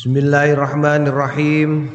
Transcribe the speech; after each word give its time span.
Bismillahirrahmanirrahim. 0.00 1.92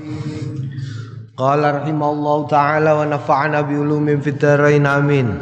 Qala 1.34 1.82
rahimallahu 1.82 2.46
taala 2.46 3.02
wa 3.02 3.10
nafa'ana 3.10 3.66
bi 3.66 3.81
ulumin 3.81 4.21
fid 4.21 4.38
dharain 4.38 4.86
amin. 4.86 5.34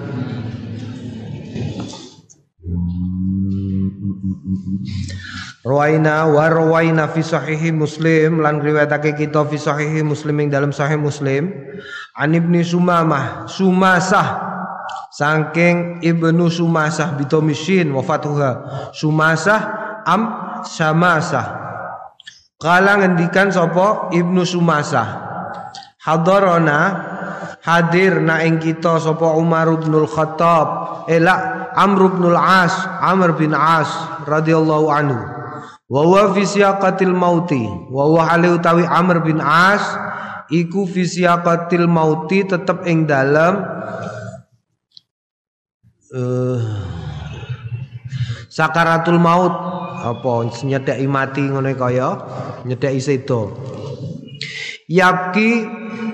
Rawaina 5.67 6.31
wa 6.31 6.47
rawaina 6.47 7.11
fi 7.11 7.19
sahihi 7.19 7.75
Muslim 7.75 8.39
lan 8.39 8.63
riwayatake 8.63 9.19
kita 9.19 9.43
fi 9.43 9.59
sahihi 9.59 9.99
Muslim 9.99 10.47
ing 10.47 10.47
dalam 10.47 10.71
sahih 10.71 10.95
Muslim 10.95 11.51
an 12.15 12.31
Ibnu 12.31 12.63
Sumamah 12.63 13.43
Sumasah 13.51 14.39
saking 15.11 15.99
Ibnu 15.99 16.47
Sumasah 16.47 17.11
bitomishin 17.19 17.91
wafatuha 17.91 18.95
Sumasah 18.95 19.59
am 20.07 20.21
Samasah 20.63 21.62
Kala 22.63 22.95
ngendikan 22.95 23.51
sapa 23.51 24.07
Ibnu 24.15 24.47
Sumasah. 24.47 25.35
Hadarana 25.99 26.79
hadir 27.59 28.23
na 28.23 28.39
ing 28.39 28.63
kita 28.63 29.03
sapa 29.03 29.35
Umar 29.35 29.67
bin 29.83 29.91
Khattab, 30.07 30.67
ela 31.11 31.67
Amr 31.75 32.15
bin 32.15 32.31
As, 32.31 32.71
Amr 33.03 33.35
bin 33.35 33.51
As 33.51 33.91
radhiyallahu 34.23 34.87
anhu. 34.87 35.19
Wa 35.91 36.01
huwa 36.07 36.31
fi 36.31 36.47
mauti, 37.11 37.67
wa 37.91 38.07
huwa 38.07 38.31
Amr 38.31 39.19
bin 39.19 39.43
As 39.43 39.83
iku 40.47 40.87
fi 40.87 41.03
siyaqatil 41.03 41.91
mauti 41.91 42.47
tetep 42.47 42.87
ing 42.87 43.03
dalem 43.03 43.59
uh, 46.15 46.59
sakaratul 48.47 49.19
maut 49.19 49.72
apa? 50.03 50.51
Nyedeki 50.51 51.07
mati 51.07 51.47
ngono 51.47 51.71
kaya? 51.79 52.09
Nyedeki 52.67 52.99
sedo 52.99 53.55
Yabki 54.91 55.63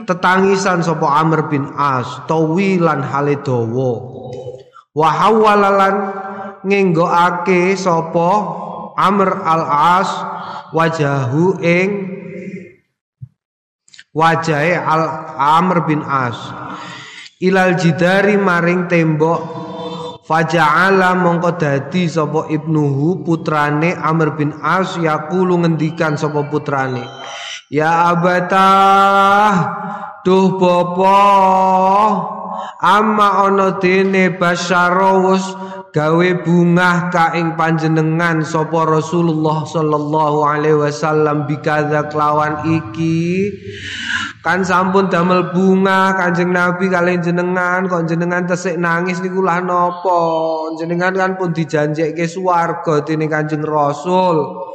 tetangisan 0.06 0.86
sapa 0.86 1.18
Amr 1.18 1.50
bin 1.50 1.66
As 1.74 2.06
tawilan 2.30 3.02
hale 3.02 3.42
dawa 3.42 3.92
wa 4.94 5.10
hawalalan 5.10 5.96
ngenggokake 6.62 7.74
sapa 7.74 8.30
Amr 8.94 9.42
al 9.42 9.64
As 9.66 10.10
wajahu 10.70 11.58
ing 11.66 11.90
wajahe 14.14 14.78
al 14.78 15.04
Amr 15.38 15.90
bin 15.90 16.06
As. 16.06 16.38
Ilal 17.40 17.80
jidari 17.80 18.36
maring 18.36 18.92
tembok 18.92 19.69
Faja'ala 20.30 21.18
mongko 21.18 21.58
dadi 21.58 22.06
sapa 22.06 22.46
ibnuhu 22.54 23.26
putrane 23.26 23.98
Amr 23.98 24.38
bin 24.38 24.54
As 24.62 24.94
yaqulu 24.94 25.58
ngendikan 25.66 26.22
sapa 26.22 26.46
putrane 26.46 27.02
Ya 27.74 28.14
abatah 28.14 29.54
duh 30.22 30.54
bapa 30.62 31.18
amma 32.78 33.50
ana 33.50 33.82
dene 33.82 34.38
basyarawus 34.38 35.50
gawe 35.90 36.30
bungah 36.46 37.10
ka 37.10 37.34
ing 37.34 37.58
panjenengan 37.58 38.46
sapa 38.46 38.86
Rasulullah 38.86 39.66
sallallahu 39.66 40.46
alaihi 40.46 40.78
wasallam 40.78 41.50
bikadza 41.50 42.06
kelawan 42.14 42.70
iki 42.70 43.50
kan 44.40 44.64
sampun 44.64 45.12
damel 45.12 45.52
bunga 45.52 46.16
Kanjeng 46.16 46.56
Nabi 46.56 46.88
kalian 46.88 47.20
jenengan 47.20 47.92
kok 47.92 48.08
jenengan 48.08 48.48
tesik 48.48 48.80
nangis 48.80 49.20
niku 49.20 49.44
lah 49.44 49.60
napa 49.60 50.20
jenengan 50.80 51.12
kan 51.12 51.36
pun 51.36 51.52
dijanjekke 51.52 52.24
swarga 52.24 53.04
dene 53.04 53.28
Kanjeng 53.28 53.64
Rasul. 53.64 54.68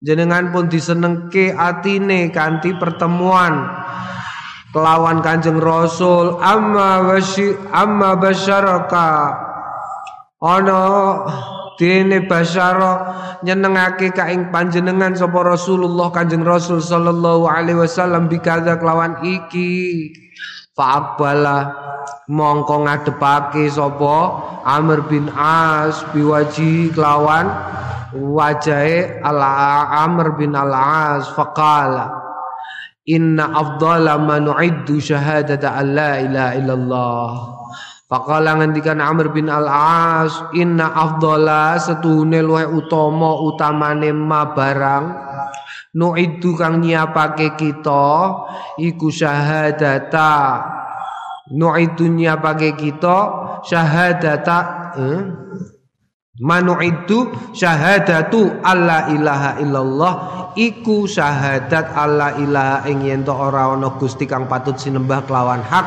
Jenengan 0.00 0.52
pun 0.52 0.68
disenengke 0.68 1.56
atine 1.56 2.28
kanthi 2.32 2.76
pertemuan 2.76 3.68
kelawan 4.72 5.20
Kanjeng 5.20 5.60
Rasul. 5.60 6.40
Amma 6.40 7.04
wasy 7.04 7.52
amma 7.72 8.16
basyaraka 8.16 9.36
ana 10.40 10.84
dene 11.76 12.24
basyara 12.24 12.92
nyenengake 13.44 14.12
ka 14.12 14.28
ing 14.32 14.52
panjenengan 14.52 15.12
sapa 15.16 15.44
Rasulullah 15.44 16.12
Kanjeng 16.12 16.44
Rasul 16.44 16.80
sallallahu 16.80 17.48
alaihi 17.48 17.80
wasallam 17.80 18.28
bikadza 18.28 18.80
kelawan 18.80 19.20
iki. 19.24 20.12
Fa'abala 20.76 21.72
mongko 22.28 22.84
ngadepake 22.84 23.64
sapa 23.72 24.16
Amr 24.68 25.08
bin 25.08 25.32
As 25.32 26.04
biwaji 26.12 26.92
kelawan 26.92 27.48
wajahe 28.12 29.24
Al 29.24 29.40
Amr 30.04 30.36
bin 30.36 30.52
Al 30.52 30.72
As 30.76 31.32
faqala 31.32 32.12
Inna 33.06 33.54
afdala 33.54 34.18
ma 34.18 34.36
nu'iddu 34.42 34.98
syahadata 34.98 35.78
an 35.78 35.86
la 35.94 36.12
ilaha 36.20 36.52
illallah 36.58 37.55
Faqala 38.06 38.54
ngendikan 38.54 39.02
Amr 39.02 39.34
bin 39.34 39.50
Al-As 39.50 40.54
inna 40.54 40.94
afdhala 40.94 41.74
setune 41.74 42.38
luwih 42.38 42.70
utama 42.70 43.34
utamane 43.42 44.14
ma 44.14 44.54
barang 44.54 45.04
nu'idu 45.90 46.54
kang 46.54 46.78
nyiapake 46.78 47.58
kita 47.58 48.06
iku 48.78 49.10
syahadata 49.10 50.62
nu'idu 51.50 52.06
nyiapake 52.06 52.78
kita 52.78 53.16
syahadata 53.66 54.58
eh? 55.02 55.20
Manu 56.36 56.76
itu 56.84 57.32
syahadatu 57.56 58.60
alla 58.60 59.08
ilaha 59.08 59.56
illallah. 59.56 60.14
Iku 60.56 61.08
syahadat 61.08 61.96
alla 61.96 62.36
ilaha 62.36 62.88
ing 62.88 63.04
yen 63.04 63.24
ora 63.28 63.72
ana 63.72 63.92
Gusti 63.96 64.24
kang 64.28 64.48
patut 64.48 64.76
sinembah 64.76 65.24
kelawan 65.24 65.60
hak 65.64 65.86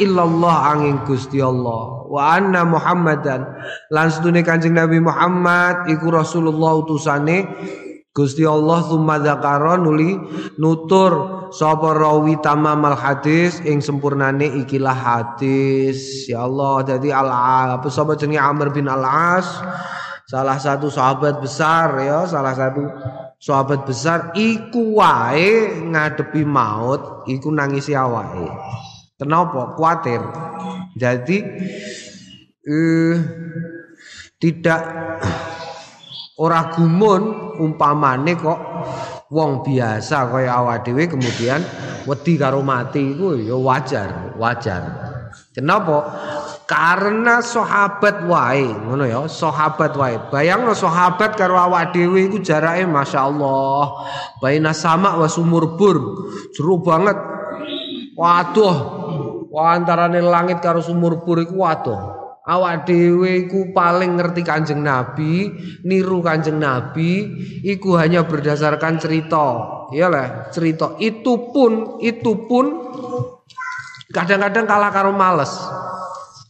illallah 0.00 0.72
angin 0.72 1.00
Gusti 1.04 1.40
Allah. 1.40 2.04
Wa 2.08 2.36
anna 2.36 2.64
Muhammadan 2.64 3.44
lan 3.92 4.08
sedune 4.08 4.40
Kanjeng 4.40 4.76
Nabi 4.76 5.00
Muhammad 5.04 5.88
iku 5.92 6.12
Rasulullah 6.12 6.80
utusane 6.80 7.44
Gusti 8.10 8.42
Allah 8.42 8.82
summa 8.82 9.22
dzakara 9.22 9.78
nuli 9.78 10.18
nutur 10.58 11.46
sapa 11.54 11.94
rawi 11.94 12.42
tamamal 12.42 12.98
hadis 12.98 13.62
ing 13.62 13.78
sempurnane 13.78 14.50
ikilah 14.66 14.98
hadis. 14.98 16.26
Ya 16.26 16.42
Allah 16.42 16.82
jadi 16.82 17.14
al 17.14 17.30
apa 17.78 17.86
sapa 17.86 18.18
jenenge 18.18 18.42
Amr 18.42 18.74
bin 18.74 18.90
Al 18.90 19.06
As 19.06 19.46
salah 20.26 20.58
satu 20.58 20.90
sahabat 20.90 21.38
besar 21.38 22.02
ya 22.02 22.26
salah 22.26 22.50
satu 22.50 22.82
sahabat 23.38 23.86
besar. 23.86 24.34
Iku 24.34 24.98
wae 24.98 25.86
ngadepi 25.86 26.42
maut 26.42 27.30
iku 27.30 27.54
nangisi 27.54 27.94
awake. 27.94 28.50
Kenapa 29.14 29.78
kuatir. 29.78 30.18
Jadi 30.98 31.38
eh, 32.66 33.16
tidak 34.42 34.82
ora 36.40 36.72
gumun 36.72 37.52
umpamane 37.60 38.32
kok 38.40 38.60
wong 39.28 39.60
biasa 39.60 40.32
kaya 40.32 40.56
awak 40.56 40.88
dhewe 40.88 41.04
kemudian 41.04 41.60
wedi 42.08 42.40
karo 42.40 42.64
mati 42.64 43.12
iku 43.12 43.36
ya 43.36 43.54
wajar, 43.60 44.34
wajar. 44.40 44.82
Kenapa? 45.50 45.98
Karena 46.66 47.42
sahabat 47.42 48.26
wae, 48.26 48.66
ngono 48.66 49.02
ya, 49.06 49.26
sahabat 49.26 49.94
wae. 49.98 50.16
Bayangno 50.30 50.74
sahabat 50.74 51.34
karo 51.34 51.58
awak 51.58 51.94
dhewe 51.94 52.30
iku 52.30 52.38
jarake 52.42 52.86
masyaallah. 52.86 53.84
Baina 54.38 54.70
sama 54.74 55.18
wa 55.18 55.26
sumur 55.26 55.74
bur. 55.74 55.98
Seru 56.54 56.82
banget. 56.82 57.18
Waduh. 58.14 58.76
Wah 59.50 59.74
antarane 59.74 60.22
langit 60.22 60.62
karo 60.62 60.78
sumur 60.78 61.26
bur 61.26 61.42
iku 61.42 61.66
waduh 61.66 62.19
awak 62.50 62.90
dhewe 62.90 63.46
iku 63.46 63.70
paling 63.70 64.18
ngerti 64.18 64.42
Kanjeng 64.42 64.82
Nabi, 64.82 65.54
niru 65.86 66.18
Kanjeng 66.18 66.58
Nabi 66.58 67.30
iku 67.62 67.94
hanya 67.94 68.26
berdasarkan 68.26 68.98
cerita. 68.98 69.78
Iyalah, 69.94 70.50
cerita. 70.50 70.98
Itu 70.98 71.54
pun 71.54 72.02
itu 72.02 72.50
pun 72.50 72.66
kadang-kadang 74.10 74.66
kalah 74.66 74.90
karo 74.90 75.14
males. 75.14 75.54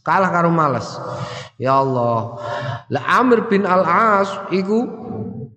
Kalah 0.01 0.33
karo 0.33 0.49
males. 0.49 0.97
Ya 1.61 1.77
Allah. 1.77 2.41
Lah 2.89 3.03
Amir 3.21 3.45
bin 3.45 3.69
Al-As 3.69 4.49
iku 4.49 4.89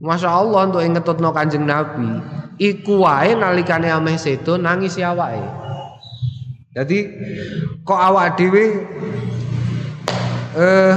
Masya 0.04 0.28
Allah 0.28 0.68
untuk 0.68 0.84
ngetutno 0.84 1.32
kanjeng 1.32 1.64
Nabi 1.64 2.20
Iku 2.60 3.02
wae 3.02 3.32
nalikane 3.32 3.88
ameh 3.88 4.20
sedo 4.20 4.60
nangis 4.60 5.00
ya 5.00 5.16
awake 5.16 5.42
Jadi 6.76 6.98
kok 7.82 7.96
awak 7.96 8.36
dhewe 8.36 8.84
eh 10.54 10.94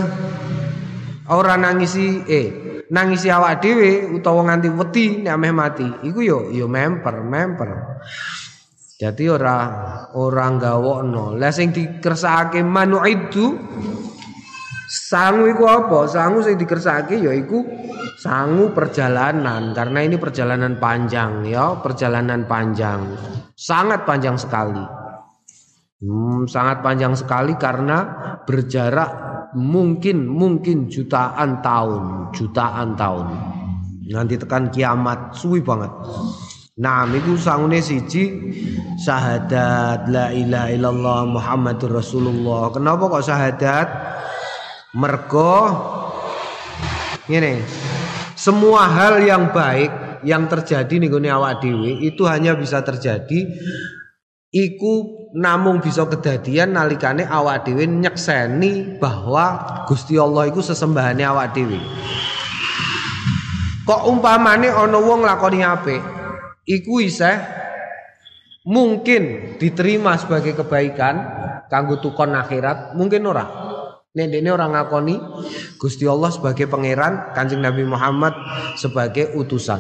ora 1.33 1.55
nangisi 1.57 2.23
eh 2.29 2.47
nangisi 2.93 3.27
awak 3.27 3.59
dhewe 3.59 4.15
utawa 4.15 4.47
nganti 4.47 4.69
wedi 4.71 5.05
nek 5.25 5.33
ameh 5.33 5.51
mati 5.51 5.87
iku 6.07 6.19
yo 6.23 6.39
yo 6.53 6.71
memper 6.71 7.25
memper 7.25 7.71
jadi 8.97 9.23
ora 9.33 9.57
ora 10.15 10.47
gawokno 10.55 11.35
lah 11.35 11.51
sing 11.51 11.75
dikersakake 11.75 12.63
manu 12.63 13.03
itu 13.05 13.53
Sangu 14.87 15.51
iku 15.51 15.67
apa? 15.67 16.07
Sangu 16.07 16.39
sing 16.39 16.55
dikersake 16.55 17.19
ya 17.19 17.35
iku 17.35 17.59
sangu 18.15 18.71
perjalanan 18.71 19.75
karena 19.75 19.99
ini 19.99 20.15
perjalanan 20.15 20.79
panjang 20.79 21.43
ya, 21.43 21.75
perjalanan 21.83 22.47
panjang. 22.47 23.03
Sangat 23.51 24.07
panjang 24.07 24.39
sekali. 24.39 24.79
Hmm, 25.99 26.47
sangat 26.47 26.79
panjang 26.79 27.19
sekali 27.19 27.59
karena 27.59 28.15
berjarak 28.47 29.36
mungkin 29.55 30.27
mungkin 30.27 30.91
jutaan 30.91 31.63
tahun, 31.63 32.33
jutaan 32.35 32.97
tahun. 32.99 33.27
Nanti 34.07 34.39
tekan 34.39 34.71
kiamat 34.71 35.35
suwi 35.35 35.59
banget. 35.59 35.91
Nah, 36.77 37.09
iku 37.09 37.33
sangune 37.35 37.81
siji 37.81 38.53
syahadat 39.01 40.07
la 40.13 40.29
ilaha 40.29 40.69
illallah 40.69 41.19
Muhammadur 41.25 41.97
Rasulullah. 41.97 42.69
Kenapa 42.69 43.09
kok 43.09 43.25
syahadat? 43.25 43.87
Mergo 44.93 45.57
ngene. 47.27 47.65
Semua 48.37 48.87
hal 48.87 49.25
yang 49.25 49.49
baik 49.51 50.21
yang 50.21 50.45
terjadi 50.45 51.01
nih 51.01 51.33
awak 51.33 51.61
dewi 51.61 52.05
itu 52.05 52.25
hanya 52.25 52.53
bisa 52.53 52.81
terjadi 52.81 53.57
iku 54.57 54.93
namung 55.37 55.77
bisa 55.77 56.09
kedadian 56.09 56.73
nalikane 56.73 57.21
awak 57.29 57.69
dewi 57.69 57.85
nyekseni 57.85 58.97
bahwa 58.97 59.61
Gusti 59.85 60.17
Allah 60.17 60.49
iku 60.49 60.65
sesembahane 60.65 61.21
awak 61.21 61.53
dewi. 61.53 61.77
Kok 63.85 64.01
umpamane 64.09 64.67
ana 64.67 64.99
wong 64.99 65.23
lakoni 65.23 65.63
apik, 65.63 66.01
iku 66.67 66.99
isih 66.99 67.39
mungkin 68.67 69.55
diterima 69.61 70.19
sebagai 70.19 70.59
kebaikan 70.59 71.15
kanggo 71.71 72.03
tukon 72.03 72.35
akhirat, 72.35 72.97
mungkin 72.99 73.23
ora. 73.29 73.45
Nek 74.17 74.33
dene 74.33 74.49
orang 74.49 74.73
ngakoni 74.73 75.15
Gusti 75.77 76.09
Allah 76.09 76.33
sebagai 76.33 76.65
pangeran, 76.65 77.37
Kanjeng 77.37 77.61
Nabi 77.61 77.85
Muhammad 77.85 78.33
sebagai 78.73 79.37
utusan. 79.37 79.77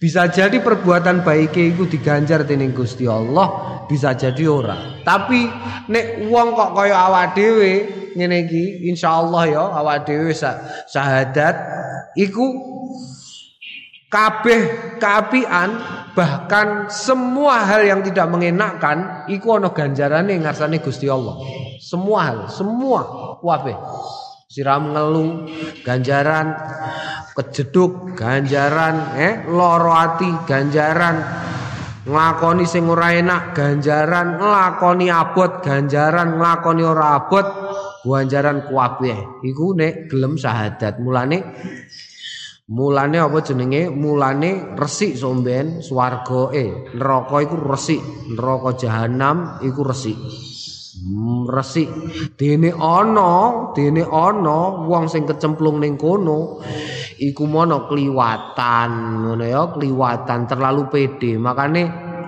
Bisa 0.00 0.32
jadi 0.32 0.64
perbuatan 0.64 1.20
baik 1.20 1.60
itu 1.60 1.84
diganjar 1.84 2.48
dening 2.48 2.72
Gusti 2.72 3.04
Allah, 3.04 3.84
bisa 3.84 4.16
jadi 4.16 4.48
ora. 4.48 5.04
Tapi 5.04 5.44
nek 5.92 6.24
wong 6.24 6.56
kok 6.56 6.72
kaya 6.72 6.96
awak 7.04 7.36
dhewe 7.36 7.72
ngene 8.16 8.48
iki, 8.48 8.88
insyaallah 8.88 9.44
ya 9.52 9.60
awak 9.60 10.08
dhewe 10.08 10.32
syahadat 10.88 11.52
iku 12.16 12.48
kabeh 14.08 14.96
keapian 14.96 15.68
bahkan 16.16 16.88
semua 16.88 17.60
hal 17.68 17.84
yang 17.84 18.00
tidak 18.00 18.24
mengenakkan 18.32 19.28
iku 19.28 19.60
ana 19.60 19.68
ganjarane 19.68 20.32
ngarsane 20.40 20.80
Gusti 20.80 21.12
Allah. 21.12 21.36
Semua 21.76 22.18
hal, 22.24 22.38
semua 22.48 23.36
kabeh. 23.36 23.76
Siram 24.48 24.96
ngeluh, 24.96 25.46
ganjaran 25.84 26.56
kejeduk, 27.36 28.16
ganjaran 28.18 29.14
eh 29.16 29.46
loro 29.46 29.94
ati, 29.94 30.30
ganjaran 30.46 31.16
nglakoni 32.06 32.64
sing 32.66 32.88
ora 32.90 33.14
enak, 33.14 33.54
ganjaran 33.54 34.40
nglakoni 34.40 35.06
abot, 35.12 35.62
ganjaran 35.62 36.40
nglakoni 36.40 36.82
ora 36.82 37.20
abot, 37.20 37.46
ganjaran 38.02 38.66
kuwabeh. 38.66 39.44
Iku 39.46 39.76
nek 39.76 40.10
gelem 40.10 40.34
syahadat. 40.34 40.98
Mulane 40.98 41.38
Mulane 42.70 43.18
apa 43.18 43.42
jenenge? 43.42 43.90
Mulane 43.90 44.78
resik 44.78 45.18
somben 45.18 45.82
swarga 45.82 46.54
eh 46.54 46.94
neraka 46.94 47.42
iku 47.42 47.58
resik, 47.58 47.98
neraka 48.30 48.78
jahanam 48.78 49.58
iku 49.66 49.82
resik. 49.82 50.14
Resik. 51.48 51.88
Dene 52.36 52.76
ana, 52.76 53.72
dene 53.72 54.04
ana 54.04 54.84
wong 54.84 55.08
sing 55.08 55.24
kecemplung 55.24 55.80
ning 55.80 55.96
kono 55.96 56.60
iku 57.20 57.44
mono 57.48 57.88
kliwatan, 57.88 58.90
ngono 59.24 59.44
ya, 59.44 59.72
kliwatan 59.72 60.44
terlalu 60.44 60.92
pede. 60.92 61.40
Makane 61.40 61.82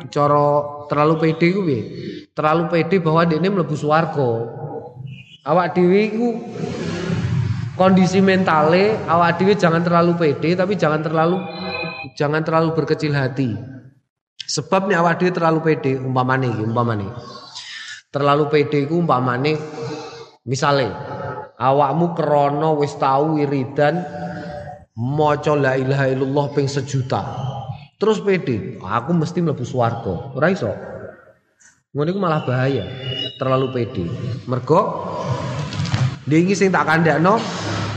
cara 0.09 0.45
terlalu 0.89 1.15
pede 1.21 1.47
ku 1.53 1.61
piye? 1.65 1.81
Terlalu 2.33 2.63
pede 2.73 2.97
bahwa 3.05 3.29
dene 3.29 3.49
mlebu 3.53 3.77
swarga. 3.77 4.31
Awak 5.43 5.67
dhewe 5.75 6.01
iku 6.07 6.29
kondisi 7.75 8.23
mentale 8.23 8.95
awak 9.11 9.43
dhewe 9.43 9.59
jangan 9.59 9.83
terlalu 9.83 10.15
pede 10.15 10.55
tapi 10.55 10.79
jangan 10.79 11.03
terlalu 11.03 11.43
jangan 12.15 12.41
terlalu 12.47 12.73
berkecil 12.79 13.13
hati. 13.13 13.53
Sebab 14.49 14.89
nih 14.89 14.97
awak 14.97 15.21
dhewe 15.21 15.33
terlalu 15.35 15.61
pede 15.61 15.99
umpamane 15.99 16.49
umpamane. 16.63 17.09
Terlalu 18.13 18.45
pede 18.53 18.85
iku 18.85 19.01
umpamane 19.01 19.57
misale 20.45 20.93
awakmu 21.57 22.13
krana 22.13 22.77
wis 22.77 22.93
tau 23.01 23.41
wiridan 23.41 24.05
maca 25.01 25.57
la 25.57 25.81
ilaha 25.81 26.13
illallah 26.13 26.47
ping 26.53 26.69
sejuta. 26.69 27.25
Terus 27.97 28.21
pede, 28.21 28.77
aku 28.83 29.17
mesti 29.17 29.41
mlebu 29.41 29.65
swarga. 29.65 30.37
Ora 30.37 30.53
iso. 30.53 30.69
Ngono 31.97 32.09
iku 32.13 32.21
malah 32.21 32.45
bahaya. 32.45 32.85
Terlalu 33.41 33.67
pede. 33.73 34.05
Mergo 34.45 34.81
Dingi 36.23 36.55
sing 36.55 36.71
tak 36.71 36.87
kandakno 36.87 37.35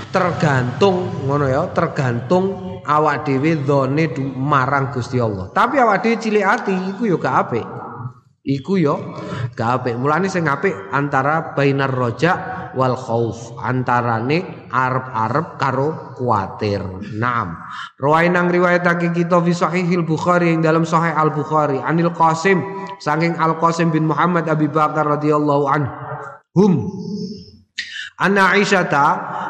tergantung 0.10 1.30
ngono 1.30 1.46
ya, 1.46 1.70
tergantung 1.70 2.82
awak 2.82 3.22
dhewe 3.22 3.62
dzone 3.62 4.10
marang 4.34 4.90
Gusti 4.90 5.22
Allah. 5.22 5.54
Tapi 5.54 5.78
awak 5.78 6.02
dhewe 6.02 6.18
cilik 6.18 6.42
ati 6.42 6.74
iku 6.74 7.06
ya 7.06 7.18
gak 7.22 7.36
apik. 7.46 7.66
Iku 8.46 8.78
ya 8.78 8.94
gak 9.58 9.82
apik. 9.82 9.98
Mulane 9.98 10.30
sing 10.30 10.46
apik 10.46 10.94
antara 10.94 11.58
bainar 11.58 11.90
roja 11.90 12.70
wal 12.78 12.94
khauf, 12.94 13.58
antarane 13.58 14.70
arep-arep 14.70 15.58
karo 15.58 16.14
kuatir. 16.14 16.86
Naam. 17.18 17.58
Ruwai 17.98 18.30
nang 18.30 18.54
riwayatake 18.54 19.18
kita 19.18 19.42
fi 19.42 19.50
sahihil 19.50 20.06
Bukhari 20.06 20.54
yang 20.54 20.62
dalam 20.62 20.86
sahih 20.86 21.18
Al 21.18 21.34
Bukhari 21.34 21.82
Anil 21.82 22.14
Qasim 22.14 22.62
saking 23.02 23.34
Al 23.42 23.58
Qasim 23.58 23.90
bin 23.90 24.06
Muhammad 24.06 24.46
Abi 24.46 24.70
Bakar 24.70 25.10
radhiyallahu 25.18 25.66
anhu. 25.66 25.92
Hum 26.54 26.74
Anna 28.22 28.54
Aisyah 28.54 28.84
ta 28.88 29.08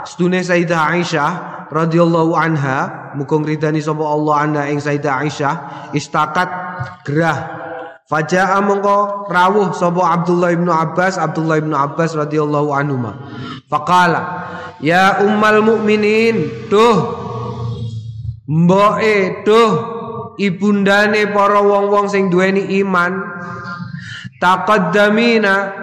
stune 0.07 0.39
Sayyidah 0.39 0.95
Aisyah 0.95 1.31
radhiyallahu 1.67 2.31
anha 2.33 3.11
mukung 3.19 3.43
ridani 3.43 3.83
sapa 3.83 4.07
Allah 4.07 4.35
anha 4.39 4.63
ing 4.71 4.79
Sayyidah 4.79 5.13
Aisyah 5.19 5.53
istakat 5.91 6.49
gerah 7.03 7.64
Faja'a 8.05 8.61
mongko 8.61 9.25
rawuh 9.33 9.73
sapa 9.73 10.13
Abdullah 10.21 10.53
ibnu 10.53 10.69
Abbas 10.69 11.17
Abdullah 11.17 11.57
ibnu 11.57 11.73
Abbas 11.73 12.13
radhiyallahu 12.13 12.69
anhu 12.69 13.01
Faqala 13.65 14.45
ya 14.77 15.25
ummal 15.25 15.65
mukminin 15.65 16.69
tuh 16.69 17.17
mboke 18.45 19.41
tuh 19.41 19.69
ibundane 20.37 21.33
para 21.33 21.65
wong-wong 21.65 22.05
sing 22.05 22.29
duweni 22.29 22.77
iman 22.85 23.25
taqaddamina 24.37 25.73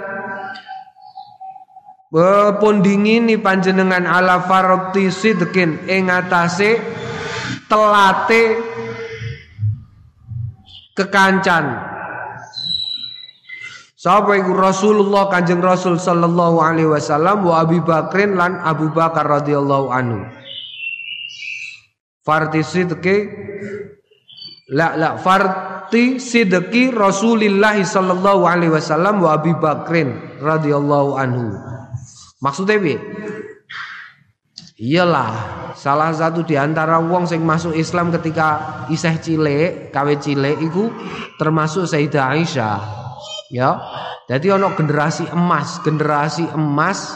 pondingini 2.62 3.34
panjenengan 3.42 4.06
ala 4.06 4.46
farati 4.46 5.10
sidqin 5.10 5.90
ing 5.90 6.06
atase 6.06 6.78
telate 7.66 8.62
kekancan 10.94 11.91
Sapa 14.02 14.34
iku 14.34 14.50
Rasulullah 14.58 15.30
Kanjeng 15.30 15.62
Rasul 15.62 15.94
sallallahu 15.94 16.58
alaihi 16.58 16.90
wasallam 16.90 17.46
wa 17.46 17.62
Abi 17.62 17.78
Bakrin 17.78 18.34
lan 18.34 18.58
Abu 18.58 18.90
Bakar 18.90 19.30
radhiyallahu 19.30 19.94
anhu. 19.94 20.26
Farti 22.26 22.66
sidqi 22.66 23.30
la 24.74 24.98
la 24.98 25.14
farti 25.22 26.18
sidqi 26.18 26.90
Rasulillah 26.90 27.78
sallallahu 27.78 28.42
alaihi 28.42 28.74
wasallam 28.74 29.22
wa 29.22 29.38
Abi 29.38 29.54
Bakrin 29.54 30.42
radhiyallahu 30.42 31.14
anhu. 31.14 31.54
Maksudnya 32.42 32.82
piye? 32.82 32.98
Iyalah, 34.82 35.30
salah 35.78 36.10
satu 36.10 36.42
di 36.42 36.58
antara 36.58 36.98
wong 36.98 37.22
sing 37.30 37.46
masuk 37.46 37.70
Islam 37.78 38.10
ketika 38.10 38.82
iseh 38.90 39.14
cilik, 39.22 39.94
kawe 39.94 40.14
cilik 40.18 40.58
iku 40.58 40.90
termasuk 41.38 41.86
Sayyidah 41.86 42.34
Aisyah. 42.34 43.01
Ya. 43.52 43.76
Jadi 44.32 44.48
ono 44.48 44.72
generasi 44.72 45.28
emas, 45.28 45.76
generasi 45.84 46.48
emas 46.56 47.12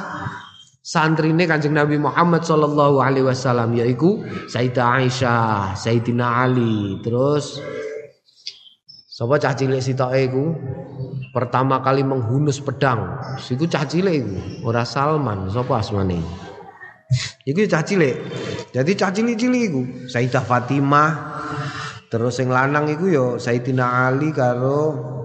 santrine 0.85 1.49
Kanjeng 1.49 1.73
Nabi 1.73 1.97
Muhammad 1.97 2.45
sallallahu 2.45 3.01
alaihi 3.01 3.25
wasallam 3.25 3.73
yaiku 3.73 4.21
Sayyidah 4.53 5.01
Aisyah, 5.01 5.73
Sayyidina 5.75 6.45
Ali, 6.45 7.01
terus 7.01 7.57
Sapa 9.17 9.41
cah 9.41 9.57
cilik 9.57 9.81
sitoke 9.81 10.29
iku 10.29 10.53
pertama 11.33 11.81
kali 11.81 12.05
menghunus 12.05 12.61
pedang. 12.61 13.17
Iku 13.41 13.65
cah 13.65 13.89
cilik 13.89 14.13
iku, 14.13 14.69
ora 14.69 14.85
Salman, 14.85 15.49
sapa 15.49 15.81
asmane? 15.81 16.21
Iku 17.49 17.65
cah 17.65 17.81
cilik. 17.81 18.13
Jadi 18.77 18.93
cah 18.93 19.09
cilik-cilik 19.09 19.63
iku 19.73 19.83
Sayyidah 20.13 20.45
Fatimah. 20.45 21.11
Terus 22.13 22.37
yang 22.45 22.53
lanang 22.53 22.93
iku 22.93 23.09
yo 23.09 23.27
Sayyidina 23.41 24.05
Ali 24.05 24.37
karo 24.37 25.16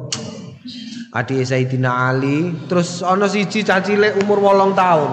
adik 1.12 1.44
Sayyidina 1.44 2.12
Ali. 2.12 2.56
Terus 2.72 3.04
ana 3.04 3.28
siji 3.28 3.68
cah 3.68 3.84
cilik 3.84 4.18
umur 4.24 4.40
8 4.40 4.74
tahun. 4.74 5.12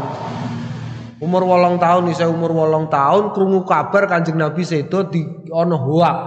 Umur 1.19 1.43
wolong 1.51 1.83
tahun 1.83 2.15
saya 2.15 2.31
umur 2.31 2.55
wolong 2.55 2.87
tahun 2.87 3.35
krungu 3.35 3.67
kabar 3.67 4.07
Kanjeng 4.07 4.39
Nabi 4.39 4.63
sedo 4.63 5.03
di 5.11 5.27
ono 5.51 5.75
huak. 5.75 6.19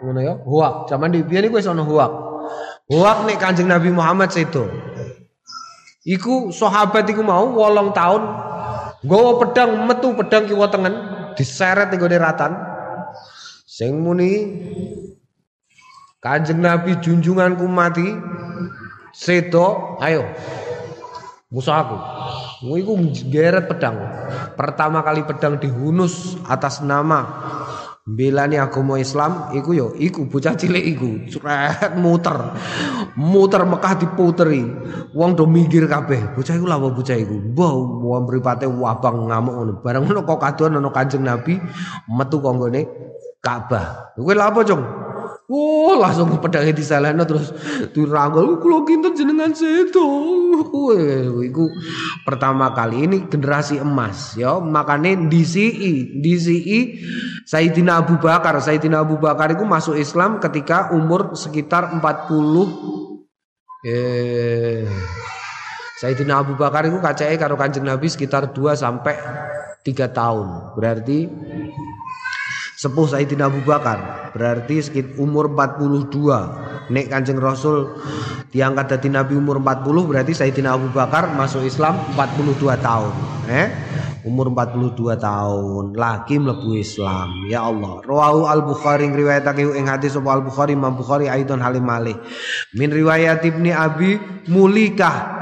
Ngono 0.00 0.20
ya, 0.24 0.34
huak. 0.40 0.88
Zaman 0.88 1.12
di 1.12 1.20
biyen 1.20 1.52
iku 1.52 1.60
wis 1.60 1.68
ono 1.68 1.84
huak. 1.84 2.08
Huak 2.88 3.28
nek 3.28 3.36
Kanjeng 3.36 3.68
Nabi 3.68 3.92
Muhammad 3.92 4.32
sedo. 4.32 4.64
Iku 6.08 6.48
sahabat 6.48 7.04
iku 7.12 7.20
mau 7.20 7.52
wolong 7.52 7.92
tahun 7.92 8.22
nggawa 9.04 9.30
pedang 9.44 9.70
metu 9.84 10.16
pedang 10.16 10.48
kiwa 10.48 10.72
tengen 10.72 10.94
diseret 11.36 11.92
ning 11.92 12.00
ratan. 12.00 12.56
Sing 13.68 14.00
muni 14.00 14.56
Kanjeng 16.24 16.64
Nabi 16.64 16.96
junjunganku 16.96 17.68
mati 17.68 18.08
sedo 19.12 19.96
ayo. 20.00 20.26
Musuh 21.50 21.74
aku. 21.74 21.96
Iku 22.62 22.94
geret 23.26 23.66
pedang. 23.66 23.98
Pertama 24.54 25.02
kali 25.02 25.26
pedang 25.26 25.58
dihunus 25.58 26.38
atas 26.46 26.78
nama 26.78 27.26
belani 28.06 28.58
agama 28.58 28.98
Islam 29.02 29.50
iku 29.54 29.74
yo 29.74 29.86
iku 29.98 30.30
bocah 30.30 30.54
cilik 30.54 30.84
iku. 30.94 31.10
Cret 31.26 31.98
muter. 31.98 32.54
Muter 33.18 33.66
Mekah 33.66 33.98
diputeri. 33.98 34.62
Wong 35.10 35.34
do 35.34 35.42
minggir 35.50 35.90
kabeh. 35.90 36.38
Bocah 36.38 36.54
iku 36.54 36.70
lawa 36.70 36.94
bocah 36.94 37.18
iku. 37.18 37.34
Mbah 37.34 37.72
wong 37.98 38.30
mripate 38.30 38.70
wabang 38.70 39.26
ngamuk 39.26 39.54
ngono. 39.58 39.72
Bareng 39.82 40.06
ngono 40.06 40.22
kok 40.22 40.38
kadoan 40.38 40.78
ana 40.78 40.90
Kanjeng 40.94 41.26
Nabi 41.26 41.58
metu 42.06 42.38
kok 42.38 42.54
nggone 42.54 42.86
Ka'bah. 43.42 44.14
Kowe 44.14 44.36
lha 44.36 44.52
Cung? 44.52 44.84
Oh, 45.50 45.98
langsung 45.98 46.30
pedangnya 46.38 46.70
disalahno 46.70 47.26
terus 47.26 47.50
dirangkul 47.90 48.62
kula 48.62 48.86
kinten 48.86 49.18
jenengan 49.18 49.50
sedo. 49.50 50.06
Iku 51.42 51.64
pertama 52.22 52.70
kali 52.70 53.10
ini 53.10 53.26
generasi 53.26 53.82
emas 53.82 54.38
ya. 54.38 54.62
Makanya 54.62 55.26
DCI, 55.26 56.22
DCI 56.22 56.78
Sayyidina 57.50 57.98
Abu 57.98 58.22
Bakar, 58.22 58.62
Sayyidina 58.62 59.02
Abu 59.02 59.18
Bakar 59.18 59.50
itu 59.50 59.66
masuk 59.66 59.98
Islam 59.98 60.38
ketika 60.38 60.94
umur 60.94 61.34
sekitar 61.34 61.98
40 61.98 63.10
eh 63.90 64.86
Sayyidina 65.98 66.46
Abu 66.46 66.54
Bakar 66.54 66.86
itu 66.86 67.02
kacai 67.02 67.34
karo 67.34 67.58
Kanjeng 67.58 67.90
Nabi 67.90 68.06
sekitar 68.06 68.54
2 68.54 68.78
sampai 68.78 69.18
3 69.82 70.14
tahun. 70.14 70.78
Berarti 70.78 71.26
sepuh 72.80 73.12
Sayyidina 73.12 73.52
Abu 73.52 73.60
Bakar. 73.60 74.32
Berarti 74.32 74.80
sekitar 74.80 75.20
umur 75.20 75.52
42 75.52 76.88
nek 76.88 77.06
Kanjeng 77.12 77.36
Rasul 77.36 77.92
diangkat 78.48 78.96
dari 78.96 79.12
Nabi 79.12 79.36
umur 79.36 79.60
40 79.60 80.08
berarti 80.08 80.32
Sayyidina 80.32 80.80
Abu 80.80 80.88
Bakar 80.88 81.28
masuk 81.36 81.60
Islam 81.68 82.00
42 82.16 82.56
tahun. 82.80 83.12
Eh? 83.52 83.68
Umur 84.24 84.48
42 84.56 84.96
tahun. 85.20 85.84
Lagi 85.92 86.40
mlebu 86.40 86.72
Islam. 86.80 87.52
Ya 87.52 87.68
Allah. 87.68 88.00
Rawahu 88.00 88.48
al 88.48 88.64
Bukhari 88.64 89.12
riwayatake 89.12 89.76
ing 89.76 89.84
hadis 89.84 90.16
sapa 90.16 90.40
al 90.40 90.44
Bukhari 90.44 90.72
Imam 90.72 90.96
Bukhari 90.96 91.28
aidon 91.28 91.60
halim 91.60 91.84
malih. 91.84 92.16
Min 92.72 92.92
riwayat 92.92 93.44
Ibni 93.44 93.76
Abi 93.76 94.16
Mulikah. 94.48 95.36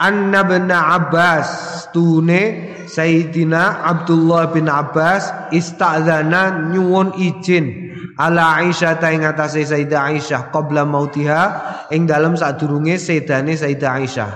Anna 0.00 0.40
bin 0.44 0.72
Abbas. 0.72 1.72
Tune 1.94 2.73
Sayyidina 2.94 3.82
Abdullah 3.82 4.54
bin 4.54 4.70
Abbas 4.70 5.50
istadzana 5.50 6.70
nyuwun 6.70 7.10
izin 7.18 7.90
ala 8.14 8.62
Aisyah 8.62 9.02
ta 9.02 9.10
ing 9.10 9.26
atase 9.26 9.66
Sayyidah 9.66 10.14
Aisyah 10.14 10.54
qabla 10.54 10.86
mautiha 10.86 11.42
ing 11.90 12.06
dalem 12.06 12.38
sadurunge 12.38 12.94
sedane 13.02 13.58
Sayyidah 13.58 13.90
Aisyah. 13.98 14.30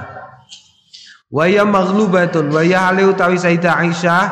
Waya 1.28 1.60
maghlubatun 1.62 2.48
waya 2.50 2.88
hale 2.88 3.04
utawi 3.04 3.38
Sayyidah 3.38 3.74
Aisyah 3.78 4.22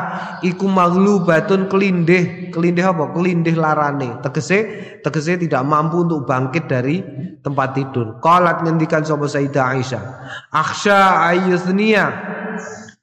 iku 0.43 0.65
maghlubatun 0.67 1.71
kelindih. 1.71 2.51
Kelindih 2.51 2.89
apa? 2.89 3.13
Kelindih 3.13 3.55
larane. 3.55 4.17
Tegese 4.25 4.59
tegese 5.05 5.39
tidak 5.39 5.61
mampu 5.63 6.03
untuk 6.03 6.27
bangkit 6.27 6.67
dari 6.67 7.05
tempat 7.45 7.77
tidur. 7.77 8.19
Qalat 8.19 8.65
ngendikan 8.65 9.07
sapa 9.07 9.29
Sayyidah 9.29 9.65
Aisyah 9.77 10.03
akhsha 10.51 10.99
ayyuthniya 11.31 12.05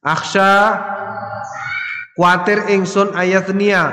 akhsha 0.04 0.50
Kuatir 2.14 2.70
ingsun 2.70 3.10
ayatnia 3.10 3.90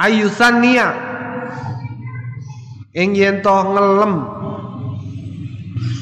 ayusania 0.00 0.96
ing 2.96 3.12
yen 3.12 3.44
to 3.44 3.52
ngelem. 3.52 4.14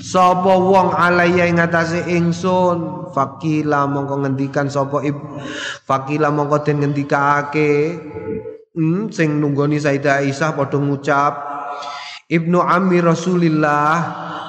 Sapa 0.04 0.54
wong 0.54 0.94
alaya 0.94 1.50
ing 1.50 1.58
atase 1.58 2.06
ingsun? 2.06 3.10
Fakila 3.14 3.86
mongko 3.86 4.26
ngendikan 4.26 4.66
sapa 4.70 5.02
ib 5.02 5.14
fakila 5.86 6.30
mongko 6.30 6.62
den 6.62 6.82
ngendikake. 6.82 7.98
Hmm, 8.74 9.10
sing 9.10 9.38
nunggoni 9.38 9.78
Sayyidah 9.78 10.26
Aisyah 10.26 10.58
padha 10.58 10.82
ngucap 10.82 11.34
Ibnu 12.26 12.58
Ammi 12.58 12.98
Rasulillah 12.98 13.94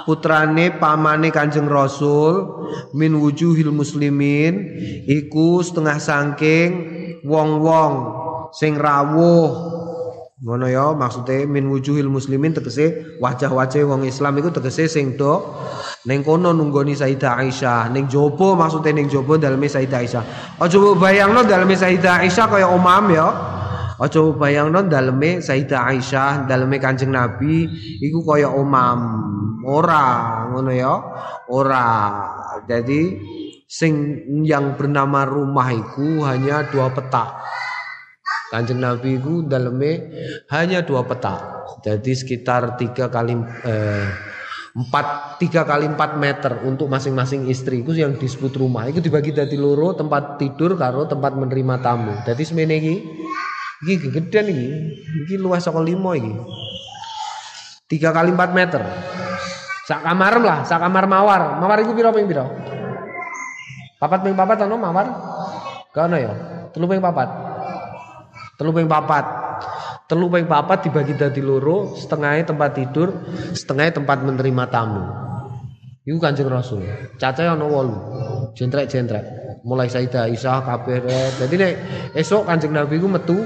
putrane 0.06 0.78
pamane 0.78 1.34
Kanjeng 1.34 1.66
Rasul 1.66 2.46
min 2.94 3.18
wujuhil 3.18 3.74
muslimin 3.74 4.54
iku 5.10 5.60
setengah 5.66 5.98
sangking 5.98 6.70
wong-wong 7.26 7.94
sing 8.54 8.78
rawuh. 8.78 9.74
Ngono 10.46 10.70
ya 10.70 10.94
maksudnya 10.94 11.50
min 11.50 11.66
wujuhil 11.74 12.06
muslimin 12.06 12.54
tegese 12.54 13.18
wajah-wajah 13.18 13.82
wong 13.88 14.06
Islam 14.06 14.38
iku 14.38 14.54
tegese 14.54 14.86
sing 14.86 15.18
do 15.18 15.42
ning 16.06 16.22
kono 16.22 16.54
nunggoni 16.54 16.94
Sayyidah 16.94 17.42
Aisyah. 17.42 17.90
Ning 17.90 18.06
jopo 18.06 18.54
maksudnya 18.54 18.94
ning 18.94 19.10
jopo 19.10 19.42
daleme 19.42 19.66
Sayyidah 19.66 20.00
Aisyah. 20.06 20.24
Aja 20.62 20.78
bayangno 21.02 21.42
daleme 21.50 21.74
Sayyidah 21.74 22.22
Aisyah 22.22 22.46
kaya 22.46 22.68
omam 22.70 23.10
ya. 23.10 23.28
Aja 23.96 24.22
bayangno 24.36 24.86
daleme 24.86 25.40
Sayyidah 25.42 25.82
Aisyah, 25.88 26.46
daleme 26.46 26.78
Kanjeng 26.78 27.16
Nabi 27.16 27.66
iku 28.04 28.22
kaya 28.28 28.52
omam. 28.52 29.00
Ora, 29.66 30.46
ngono 30.54 30.72
ya. 30.72 30.94
Ora. 31.50 31.86
Jadi 32.70 33.18
sing 33.66 34.22
yang 34.46 34.78
bernama 34.78 35.26
rumah 35.26 35.74
iku 35.74 36.22
hanya 36.24 36.70
dua 36.70 36.94
petak. 36.94 37.44
Kanjeng 38.54 38.80
Nabi 38.80 39.18
iku 39.18 39.44
daleme 39.44 40.14
hanya 40.54 40.86
dua 40.86 41.02
petak. 41.04 41.42
Jadi 41.82 42.14
sekitar 42.14 42.78
tiga 42.78 43.10
kali 43.10 43.34
eh, 43.66 44.08
empat 44.78 45.38
tiga 45.42 45.66
kali 45.66 45.90
empat 45.90 46.18
meter 46.22 46.62
untuk 46.64 46.86
masing-masing 46.88 47.50
istri 47.50 47.82
itu 47.82 47.94
yang 47.94 48.16
disebut 48.16 48.54
rumah 48.58 48.86
itu 48.90 49.02
dibagi 49.02 49.34
dari 49.34 49.58
loro 49.58 49.96
tempat 49.98 50.38
tidur 50.38 50.76
karo 50.76 51.08
tempat 51.08 51.32
menerima 51.32 51.80
tamu 51.80 52.12
jadi 52.28 52.44
semene 52.44 52.76
iki 52.76 52.96
Iki 53.84 54.08
gedean 54.08 54.48
iki. 54.48 54.68
Iki 55.28 55.36
luas 55.36 55.68
saka 55.68 55.84
limo 55.84 56.16
iki. 56.16 56.32
Tiga 57.92 58.16
kali 58.16 58.32
empat 58.32 58.56
meter. 58.56 58.82
Sak 59.86 60.01
kamar 60.01 60.42
lah, 60.42 60.65
sak 60.65 60.82
kamar 60.82 61.06
mawar. 61.06 61.62
Mawar 61.62 61.77
iku 61.86 61.94
piro 61.94 62.10
ping 62.10 62.25
piro? 62.25 62.50
Papat 64.01 64.25
ping 64.25 64.34
papat 64.34 64.65
ono 64.65 64.75
mawar? 64.82 65.08
Gak 65.94 66.10
ono 66.10 66.18
ya. 66.18 66.34
Telu 66.74 66.89
ping 66.89 67.00
papat. 67.00 67.30
Telu 68.58 68.74
ping 68.74 68.89
papat. 68.89 69.25
Telu 70.10 70.25
ping 70.30 70.50
papat 70.50 70.89
dibagi 70.89 71.13
dadi 71.13 71.42
loro, 71.42 71.94
setengahnya 71.94 72.50
tempat 72.50 72.77
tidur, 72.77 73.13
setengahnya 73.54 74.01
tempat 74.01 74.25
menerima 74.25 74.63
tamu. 74.74 75.06
Iku 76.06 76.18
Kanjeng 76.22 76.50
Rasul. 76.50 76.86
Cacahe 77.18 77.50
ana 77.50 77.65
8. 77.65 78.54
Jentrek-jentrek. 78.54 79.25
Mulai 79.65 79.89
Sayyidah 79.89 80.30
Aisyah 80.30 80.62
kabeh. 80.62 81.01
Dadi 81.42 81.56
nek 81.58 81.74
esuk 82.13 82.46
Kanjeng 82.46 82.74
Nabi 82.74 83.01
ku 83.01 83.10
metu 83.10 83.42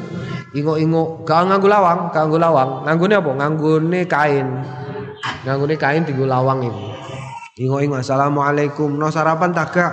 ingo-ingo 0.52 1.24
gak 1.24 1.48
nganggo 1.48 1.72
lawang, 1.72 2.12
gak 2.12 2.28
nganggo 2.28 2.40
lawang. 2.40 2.70
Nganggone 2.84 3.16
apa? 3.16 3.32
Nganggone 3.40 4.00
kain. 4.08 4.48
Nganggone 5.44 5.76
kain 5.80 6.04
dienggo 6.04 6.26
lawang 6.28 6.64
iku. 6.66 6.84
Ingo-ingo 7.60 8.00
assalamualaikum. 8.00 8.88
No 8.96 9.12
sarapan 9.12 9.52
tak 9.52 9.76
gak? 9.76 9.92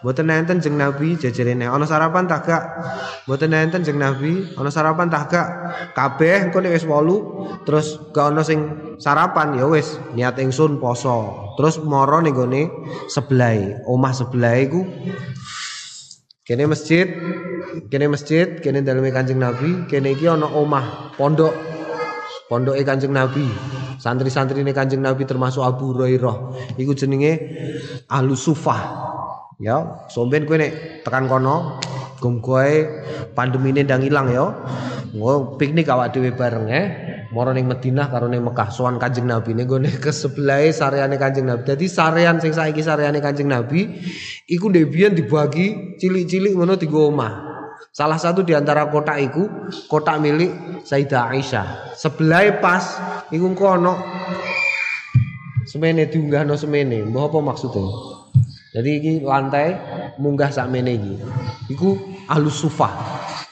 Mboten 0.00 0.32
jeng 0.64 0.80
Nabi 0.80 1.20
jejerene. 1.20 1.68
Ana 1.68 1.84
sarapan 1.84 2.24
tak 2.24 2.48
gak? 2.48 2.64
Mboten 3.28 3.52
jeng 3.84 4.00
Nabi. 4.00 4.56
Ana 4.56 4.72
sarapan 4.72 5.12
tak 5.12 5.28
gak? 5.28 5.48
Kabeh 5.92 6.48
engko 6.48 6.64
nek 6.64 6.72
wis 6.72 6.88
8 6.88 7.68
terus 7.68 8.00
gak 8.16 8.32
ana 8.32 8.40
sing 8.40 8.64
sarapan 8.96 9.60
ya 9.60 9.68
wis 9.68 10.00
niat 10.16 10.40
ingsun 10.40 10.80
poso. 10.80 11.52
Terus 11.60 11.84
moro 11.84 12.16
ning 12.24 12.32
gone 12.32 12.72
sebelah, 13.12 13.84
omah 13.84 14.16
sebelah 14.16 14.56
iku 14.56 14.80
kene 16.48 16.64
masjid, 16.64 17.04
kene 17.92 18.08
masjid, 18.08 18.56
kene 18.64 18.80
daleme 18.80 19.12
Kanjeng 19.12 19.36
Nabi, 19.36 19.84
kene 19.84 20.16
iki 20.16 20.32
ana 20.32 20.48
omah 20.48 21.12
pondok 21.20 21.52
pondoke 22.48 22.80
Kanjeng 22.88 23.12
Nabi. 23.12 23.44
Santri-santrine 24.02 24.74
Kanjeng 24.74 24.98
Nabi 24.98 25.22
termasuk 25.22 25.62
Abu 25.62 25.94
Hurairah. 25.94 26.74
Iku 26.74 26.90
jenenge 26.98 27.38
Ahlu 28.10 28.34
Sufah. 28.34 29.14
Ya, 29.62 30.02
somben 30.10 30.42
kowe 30.42 30.58
nek 30.58 31.06
tekan 31.06 31.30
kono, 31.30 31.78
gum 32.18 32.42
kowe 32.42 32.66
pandemine 33.38 33.86
ndang 33.86 34.02
ilang 34.02 34.26
ya. 34.26 34.50
Ngo 35.14 35.54
piknik 35.54 35.86
awak 35.86 36.10
dhewe 36.10 36.34
bareng 36.34 36.66
eh. 36.66 36.86
mara 37.32 37.56
ning 37.56 37.64
Madinah 37.64 38.12
karo 38.12 38.28
Mekah 38.28 38.68
sowan 38.68 39.00
Kanjeng 39.00 39.24
Nabi 39.24 39.56
ning 39.56 39.64
gone 39.64 39.88
ke 39.88 40.12
sebelah 40.12 40.68
sareane 40.68 41.16
Kanjeng 41.16 41.48
Nabi. 41.48 41.64
Dadi 41.64 41.88
sarean 41.88 42.38
sing 42.38 42.52
saiki 42.52 42.84
sareane 42.84 43.24
Kanjeng 43.24 43.48
Nabi 43.48 43.88
iku 44.46 44.68
biyen 44.68 45.16
dibagi 45.16 45.96
cilik-cilik 45.96 46.52
ngono 46.52 46.76
dienggo 46.76 47.08
omah. 47.08 47.51
Salah 47.92 48.16
satu 48.16 48.40
di 48.40 48.56
antara 48.56 48.88
kotak 48.88 49.20
iku 49.20 49.68
kotak 49.84 50.16
milik 50.16 50.48
Sayyidah 50.80 51.28
Aisyah. 51.28 51.92
Sebelah 51.92 52.56
pas 52.56 52.80
iku 53.28 53.52
kono 53.52 54.00
semene 55.68 56.08
diunggahno 56.08 56.56
semene. 56.56 57.04
Mbah 57.04 57.28
apa 57.28 57.38
maksudnya? 57.44 57.84
Jadi 58.72 58.90
iki 58.96 59.12
lantai 59.20 59.76
munggah 60.16 60.48
sakmene 60.48 60.96
iki. 60.96 61.14
Iku 61.76 62.00
alus 62.32 62.64
sufah. 62.64 62.96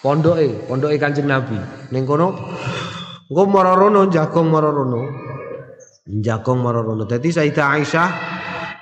Pondoke, 0.00 0.64
pondoke 0.64 0.96
Kanjeng 0.96 1.28
Nabi. 1.28 1.60
Ning 1.92 2.08
kono 2.08 2.32
engko 3.28 3.44
marorono 3.44 4.08
jagong 4.08 4.48
marorono. 4.48 5.00
Jagong 6.08 6.64
marorono. 6.64 7.04
Dadi 7.04 7.28
Sayyidah 7.28 7.76
Aisyah 7.76 8.08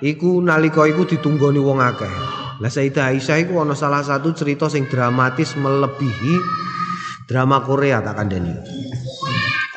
iku 0.06 0.38
nalika 0.38 0.86
iku 0.86 1.02
ditunggoni 1.02 1.58
wong 1.58 1.82
akeh. 1.82 2.37
Lah 2.58 2.66
Sayyidah 2.66 3.14
Aisyah 3.14 3.38
iku 3.46 3.62
ana 3.62 3.78
salah 3.78 4.02
satu 4.02 4.34
cerita 4.34 4.66
sing 4.66 4.90
dramatis 4.90 5.54
melebihi 5.54 6.34
drama 7.30 7.62
Korea 7.62 8.02
tak 8.02 8.18
kandhani. 8.18 8.50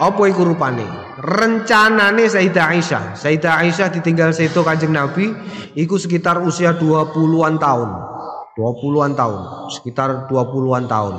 Apa 0.02 0.26
iku 0.26 0.42
rupane? 0.50 0.82
Rencanane 1.22 2.26
Sayyidah 2.26 2.66
Aisyah. 2.74 3.04
Sayyidah 3.14 3.62
Aisyah 3.62 3.94
ditinggal 3.94 4.34
seto 4.34 4.66
Kanjeng 4.66 4.98
Nabi 4.98 5.30
iku 5.78 6.02
sekitar 6.02 6.42
usia 6.42 6.74
20-an 6.74 7.62
tahun. 7.62 7.90
20-an 8.52 9.16
tahun, 9.16 9.42
sekitar 9.72 10.28
20-an 10.28 10.84
tahun. 10.90 11.16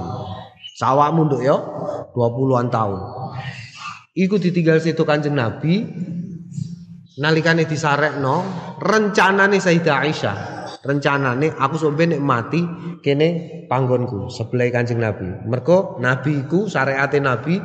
Sawakmu 0.77 1.33
nduk 1.33 1.41
ya, 1.41 1.57
20-an 2.13 2.69
tahun. 2.69 3.01
Iku 4.13 4.37
ditinggal 4.37 4.83
situ 4.83 5.07
Kanjeng 5.07 5.39
Nabi 5.39 5.87
nalikane 7.23 7.65
disarekno 7.65 8.45
rencanane 8.83 9.63
Sayyidah 9.63 9.97
Aisyah. 10.03 10.37
Rencanane 10.83 11.55
aku 11.55 11.79
sampe 11.79 12.11
nek 12.11 12.19
mati 12.19 12.59
kene 12.99 13.63
panggonku 13.71 14.27
sebelah 14.27 14.67
Kanjeng 14.75 14.99
Nabi. 14.99 15.47
Mergo 15.47 16.03
Nabi 16.03 16.43
iku 16.43 16.67
syariate 16.67 17.23
Nabi, 17.23 17.63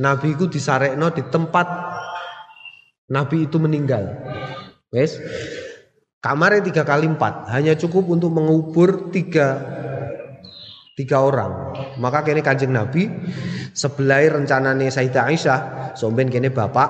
Nabi 0.00 0.26
iku 0.32 0.48
disarekno 0.48 1.12
di 1.12 1.22
tempat 1.28 1.66
Nabi 3.12 3.44
itu 3.44 3.60
meninggal. 3.60 4.16
Wes, 4.88 5.20
Kamarnya 6.24 6.64
tiga 6.64 6.88
kali 6.88 7.04
empat, 7.04 7.52
hanya 7.52 7.76
cukup 7.76 8.08
untuk 8.08 8.32
mengubur 8.32 9.12
tiga 9.12 9.60
tiga 10.96 11.20
orang. 11.20 11.76
Maka 12.00 12.24
kini 12.24 12.40
kanjeng 12.40 12.72
Nabi 12.72 13.12
sebelah 13.76 14.24
rencananya 14.32 14.88
Sayyidah 14.88 15.24
Aisyah, 15.28 15.60
somben 15.92 16.32
kini 16.32 16.48
bapak 16.48 16.88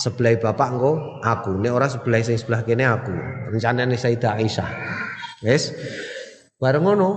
sebelah 0.00 0.40
bapak 0.40 0.68
engko 0.72 1.20
aku. 1.20 1.60
Ini 1.60 1.68
orang 1.68 1.92
sebelah 1.92 2.24
sing 2.24 2.40
sebelah 2.40 2.64
kini 2.64 2.88
aku. 2.88 3.12
Rencananya 3.52 3.92
Sayyidah 3.94 4.40
Aisyah. 4.40 4.68
Yes. 5.44 5.76
Bareng 6.56 6.88
ngono. 6.88 7.08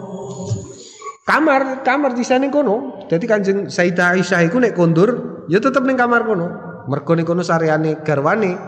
Kamar 1.23 1.87
kamar 1.87 2.11
di 2.11 2.27
sana 2.27 2.51
kono. 2.51 3.07
Jadi 3.07 3.23
kanjeng 3.23 3.59
Sayyidah 3.71 4.19
Aisyah 4.19 4.43
iku 4.43 4.59
nek 4.59 4.75
kondur, 4.75 5.43
ya 5.47 5.63
tetep 5.63 5.87
ning 5.87 5.95
kamar 5.95 6.27
kono. 6.27 6.47
Mergo 6.91 7.15
ning 7.15 7.23
kono 7.23 7.47
sareane 7.47 8.03
garwane 8.03 8.59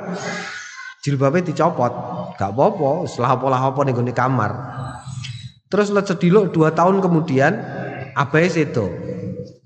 jilbabnya 1.06 1.54
dicopot 1.54 1.94
gak 2.34 2.50
apa-apa 2.50 3.06
setelah 3.06 3.38
apa-apa 3.38 3.86
nih 3.86 3.94
gue 3.94 4.10
kamar 4.10 4.52
terus 5.70 5.94
let 5.94 6.10
sedilo 6.10 6.50
dua 6.50 6.74
tahun 6.74 6.98
kemudian 6.98 7.54
abai 8.18 8.50
itu 8.50 8.90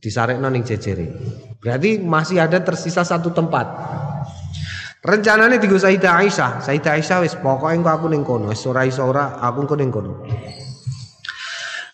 disarek 0.03 0.35
noning 0.35 0.67
jejeri 0.67 1.07
berarti 1.63 2.03
masih 2.03 2.43
ada 2.43 2.59
tersisa 2.59 3.07
satu 3.07 3.31
tempat 3.31 3.71
rencananya 4.99 5.57
tiga 5.59 5.79
Sayyidah 5.79 6.13
Aisyah 6.23 6.51
Sayyidah 6.59 6.91
Aisyah 6.99 7.17
wis 7.23 7.35
pokoknya 7.39 7.87
aku 7.87 8.11
ning 8.11 8.27
kono 8.27 8.51
wis 8.51 8.63
ora 8.67 8.83
iso 8.83 9.07
ora 9.07 9.39
aku 9.39 9.63
engko 9.63 9.75
ning 9.79 9.89
kono 9.91 10.23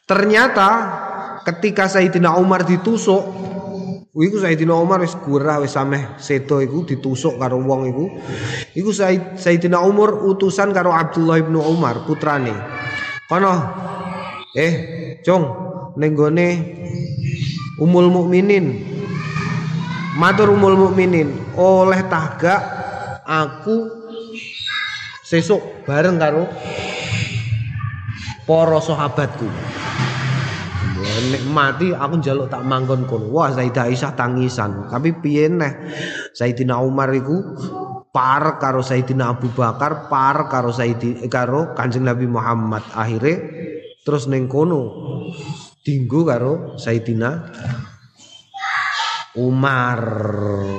ternyata 0.10 0.70
ketika 1.46 1.86
Sayyidina 1.86 2.34
Umar 2.38 2.66
ditusuk 2.66 3.46
Iku 4.16 4.40
Sayyidina 4.40 4.72
Umar 4.72 5.04
wis 5.04 5.12
gurah 5.28 5.60
wis 5.60 5.76
sameh 5.76 6.16
sedo 6.16 6.64
iku 6.64 6.88
ditusuk 6.88 7.36
karo 7.36 7.60
wong 7.60 7.92
iku. 7.92 8.08
Iku 8.72 8.96
Sayyidina 9.36 9.84
Umar 9.84 10.16
utusan 10.24 10.72
karo 10.72 10.96
Abdullah 10.96 11.44
bin 11.44 11.60
Umar 11.60 12.08
putrane. 12.08 12.56
Kono 13.28 13.54
eh 14.56 14.74
Jong 15.20 15.44
ning 16.00 16.16
gone 16.16 16.48
Umul 17.76 18.08
Mukminin. 18.08 18.96
Matur 20.16 20.56
Umul 20.56 20.80
Mukminin, 20.80 21.60
oleh 21.60 22.08
tahga 22.08 22.75
aku 23.26 23.90
sesuk 25.26 25.84
bareng 25.90 26.22
karo 26.22 26.46
para 28.46 28.78
sahabatku. 28.78 29.50
nek 31.06 31.44
mati 31.50 31.90
aku 31.94 32.22
njaluk 32.22 32.48
tak 32.50 32.66
manggon 32.66 33.06
kono. 33.10 33.30
Wah, 33.34 33.50
Sayyidah 33.54 33.90
Aisyah 33.90 34.14
tangisan. 34.14 34.90
Tapi 34.90 35.18
piye 35.18 35.50
neh? 35.50 35.74
Sayyidina 36.34 36.78
Umar 36.82 37.10
iku 37.14 37.42
par 38.14 38.62
karo 38.62 38.86
Sayyidina 38.86 39.34
Abu 39.34 39.50
Bakar, 39.54 40.08
par 40.08 40.50
karo 40.50 40.70
Sayyidi 40.70 41.26
karo 41.30 41.74
Kanjeng 41.74 42.06
Nabi 42.06 42.30
Muhammad. 42.30 42.86
Akhire 42.94 43.34
terus 44.06 44.30
ning 44.30 44.46
kono 44.46 44.94
dinggo 45.82 46.26
karo 46.26 46.78
Sayyidina 46.78 47.54
Umar. 49.36 50.02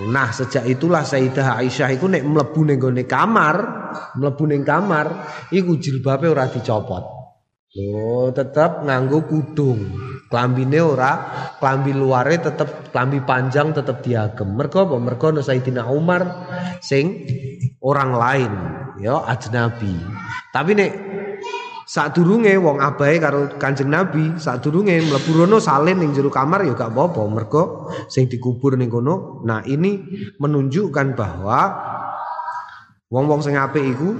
Nah, 0.08 0.28
sejak 0.32 0.64
itulah 0.64 1.04
Sayyidah 1.04 1.60
Aisyah 1.60 1.92
iku 1.92 2.08
nek 2.08 2.24
mlebu 2.24 2.60
ning 2.64 2.80
kamar, 3.04 3.56
mlebu 4.16 4.44
ning 4.48 4.64
kamar, 4.64 5.06
iku 5.52 5.76
jilbabe 5.76 6.32
ora 6.32 6.48
dicopot. 6.48 7.16
Loh, 7.76 8.32
tetap 8.32 8.88
nganggo 8.88 9.28
kudung. 9.28 9.80
Klambine 10.32 10.80
ora, 10.80 11.12
klambi 11.60 11.92
luare 11.92 12.40
tetep 12.40 12.88
klambi 12.88 13.20
panjang 13.20 13.76
tetep 13.76 14.00
diagem. 14.00 14.56
Mergo 14.56 14.88
apa? 14.88 14.96
Mergo 14.96 15.28
no 15.30 15.44
Sayyidina 15.44 15.86
Umar 15.92 16.24
sing 16.80 17.28
orang 17.84 18.10
lain, 18.16 18.52
ya 18.98 19.22
ajnabi. 19.28 19.92
Tapi 20.50 20.72
nek 20.72 20.90
sadurunge 21.86 22.50
wong 22.58 22.82
abahe 22.82 23.22
karo 23.22 23.54
Kanjeng 23.62 23.94
Nabi, 23.94 24.34
sadurunge 24.36 25.06
mlebu 25.06 25.30
rono 25.38 25.62
salin 25.62 26.02
ning 26.02 26.10
jero 26.10 26.28
kamar 26.28 26.66
ya 26.66 26.74
gak 26.74 26.90
apa-apa. 26.90 27.22
Mergo 27.30 27.62
sing 28.10 28.26
dikubur 28.26 28.74
ning 28.74 28.90
kono. 28.90 29.40
Nah, 29.46 29.62
ini 29.62 30.02
menunjukkan 30.42 31.14
bahwa 31.14 31.60
wong-wong 33.06 33.40
sing 33.40 33.54
apik 33.54 33.86
iku 33.86 34.18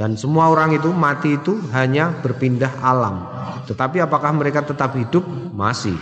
dan 0.00 0.16
semua 0.16 0.48
orang 0.48 0.72
itu 0.72 0.88
mati 0.88 1.36
itu 1.36 1.60
hanya 1.76 2.16
berpindah 2.24 2.80
alam. 2.80 3.28
Tetapi 3.68 4.00
apakah 4.00 4.32
mereka 4.32 4.64
tetap 4.64 4.96
hidup? 4.96 5.22
Masih. 5.52 5.94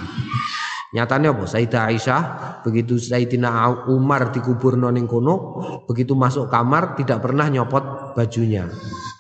Nyatanya 0.94 1.35
apa? 1.35 1.50
Sayyidah 1.50 1.83
Aisyah 1.90 2.22
begitu 2.62 3.02
Sayyidina 3.02 3.50
Umar 3.90 4.30
dikubur 4.30 4.78
noning 4.78 5.11
kono, 5.11 5.59
begitu 5.90 6.14
masuk 6.14 6.46
kamar 6.46 6.94
tidak 6.94 7.18
pernah 7.18 7.50
nyopot 7.50 8.14
bajunya. 8.14 8.70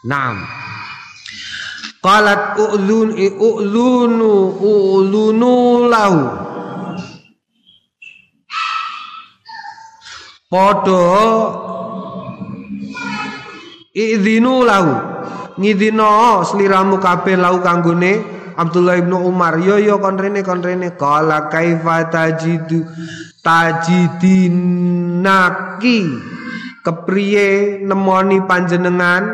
Naam. 0.06 0.38
Qalat 2.04 2.60
u'lun 2.60 3.16
u'lunu 3.16 4.60
u'lunu 4.60 5.88
lahu. 5.88 6.20
Podo 10.52 11.00
Idzinu 13.96 14.68
lahu. 14.68 14.92
Ngidino 15.56 16.44
sliramu 16.44 17.00
kabeh 17.00 17.40
lahu 17.40 17.64
kanggone 17.64 18.20
Abdullah 18.52 19.00
ibnu 19.00 19.24
Umar. 19.24 19.56
Yo 19.64 19.80
yo 19.80 19.96
kon 19.96 20.20
rene. 20.20 20.44
Qala 21.00 21.48
kaifa 21.48 22.12
tajidu 22.12 22.84
tajidinaki. 23.40 24.60
Kepriye 26.84 27.80
nemoni 27.80 28.44
panjenengan 28.44 29.24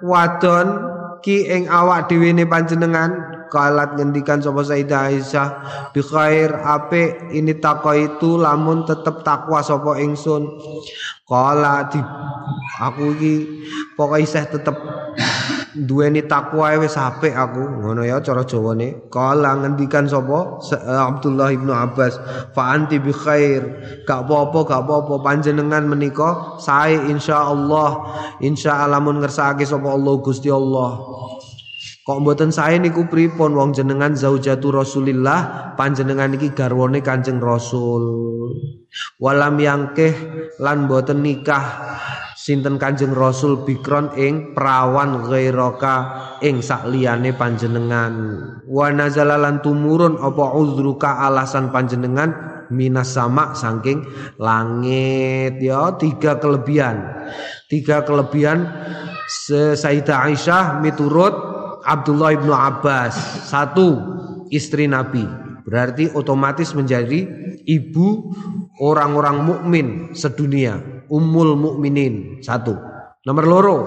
wadon 0.00 0.85
ki 1.26 1.42
ing 1.50 1.66
awak 1.66 2.06
dhewe 2.06 2.30
ne 2.30 2.46
panjenengan 2.46 3.35
kalat 3.48 3.96
ngendikan 3.96 4.42
sapa 4.42 4.62
Sayyidah 4.62 5.00
Aisyah 5.12 5.48
bi 5.92 6.00
khair 6.02 6.50
ape 6.52 7.32
ini 7.32 7.56
takwa 7.56 7.96
itu 7.96 8.38
lamun 8.38 8.86
tetep 8.86 9.22
takwa 9.22 9.62
sapa 9.62 9.98
ingsun. 9.98 10.46
Kala 11.26 11.90
di 11.90 11.98
aku 12.78 13.18
iki 13.18 13.34
pokoke 13.98 14.22
isih 14.22 14.46
tetep 14.46 14.78
duweni 15.74 16.22
takwa 16.22 16.72
wis 16.78 16.94
apik 16.94 17.34
aku 17.34 17.82
ngono 17.82 18.06
ya 18.06 18.22
cara 18.22 18.46
Jawane. 18.46 19.10
Kala 19.10 19.58
ngendikan 19.58 20.06
sapa 20.06 20.62
eh, 20.70 21.02
Abdullah 21.02 21.50
ibnu 21.50 21.74
Abbas 21.74 22.16
fa 22.54 22.78
anti 22.78 23.02
bi 23.02 23.10
khair. 23.10 23.66
Gak 24.06 24.30
apa-apa 24.30 24.70
gak 24.70 24.80
apa-apa 24.86 25.14
panjenengan 25.26 25.90
menika 25.90 26.56
sae 26.62 26.94
insyaallah 26.94 27.90
insyaallah 28.38 29.02
mun 29.02 29.18
ngersakake 29.18 29.66
sapa 29.66 29.90
Allah 29.92 30.14
Gusti 30.22 30.46
Allah 30.46 31.02
Kok 32.06 32.22
mboten 32.22 32.54
sae 32.54 32.78
niku 32.78 33.10
pripun 33.10 33.58
wong 33.58 33.74
jenengan 33.74 34.14
zaujatu 34.14 34.70
Rasulillah 34.70 35.74
panjenengan 35.74 36.38
iki 36.38 36.54
garwane 36.54 37.02
Kanjeng 37.02 37.42
Rasul. 37.42 38.06
Walam 39.18 39.58
yangkeh 39.58 40.14
lan 40.62 40.86
mboten 40.86 41.26
nikah 41.26 41.66
sinten 42.38 42.78
Kanjeng 42.78 43.10
Rasul 43.10 43.66
bikron 43.66 44.14
ing 44.14 44.54
perawan 44.54 45.26
ghairaka 45.26 45.96
ing 46.46 46.62
sakliyane 46.62 47.34
panjenengan. 47.34 48.14
Wa 48.70 48.94
nazalalan 48.94 49.58
tumurun 49.58 50.22
apa 50.22 50.54
uzruka 50.54 51.26
alasan 51.26 51.74
panjenengan 51.74 52.30
minas 52.70 53.18
sama 53.18 53.50
saking 53.58 54.06
langit 54.38 55.58
ya 55.58 55.98
tiga 55.98 56.38
kelebihan. 56.38 57.02
Tiga 57.66 58.06
kelebihan 58.06 58.62
Sayyidah 59.50 60.30
Aisyah 60.30 60.78
miturut 60.78 61.45
Abdullah 61.86 62.34
ibnu 62.34 62.50
Abbas 62.50 63.46
satu 63.46 64.02
istri 64.50 64.90
Nabi. 64.90 65.22
Berarti 65.66 66.10
otomatis 66.14 66.74
menjadi 66.74 67.26
ibu 67.66 68.30
orang-orang 68.82 69.36
mukmin 69.42 69.86
sedunia 70.14 70.78
ummul 71.10 71.54
mukminin 71.54 72.42
satu. 72.42 72.74
Nomor 73.26 73.44
loro 73.46 73.78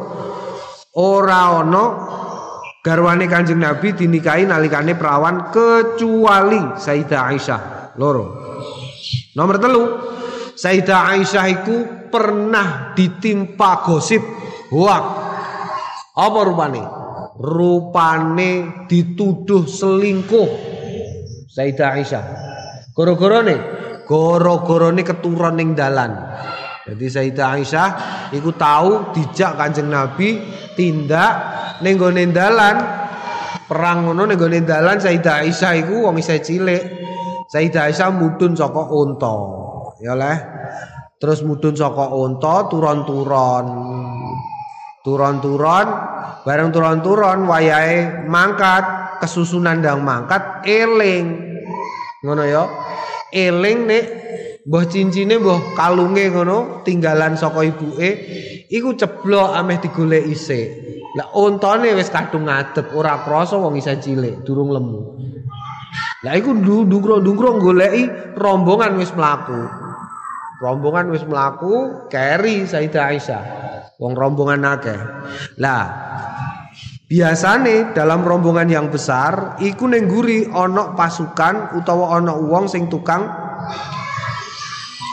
ora 0.96 1.60
ono 1.60 1.84
garwane 2.84 3.28
kanjeng 3.28 3.60
Nabi 3.60 3.96
dinikahi 3.96 4.48
nalikane 4.48 4.96
perawan 4.96 5.52
kecuali 5.52 6.80
Sayyidah 6.80 7.22
Aisyah. 7.32 7.62
Loro. 8.00 8.26
Nomor 9.36 9.56
telu 9.60 9.84
Sayyidah 10.56 11.16
Aisyah 11.16 11.46
itu 11.48 11.76
pernah 12.10 12.92
ditimpa 12.98 13.86
gosip 13.86 14.20
wah 14.74 15.02
apa 16.18 16.40
rupane 16.42 16.82
rupane 17.40 18.84
dituduh 18.92 19.64
selingkuh. 19.64 20.50
Sayyidah 21.48 21.90
Aisyah. 21.96 22.24
Goro-gorone? 22.92 23.56
Goro-gorone 24.04 25.02
keturun 25.08 25.56
ning 25.56 25.72
dalan. 25.74 26.12
Jadi 26.84 27.06
Sayyidah 27.08 27.48
Aisyah 27.56 27.90
iku 28.36 28.52
tahu 28.54 29.16
dijak 29.16 29.56
Kanjeng 29.56 29.88
Nabi 29.88 30.44
tindak 30.76 31.34
ning 31.80 31.96
dalan. 32.36 32.76
Perang 33.70 34.10
ngono 34.10 34.28
ning 34.28 34.66
dalan 34.68 35.00
Sayyidah 35.00 35.48
Aisyah 35.48 35.74
iku 35.80 36.12
wong 36.12 36.20
isih 36.20 36.44
cilik. 36.44 36.84
Sayyidah 37.48 37.88
Aisyah 37.88 38.10
mudun 38.12 38.54
saka 38.54 38.84
unta. 38.92 39.38
Ya 40.04 40.14
leh. 40.14 40.38
Terus 41.20 41.44
mudun 41.44 41.76
saka 41.78 42.12
unta 42.12 42.68
turun-turun. 42.68 43.66
Turun-turun 45.06 45.88
bareng 46.50 46.74
turun-turun 46.74 47.46
wayahe 47.46 48.26
mangkat 48.26 48.82
kesusunan 49.22 49.86
dang 49.86 50.02
mangkat 50.02 50.66
eling. 50.66 51.46
Ngono 52.26 52.42
ya. 52.42 52.66
Eling 53.30 53.86
nek 53.86 54.06
mbah 54.66 54.90
cincine 54.90 55.38
mbah 55.38 55.78
kalunge 55.78 56.34
ngono 56.34 56.82
tinggalan 56.82 57.38
saka 57.38 57.62
ibuke 57.62 58.10
iku 58.66 58.98
ceblok 58.98 59.54
ameh 59.54 59.78
digolek 59.78 60.26
isik. 60.26 60.68
Lah 61.14 61.30
ontone 61.38 61.94
wis 61.94 62.10
kadung 62.10 62.50
ngadep 62.50 62.98
ora 62.98 63.22
krasa 63.22 63.54
wong 63.62 63.78
isa 63.78 64.02
cilik 64.02 64.42
durung 64.42 64.74
lemu. 64.74 65.22
Lah 66.26 66.34
iku 66.34 66.50
ndungkro-ndungkro 66.58 67.62
goleki 67.62 68.34
rombongan 68.34 68.98
wis 68.98 69.14
mlaku 69.14 69.79
rombongan 70.60 71.12
wis 71.16 71.24
mlaku 71.24 72.08
keri 72.12 72.68
Sayyidah 72.68 73.06
Aisyah 73.16 73.44
wong 74.00 74.16
rombongan 74.16 74.64
akeh. 74.64 75.00
Lah, 75.60 75.86
biasane 77.12 77.92
dalam 77.92 78.24
rombongan 78.24 78.72
yang 78.72 78.88
besar 78.88 79.60
iku 79.60 79.92
ning 79.92 80.08
guri 80.08 80.48
ana 80.48 80.96
pasukan 80.96 81.76
utawa 81.76 82.16
ana 82.18 82.34
wong 82.34 82.72
sing 82.72 82.88
tukang 82.88 83.28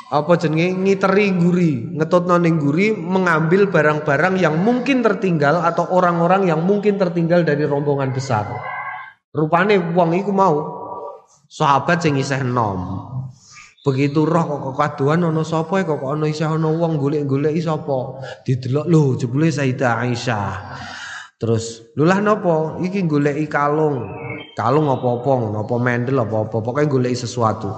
apa 0.06 0.38
jenenge 0.38 0.70
ngiteri 0.70 1.34
guri, 1.34 1.98
ngetutno 1.98 2.38
ning 2.38 2.62
guri 2.62 2.94
mengambil 2.94 3.66
barang-barang 3.66 4.38
yang 4.38 4.54
mungkin 4.62 5.02
tertinggal 5.02 5.66
atau 5.66 5.82
orang-orang 5.90 6.46
yang 6.46 6.62
mungkin 6.62 6.94
tertinggal 6.94 7.42
dari 7.42 7.66
rombongan 7.66 8.14
besar. 8.14 8.46
Rupane 9.34 9.82
wong 9.92 10.14
iku 10.14 10.30
mau 10.30 10.56
sahabat 11.50 12.06
sing 12.06 12.22
isih 12.22 12.46
nom. 12.46 13.02
Begitu 13.86 14.26
roh 14.26 14.42
kok 14.42 14.74
kaduan 14.74 15.22
ana 15.22 15.46
sapa 15.46 15.86
kok 15.86 16.02
ana 16.02 16.26
isih 16.26 16.50
ana 16.50 16.66
wong 16.66 16.98
golek-goleki 16.98 17.62
sapa. 17.62 18.18
Didelok 18.42 18.86
lho 18.90 19.14
jebule 19.14 19.46
Sayyidah 19.46 20.02
Aisyah. 20.02 20.50
Terus 21.38 21.94
lulah 21.94 22.18
nopo 22.18 22.82
iki 22.82 23.06
goleki 23.06 23.46
kalung. 23.46 24.10
Kalung 24.58 24.90
apa-apa 24.90 25.30
ngono 25.38 25.58
apa 25.62 25.74
mendel 25.78 26.18
apa-apa 26.18 26.58
pokoke 26.58 26.90
goleki 26.90 27.14
sesuatu. 27.14 27.70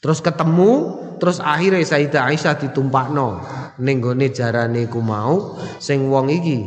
Terus 0.00 0.24
ketemu 0.24 0.72
terus 1.20 1.36
akhirnya 1.36 1.84
Sayyidah 1.84 2.24
Aisyah 2.24 2.56
ditumpakno 2.56 3.44
ning 3.76 4.00
gone 4.00 4.24
jarane 4.32 4.88
ku 4.88 5.04
mau 5.04 5.60
sing 5.76 6.08
wong 6.08 6.32
iki 6.32 6.64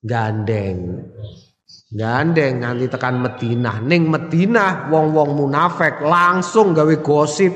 gandeng. 0.00 1.04
Gandeng 1.86 2.66
nganti 2.66 2.90
tekan 2.90 3.22
Madinah. 3.22 3.78
Ning 3.78 4.10
Madinah 4.10 4.90
wong-wong 4.90 5.38
munafik 5.38 6.02
langsung 6.02 6.74
gawe 6.74 6.96
gosip. 6.98 7.54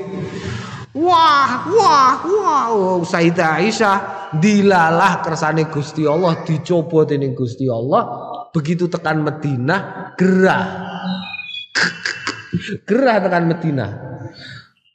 Wah, 0.95 1.67
wah, 1.67 2.15
wah, 2.23 2.63
oh, 2.71 3.03
Sayyidah 3.03 3.59
Aisyah 3.59 3.97
dilalah 4.39 5.19
kersane 5.23 5.67
Gusti 5.67 6.07
Allah, 6.07 6.47
dicoba 6.47 7.03
dening 7.03 7.35
Gusti 7.35 7.67
Allah. 7.67 8.07
Begitu 8.55 8.87
tekan 8.87 9.19
Madinah, 9.19 10.15
gerah. 10.15 10.67
gerah 12.87 13.17
tekan 13.19 13.51
Madinah. 13.51 13.91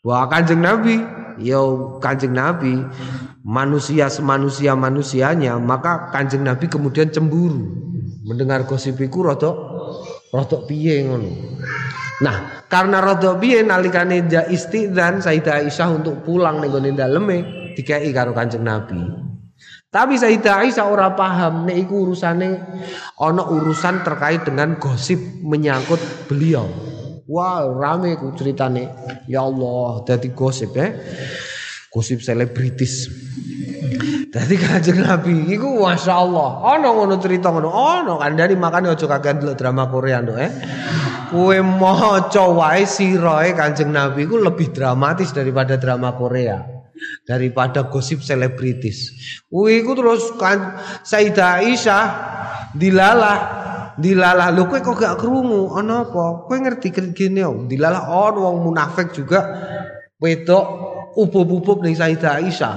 Wah, 0.01 0.25
Kanjeng 0.33 0.65
Nabi, 0.65 0.97
yo 1.45 1.97
Kanjeng 2.01 2.33
Nabi 2.33 2.73
manusia 3.45 4.09
semanusia 4.09 4.73
manusianya, 4.73 5.61
maka 5.61 6.09
Kanjeng 6.09 6.45
Nabi 6.45 6.73
kemudian 6.73 7.13
cemburu 7.13 7.96
mendengar 8.27 8.67
gosip 8.67 8.99
iku 8.99 9.23
rada 9.23 9.55
rada 10.35 10.59
piye 10.67 11.07
ngono. 11.07 11.31
Nah, 12.27 12.67
karena 12.67 12.99
rada 12.99 13.39
piye 13.39 13.63
nalikane 13.63 14.27
ja 14.27 14.43
istidzan 14.51 15.23
Sayyidah 15.23 15.63
Aisyah 15.63 15.89
untuk 15.95 16.27
pulang 16.27 16.59
ning 16.59 16.75
gone 16.75 16.91
daleme 16.91 17.37
dikai 17.79 18.11
karo 18.11 18.35
Kanjeng 18.35 18.67
Nabi. 18.67 18.99
Tapi 19.87 20.19
Sayyidah 20.19 20.67
Aisyah 20.67 20.87
ora 20.91 21.15
paham 21.15 21.71
nek 21.71 21.79
iku 21.79 22.11
urusane 22.11 22.59
ana 23.23 23.43
urusan 23.47 24.03
terkait 24.03 24.43
dengan 24.43 24.75
gosip 24.77 25.23
menyangkut 25.47 26.03
beliau. 26.27 26.67
Wah, 27.27 27.67
rame 27.67 28.15
ku 28.19 28.35
ceritane. 28.39 28.91
Ya 29.27 29.43
Allah, 29.43 30.03
dadi 30.07 30.31
gosip 30.31 30.79
ya. 30.79 30.95
Gosip 31.97 32.21
selebritis. 32.21 33.09
Dadi 34.29 34.61
Kanjeng 34.61 35.01
Nabi 35.01 35.49
iku 35.49 35.81
masyaallah. 35.81 36.61
Ana 36.61 36.93
ngono 36.93 37.17
cerita 37.17 37.49
ngono. 37.49 37.73
Ana 37.73 38.21
kandhani 38.21 38.53
makane 38.53 38.93
aja 38.93 39.09
kakean 39.09 39.41
delok 39.41 39.57
drama 39.57 39.89
Korea 39.89 40.21
nduk 40.21 40.37
eh. 40.37 40.53
Kowe 41.33 41.57
maca 41.65 42.45
wae 42.53 42.85
sirahe 42.85 43.57
Kanjeng 43.57 43.97
Nabi 43.97 44.29
iku 44.29 44.37
lebih 44.37 44.77
dramatis 44.77 45.33
daripada 45.33 45.81
drama 45.81 46.13
Korea. 46.13 46.61
Daripada 47.25 47.89
gosip 47.89 48.21
selebritis. 48.21 49.17
Kuwi 49.49 49.81
iku 49.81 49.97
terus 49.97 50.37
kan 50.37 50.77
Sayyidah 51.01 51.65
Aisyah 51.65 52.05
dilalah 52.77 53.39
dilalah 53.97 54.53
lho 54.53 54.69
kowe 54.69 54.85
kok 54.85 55.01
gak 55.01 55.17
krungu 55.17 55.73
ana 55.73 56.05
apa 56.05 56.45
kowe 56.45 56.57
ngerti 56.61 56.93
kene 56.93 57.41
dilalah 57.65 58.05
ono 58.13 58.53
wong 58.53 58.57
munafik 58.69 59.17
juga 59.17 59.41
wedok 60.21 60.96
ubub-ubub 61.17 61.81
ning 61.81 61.97
Sayyidah 61.97 62.45
Aisyah 62.45 62.77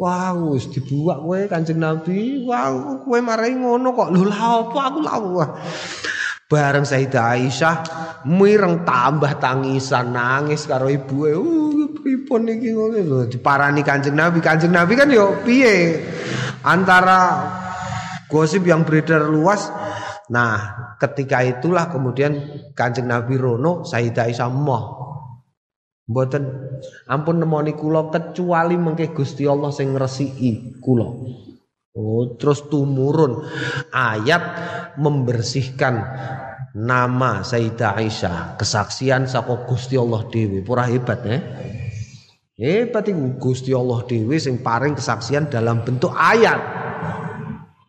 Wah, 0.00 0.32
wis 0.32 0.64
dibuak 0.72 1.20
kowe 1.20 1.36
Nabi. 1.76 2.48
Wah, 2.48 2.72
kowe 3.04 3.20
marai 3.20 3.52
ngono 3.52 3.92
kok. 3.92 4.08
Lho 4.08 4.24
lha 4.24 4.64
apa 4.64 4.80
aku 4.88 5.00
lha. 5.04 5.46
Bareng 6.48 6.88
Sayyidah 6.88 7.36
Aisyah 7.36 7.76
mireng 8.24 8.80
tambah 8.88 9.36
tangisan 9.36 10.16
nangis 10.16 10.64
karo 10.64 10.88
ibuke. 10.88 11.36
Uh, 11.36 11.92
pripun 11.92 12.48
iki 12.48 12.72
ngono 12.72 13.28
diparani 13.28 13.84
Kanjeng 13.84 14.16
Nabi. 14.16 14.40
Kanjeng 14.40 14.72
Nabi 14.72 14.96
kan 14.96 15.12
yo 15.12 15.36
piye? 15.44 16.00
Antara 16.64 17.44
gosip 18.32 18.64
yang 18.64 18.88
beredar 18.88 19.28
luas 19.28 19.68
Nah, 20.30 20.94
ketika 21.02 21.42
itulah 21.42 21.90
kemudian 21.90 22.38
Kanjeng 22.70 23.10
Nabi 23.10 23.34
Rono 23.34 23.82
Sayyidah 23.82 24.30
Aisyah 24.30 24.46
moh 24.46 24.84
Mboten 26.06 26.69
ampun 27.08 27.42
nemoni 27.42 27.76
kula 27.76 28.08
kecuali 28.08 28.76
mengke 28.76 29.12
Gusti 29.14 29.44
Allah 29.48 29.70
sing 29.74 29.94
ngresiki 29.94 30.80
kula. 30.82 31.08
Oh, 31.90 32.38
terus 32.38 32.70
tumurun 32.70 33.42
ayat 33.90 34.42
membersihkan 34.94 35.98
nama 36.78 37.42
Sayyidah 37.42 37.98
Aisyah, 37.98 38.54
kesaksian 38.54 39.26
saka 39.26 39.66
Gusti 39.66 39.98
Allah 39.98 40.22
dhewe. 40.30 40.62
Pura 40.62 40.86
hebat 40.86 41.20
eh. 41.26 41.40
Hebat 42.54 43.10
iku 43.10 43.40
Gusti 43.40 43.74
Allah 43.74 44.06
dhewe 44.06 44.38
sing 44.38 44.62
paring 44.62 44.94
kesaksian 44.94 45.50
dalam 45.50 45.82
bentuk 45.82 46.14
ayat. 46.14 46.60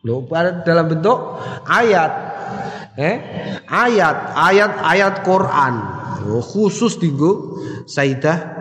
Lho, 0.02 0.26
dalam 0.66 0.86
bentuk 0.90 1.38
ayat. 1.70 2.12
Eh? 2.98 3.16
Ayat, 3.70 4.34
ayat 4.34 4.72
ayat 4.82 5.14
Quran. 5.22 5.74
Oh, 6.22 6.42
khusus 6.42 7.02
tinggu 7.02 7.58
Sayyidah 7.90 8.61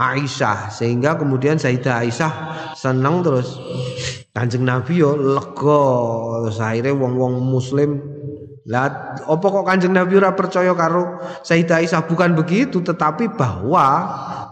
Aisyah. 0.00 0.72
Sehingga 0.72 1.20
kemudian 1.20 1.60
Sayyidah 1.60 2.00
Aisyah 2.00 2.32
senang 2.72 3.20
terus. 3.20 3.60
Kanjeng 4.32 4.64
Nabi 4.64 5.04
yo 5.04 5.12
lega. 5.20 5.84
Terus 6.48 6.58
akhirnya 6.58 6.96
wong-wong 6.96 7.44
muslim 7.44 8.00
lah 8.70 9.16
apa 9.16 9.46
kok 9.50 9.66
Kanjeng 9.66 9.96
Nabi 9.96 10.20
ora 10.20 10.36
percaya 10.36 10.72
karo 10.72 11.20
Sayyidah 11.44 11.84
Aisyah? 11.84 12.08
Bukan 12.08 12.32
begitu 12.32 12.80
tetapi 12.80 13.36
bahwa 13.36 13.86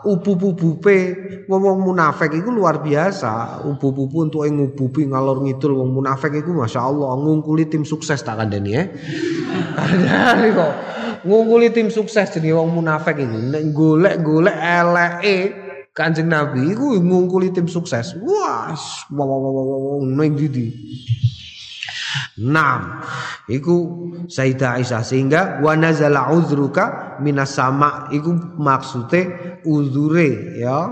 ubu-ubupe 0.02 0.98
wong 1.46 1.80
munafik 1.84 2.34
itu 2.34 2.50
luar 2.50 2.82
biasa. 2.82 3.64
Ubu-ubu 3.64 4.28
untuk 4.28 4.42
ngububi 4.48 5.08
ngalor 5.08 5.44
ngidul 5.46 5.80
wong 5.80 6.02
munafik 6.02 6.34
itu 6.34 6.50
Masya 6.50 6.80
Allah 6.82 7.14
ngungkuli 7.20 7.70
tim 7.70 7.86
sukses 7.86 8.20
tak 8.24 8.40
kandani 8.42 8.70
ya 8.74 8.84
ada 9.82 10.48
kok 10.50 10.72
ngungkuli 11.26 11.72
tim 11.74 11.88
sukses 11.88 12.30
jadi 12.34 12.54
wong 12.54 12.82
munafik 12.82 13.18
itu 13.18 13.38
golek-golek 13.72 14.56
eleke 14.56 15.36
Kanjeng 15.96 16.30
Nabi 16.30 16.74
itu 16.74 17.02
ngungkuli 17.02 17.50
tim 17.50 17.66
sukses 17.66 18.14
wah 18.22 18.74
wow 19.10 20.02
didi 20.34 20.70
Naam. 22.38 23.02
Iku 23.50 23.76
Sayyidah 24.30 24.78
Aisyah 24.78 25.02
sehingga 25.02 25.40
wa 25.58 25.74
nazala 25.74 26.30
uzruka 26.30 27.18
minas 27.18 27.58
sama 27.58 28.06
iku 28.14 28.30
maksude 28.56 29.22
uzure 29.66 30.56
ya. 30.62 30.86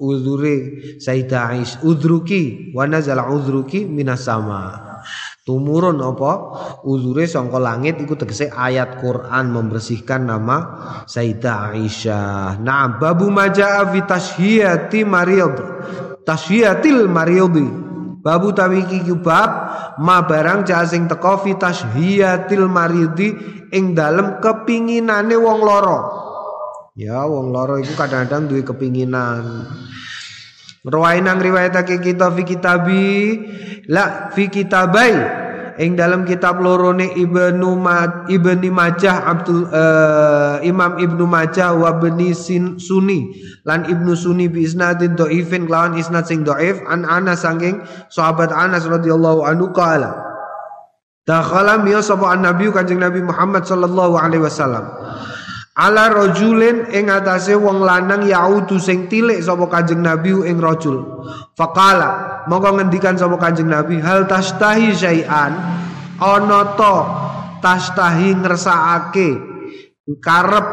Uzure 0.00 0.56
Sayyidah 1.00 1.56
Aisyah 1.56 1.80
udruki 1.84 2.72
wa 2.72 2.88
nazala 2.88 3.28
uzruki 3.28 3.84
minas 3.84 4.24
sama. 4.24 4.85
Tumurun 5.46 6.02
apa? 6.02 6.32
Uzure 6.82 7.30
sangka 7.30 7.62
langit 7.62 8.02
iku 8.02 8.18
tegese 8.18 8.50
ayat 8.50 8.98
Quran 8.98 9.54
membersihkan 9.54 10.26
nama 10.26 10.56
Sayyidah 11.06 11.70
Aisyah. 11.70 12.58
Nah, 12.58 12.98
babu 12.98 13.30
majaa 13.30 13.86
fi 13.94 14.02
tashhiyati 14.02 15.06
mariyad. 15.06 15.54
Tashhiyatil 16.26 17.06
mariyadi 17.06 17.86
Babu 18.26 18.50
tawi 18.50 18.82
iki 18.82 19.14
bab 19.22 19.50
ma 20.02 20.26
barang 20.26 20.66
sing 20.82 21.06
teko 21.06 21.46
fi 21.46 21.54
tashhiyatil 21.54 22.66
maridi 22.66 23.30
ing 23.70 23.94
dalem 23.94 24.42
kepinginane 24.42 25.38
wong 25.38 25.62
loro. 25.62 25.98
Ya 26.98 27.22
wong 27.22 27.54
loro 27.54 27.78
iku 27.78 27.94
kadang-kadang 27.94 28.50
duwe 28.50 28.66
kepinginan. 28.66 29.70
Rawainang 30.86 31.42
riwayatake 31.42 31.98
kita 31.98 32.30
fi 32.30 32.42
kitabi 32.46 33.04
la 33.90 34.30
fi 34.30 34.46
kitabai. 34.46 35.44
Ing 35.76 35.92
dalam 35.92 36.24
kitab 36.24 36.56
lorone 36.64 37.12
Ibnu 37.12 37.76
Mat 37.76 38.32
Ibni 38.32 38.72
Majah 38.72 39.28
Abdul 39.28 39.68
uh, 39.68 40.56
Imam 40.64 40.96
Ibnu 40.96 41.28
Majah 41.28 41.76
wa 41.76 41.92
Bani 42.00 42.32
Sunni. 42.32 43.36
Lan 43.68 43.84
Ibnu 43.84 44.16
Sunni 44.16 44.48
bi 44.48 44.64
isnadin 44.64 45.18
dhaifin 45.20 45.68
lawan 45.68 46.00
isnad 46.00 46.24
sing 46.24 46.48
dhaif 46.48 46.80
an 46.88 47.04
Anas 47.04 47.44
saking 47.44 47.84
sahabat 48.08 48.56
Anas 48.56 48.88
radhiyallahu 48.88 49.44
anhu 49.44 49.68
qala 49.76 50.16
Dakhala 51.26 51.82
miya 51.82 52.00
sapa 52.00 52.38
Nabi 52.38 52.70
Kanjeng 52.70 53.02
Nabi 53.02 53.18
Muhammad 53.20 53.66
sallallahu 53.66 54.14
alaihi 54.14 54.46
wasallam 54.46 54.86
ala 55.76 56.08
rajulin 56.08 56.88
ing 56.88 57.12
atase 57.12 57.52
wong 57.52 57.84
lanang 57.84 58.24
yaudu 58.24 58.80
sing 58.80 59.12
tilik 59.12 59.44
sapa 59.44 59.68
Kanjeng 59.68 60.00
Nabi 60.00 60.32
ing 60.48 60.56
rajul 60.56 61.04
faqala 61.52 62.42
monggo 62.48 62.80
ngendikan 62.80 63.20
sapa 63.20 63.36
Kanjeng 63.36 63.68
Nabi 63.68 64.00
hal 64.00 64.24
tastahi 64.24 64.96
syai'an? 64.96 65.52
Ana 66.16 66.72
ta 66.80 66.96
tastahi 67.60 68.40
ngersakake 68.40 69.36
karep 70.24 70.66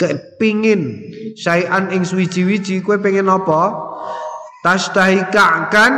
kepingin 0.00 1.12
syai'an 1.36 1.92
ing 1.92 2.08
suwi-wiji 2.08 2.80
kowe 2.80 2.96
pengen 2.96 3.28
apa? 3.28 3.92
Tastahi 4.64 5.28
ka'kan 5.28 5.92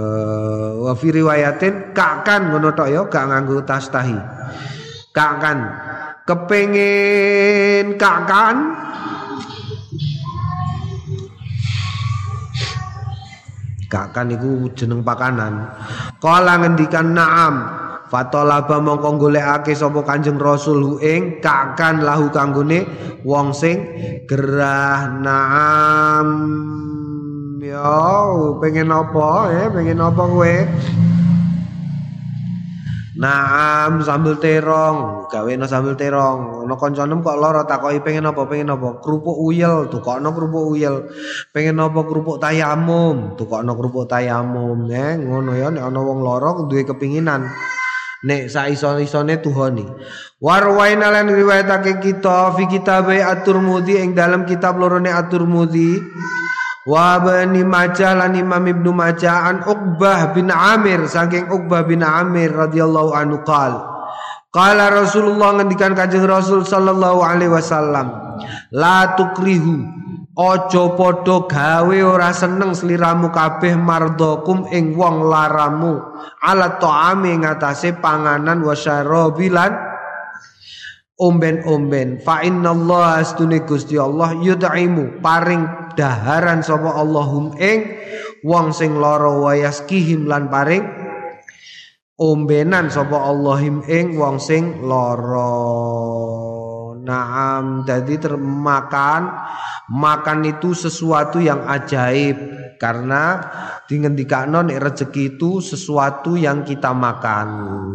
uh, 0.00 0.80
wa 0.80 0.96
fi 0.96 1.12
riwayatin 1.12 1.92
ka'kan 1.92 2.54
ngono 2.54 2.72
tok 2.72 2.88
ya 2.88 3.02
gak 3.04 3.24
nganggo 3.28 3.66
tastahi 3.66 4.16
ka'kan 5.10 5.85
kepengen 6.26 7.94
kakan 7.94 8.74
kakan 13.86 14.34
itu 14.34 14.66
jeneng 14.74 15.06
pakanan. 15.06 15.70
Kala 16.18 16.58
ngendikan 16.58 17.14
naam 17.14 17.54
Fatolaba 18.06 18.78
mongko 18.78 19.18
golekake 19.18 19.74
sapa 19.74 20.06
Kanjeng 20.06 20.38
Rasul 20.38 21.02
ing 21.02 21.42
kakan 21.42 22.06
lahu 22.06 22.30
kanggone 22.30 22.86
wong 23.26 23.50
sing 23.50 23.82
gerah 24.30 25.10
naam. 25.10 26.26
Yo 27.58 28.58
pengen 28.62 28.94
apa 28.94 29.50
eh? 29.50 29.66
Pengen 29.74 29.98
apa 29.98 30.22
kowe 30.22 30.54
Naam 33.16 34.04
sambel 34.04 34.36
terong, 34.36 35.24
gawe 35.32 35.52
sambel 35.64 35.96
terong. 35.96 36.68
No 36.68 36.76
konconem 36.76 37.24
kok 37.24 37.40
loro 37.40 37.64
takoki 37.64 38.04
pengen 38.04 38.28
apa? 38.28 38.44
Pengen 38.44 38.76
apa? 38.76 39.00
Kerupuk 39.00 39.40
uyel, 39.40 39.88
tukokno 39.88 40.36
kerupuk 40.36 40.76
uyel. 40.76 41.08
Pengen 41.48 41.80
apa 41.80 42.04
kerupuk 42.04 42.36
tayamum, 42.36 43.32
tukokno 43.40 43.72
kerupuk 43.72 44.04
tayamum. 44.04 44.84
Eh, 44.92 45.16
ngono 45.16 45.56
ya 45.56 45.72
nek 45.72 45.88
ana 45.88 46.00
wong 46.04 46.20
loro 46.20 46.68
duwe 46.68 46.84
kepinginan. 46.84 47.48
Nek 48.28 48.52
saiso-isone 48.52 49.40
tuhoni. 49.40 49.88
Warwaina 50.36 51.08
lan 51.08 51.32
riwayatake 51.32 52.04
kita 52.04 52.52
fi 52.52 52.68
kitab 52.68 53.08
At-Tirmidzi 53.08 53.96
ing 53.96 54.12
dalam 54.12 54.44
kitab 54.44 54.76
lorone 54.76 55.08
At-Tirmidzi 55.08 56.04
Wa 56.86 57.18
bani 57.18 57.66
Majah 57.66 58.14
Imam 58.30 58.62
Ibnu 58.62 58.94
Majah 58.94 59.50
an 59.50 59.66
Uqbah 59.66 60.30
bin 60.32 60.54
Amir 60.54 61.10
saking 61.10 61.50
Uqbah 61.50 61.82
bin 61.82 62.06
Amir 62.06 62.54
radhiyallahu 62.54 63.10
anhu 63.10 63.42
qal. 63.42 63.74
Qala 64.54 64.88
Rasulullah 64.88 65.58
ngendikan 65.60 65.92
Kanjeng 65.92 66.24
Rasul 66.24 66.64
sallallahu 66.64 67.20
alaihi 67.20 67.52
wasallam 67.52 68.38
la 68.72 69.12
tukrihu 69.18 69.84
Ojo 70.36 70.92
podo 71.00 71.48
gawe 71.48 71.96
ora 72.04 72.28
seneng 72.28 72.76
sliramu 72.76 73.32
kabeh 73.32 73.72
mardokum 73.72 74.68
ing 74.68 74.92
wong 74.92 75.32
laramu 75.32 75.96
ala 76.44 76.76
ta'ami 76.76 77.40
ngatasé 77.40 77.96
panganan 78.04 78.60
wa 78.60 78.76
syarabilan 78.76 79.95
omben-omben. 81.16 82.20
Fa 82.20 82.44
innallaha 82.44 83.24
astune 83.24 83.64
Gusti 83.64 83.96
Allah 83.96 84.36
yud'imu 84.36 85.20
paring 85.24 85.92
daharan 85.96 86.60
sapa 86.60 86.92
Allahum 86.92 87.56
ing 87.56 87.96
wong 88.44 88.70
sing 88.72 89.00
lara 89.00 89.32
wayaskihim 89.32 90.28
lan 90.28 90.52
paring 90.52 90.84
ombenan 92.20 92.92
sapa 92.92 93.16
Allahim 93.16 93.84
ing 93.88 94.16
wong 94.20 94.36
sing 94.40 94.84
lara. 94.84 95.56
Naam 97.06 97.86
jadi 97.86 98.18
termakan 98.18 99.30
makan 99.86 100.42
itu 100.42 100.74
sesuatu 100.74 101.38
yang 101.38 101.62
ajaib 101.70 102.55
karena 102.76 103.40
dingendikano 103.84 104.64
nek 104.64 104.80
rezeki 104.80 105.36
itu 105.36 105.60
sesuatu 105.60 106.36
yang 106.36 106.62
kita 106.62 106.92
makan. 106.92 107.48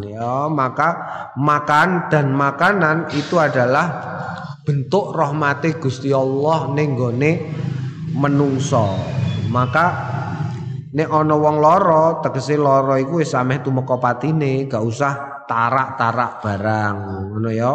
Ya 0.06 0.46
maka 0.46 0.90
makan 1.38 2.12
dan 2.12 2.34
makanan 2.34 3.10
itu 3.14 3.38
adalah 3.38 3.86
bentuk 4.62 5.14
rahmati 5.14 5.78
Gusti 5.78 6.14
Allah 6.14 6.70
ning 6.74 6.94
menungso. 8.14 8.94
Maka 9.50 9.86
nek 10.92 11.08
ana 11.08 11.34
wong 11.34 11.56
lara 11.58 12.20
tegese 12.20 12.60
lara 12.60 13.00
iku 13.00 13.24
wis 13.24 13.32
ameh 13.32 13.64
tumeka 13.64 13.96
patine 13.96 14.68
gak 14.68 14.84
usah 14.84 15.44
tarak-tarak 15.48 16.44
barang 16.44 16.96
ngono 17.32 17.48
ya 17.48 17.72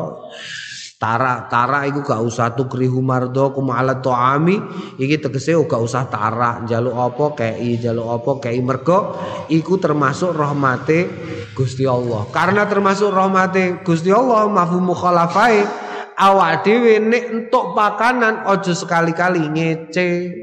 tarak-tarak 0.98 1.94
iku 1.94 2.02
gak 2.02 2.22
usah 2.26 2.58
tukrihu 2.58 3.06
mardo 3.06 3.54
kumala 3.54 4.02
to'ami 4.02 4.58
iki 4.98 5.22
tegese 5.22 5.54
gak 5.54 5.82
usah 5.82 6.10
tarak 6.10 6.66
njaluk 6.66 6.98
apa 6.98 7.26
kei 7.38 7.78
njaluk 7.78 8.08
apa 8.18 8.32
kei 8.50 8.60
mergo 8.66 9.14
iku 9.50 9.78
termasuk 9.78 10.34
rahmate 10.34 11.06
Gusti 11.54 11.86
Allah 11.86 12.26
karena 12.34 12.66
termasuk 12.66 13.14
rahmate 13.14 13.86
Gusti 13.86 14.10
Allah 14.10 14.50
mafhum 14.50 14.90
mukhalafai 14.90 15.86
awak 16.18 16.66
dhewe 16.66 16.98
nek 16.98 17.24
entuk 17.30 17.78
pakanan 17.78 18.50
ojo 18.50 18.74
sekali-kali 18.74 19.54
ngece. 19.54 20.34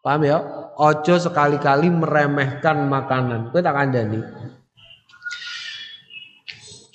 Paham 0.00 0.22
ya? 0.22 0.38
Ojo 0.78 1.14
sekali-kali 1.18 1.90
meremehkan 1.90 2.86
makanan. 2.86 3.50
Kowe 3.50 3.60
tak 3.60 3.74
kandhani. 3.74 4.20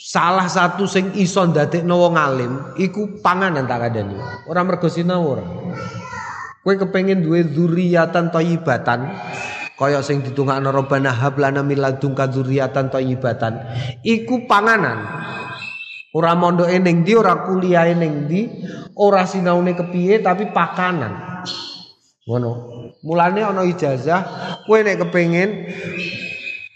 Salah 0.10 0.50
satu 0.50 0.90
sing 0.90 1.14
iso 1.22 1.46
ndadekno 1.46 1.94
wong 1.94 2.18
alim 2.18 2.54
iku 2.82 3.22
panganan 3.22 3.70
tak 3.70 3.78
kandhani. 3.86 4.18
Ora 4.50 4.66
mergo 4.66 4.90
sinau 4.90 5.38
ora. 5.38 5.46
Kowe 6.66 6.74
kepengin 6.74 7.22
duwe 7.22 7.46
dzurriatan 7.46 8.34
thayyibatan, 8.34 9.06
kaya 9.78 10.02
sing 10.02 10.26
ditungakno 10.26 10.74
robana 10.74 11.14
hablana 11.14 11.62
min 11.62 11.78
ladunka 11.78 12.26
dzurriatan 12.26 12.92
iku 14.04 14.50
panganan 14.50 15.08
ora 16.12 16.36
mondoke 16.36 16.76
ning 16.84 17.08
ndi 17.08 17.16
ora 17.16 17.48
kuliahe 17.48 17.96
ning 17.96 18.28
ndi 18.28 18.42
ora 19.00 19.24
sinaune 19.24 19.72
kepiye 19.80 20.20
tapi 20.20 20.52
pakanan 20.52 21.46
ngono 22.28 22.50
mulane 23.08 23.40
ana 23.40 23.64
ijazah 23.64 24.22
kowe 24.68 24.84
nek 24.84 25.00
kepengin 25.06 25.50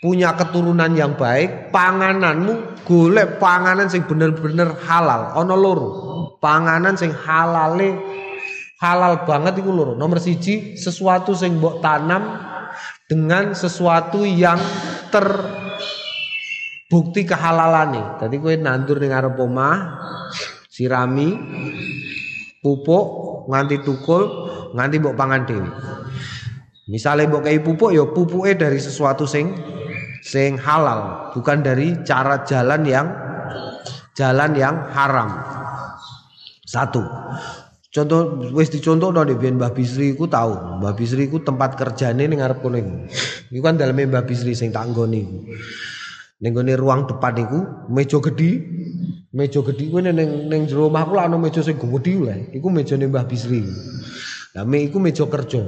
punya 0.03 0.35
keturunan 0.35 0.91
yang 0.91 1.15
baik 1.15 1.71
pangananmu 1.71 2.83
golek 2.83 3.39
panganan 3.39 3.87
sing 3.87 4.03
bener-bener 4.03 4.75
halal 4.83 5.31
ana 5.31 5.55
loro 5.55 5.89
panganan 6.43 6.99
sing 6.99 7.15
halale 7.15 7.95
halal 8.83 9.23
banget 9.23 9.63
iku 9.63 9.71
loro 9.71 9.95
nomor 9.95 10.19
siji 10.19 10.75
sesuatu 10.75 11.31
sing 11.31 11.55
mbok 11.55 11.79
tanam 11.79 12.51
dengan 13.07 13.53
sesuatu 13.53 14.25
yang 14.25 14.57
terbukti 15.13 15.61
kehalalane. 17.29 18.17
Tadi 18.17 18.35
kue 18.41 18.57
nandur 18.57 18.97
ning 18.97 19.13
arep 19.13 19.37
sirami, 20.73 21.29
pupuk 22.65 23.05
nganti 23.53 23.85
tukul, 23.85 24.49
nganti 24.73 24.97
mbok 24.97 25.13
pangan 25.13 25.45
dhewe. 25.45 25.69
Misalnya 26.89 27.29
mbok 27.29 27.45
kei 27.45 27.61
pupuk 27.61 27.93
ya 27.93 28.03
pupuke 28.09 28.57
dari 28.57 28.81
sesuatu 28.81 29.29
sing 29.29 29.53
sing 30.23 30.55
halal, 30.55 31.29
bukan 31.35 31.59
dari 31.59 31.99
cara 32.07 32.47
jalan 32.47 32.87
yang 32.87 33.07
jalan 34.15 34.55
yang 34.55 34.75
haram. 34.95 35.35
Satu. 36.63 37.03
Contoh 37.93 38.49
wis 38.57 38.73
dicontoh 38.73 39.13
di 39.13 39.37
biyen 39.37 39.61
Mbah 39.61 39.69
Bisri 39.69 40.17
iku 40.17 40.25
tau. 40.25 40.81
Mbah 40.81 40.97
Bisri 40.97 41.29
iku 41.29 41.45
tempat 41.45 41.77
kerjane 41.77 42.25
ning 42.25 42.41
ngarep 42.41 42.65
kono 42.65 42.81
iku. 42.81 42.93
Iku 43.53 43.61
kan 43.61 43.77
daleme 43.77 44.09
Mbah 44.09 44.25
Bisri 44.25 44.57
sing 44.57 44.73
tak 44.73 44.89
nggone 44.89 45.19
iku. 45.21 45.37
Ruang 46.73 47.05
depan 47.05 47.33
iku 47.37 47.59
meja 47.93 48.17
gedhi. 48.17 48.51
Meja 49.29 49.61
gedhi 49.61 49.93
kuwi 49.93 50.09
ning 50.09 50.49
ning 50.49 50.65
jero 50.65 50.89
lah 50.89 51.05
ana 51.05 51.37
meja 51.37 51.61
sing 51.61 51.77
gedhi 51.77 52.17
lah. 52.17 52.37
Iku 52.49 52.73
mejane 52.73 53.05
Mbah 53.05 53.29
Bisri. 53.29 53.61
Lah 54.57 54.65
me 54.65 54.89
meja 54.89 55.29
kerja. 55.29 55.61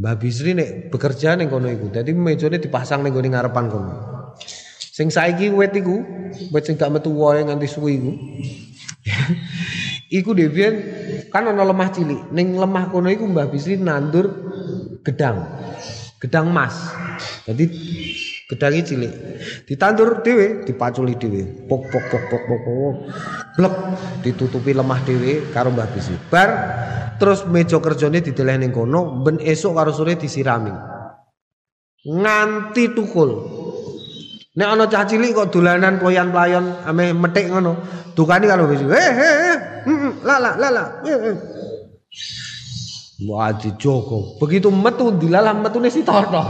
Mbah 0.00 0.16
Bisri 0.16 0.56
nek 0.56 0.88
bekerja 0.88 1.36
ning 1.36 1.52
kono 1.52 1.68
iku. 1.68 1.92
Dadi 1.92 2.16
mejane 2.16 2.56
dipasang 2.56 3.04
ning 3.04 3.12
gone 3.12 3.28
ngarepan 3.28 3.68
kono. 3.68 3.92
Sing 4.80 5.12
saiki 5.12 5.52
wit 5.52 5.76
iku, 5.76 6.00
wit 6.48 6.64
sing 6.64 6.80
gak 6.80 6.88
metu 6.88 7.12
wae 7.12 7.44
nganti 7.44 7.68
suwi 7.68 8.00
iku. 8.00 8.12
Iku 10.20 10.34
Devian 10.34 10.74
kan 11.30 11.46
ono 11.46 11.62
lemah 11.62 11.88
cilik. 11.94 12.34
Ning 12.34 12.58
lemah 12.58 12.90
kono 12.90 13.12
iku 13.12 13.28
Mbah 13.28 13.52
Bisri 13.52 13.76
nandur 13.76 14.26
gedang. 15.04 15.44
Gedang 16.16 16.48
emas. 16.48 16.74
Jadi 17.44 17.68
gedangnya 18.50 18.82
cilik. 18.82 19.12
Ditandur 19.70 20.26
dhewe, 20.26 20.66
dipaculi 20.66 21.14
dhewe. 21.14 21.70
Pok 21.70 21.82
pok 21.86 22.04
pok 22.10 22.24
pok 22.26 22.42
pok 22.50 22.60
pok. 22.66 22.94
Blek 23.54 23.74
ditutupi 24.26 24.74
lemah 24.74 24.98
dhewe 25.06 25.54
karo 25.54 25.70
Mbah 25.70 25.86
Bisri. 25.94 26.18
Bar 26.26 26.50
terus 27.22 27.46
meja 27.46 27.78
kerjane 27.78 28.18
dideleh 28.18 28.58
ning 28.58 28.74
kono, 28.74 29.22
ben 29.22 29.38
esuk 29.38 29.78
karo 29.78 29.94
sore 29.94 30.18
disirami. 30.18 30.74
Nganti 32.02 32.90
tukul. 32.90 33.30
Nek 34.50 34.66
ana 34.66 34.90
cah 34.90 35.06
cilik 35.06 35.30
kok 35.30 35.54
dolanan 35.54 36.02
ployan-playon 36.02 36.82
ame 36.82 37.14
metik 37.14 37.54
ngono, 37.54 37.78
dukani 38.18 38.50
kalau 38.50 38.66
wis. 38.66 38.82
Eh 38.82 38.90
eh 38.90 39.34
eh. 39.54 39.58
La 40.26 40.42
la 40.42 40.58
la 40.58 40.68
la. 40.74 40.84
Wah 43.30 43.52
dijogo. 43.54 44.40
Begitu 44.42 44.72
metu 44.74 45.14
dilalah 45.14 45.54
metune 45.54 45.86
sitono. 45.86 46.42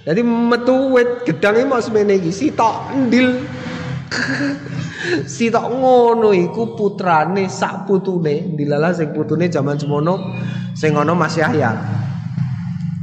Jadi 0.00 0.20
metu 0.24 0.96
wit 0.96 1.28
gedange 1.28 1.68
mau 1.68 1.80
semene 1.80 2.16
iki 2.16 2.32
sitok 2.32 2.96
ndil. 3.08 3.28
sitok 5.36 5.66
ngono 5.72 6.30
iku 6.30 6.78
putrane 6.78 7.50
sak 7.50 7.84
putune 7.84 8.54
dilalah 8.54 8.94
sing 8.94 9.10
putune 9.10 9.50
jaman 9.50 9.76
semono 9.76 10.14
sing 10.72 10.94
masih 10.94 11.42
ayat. 11.42 12.02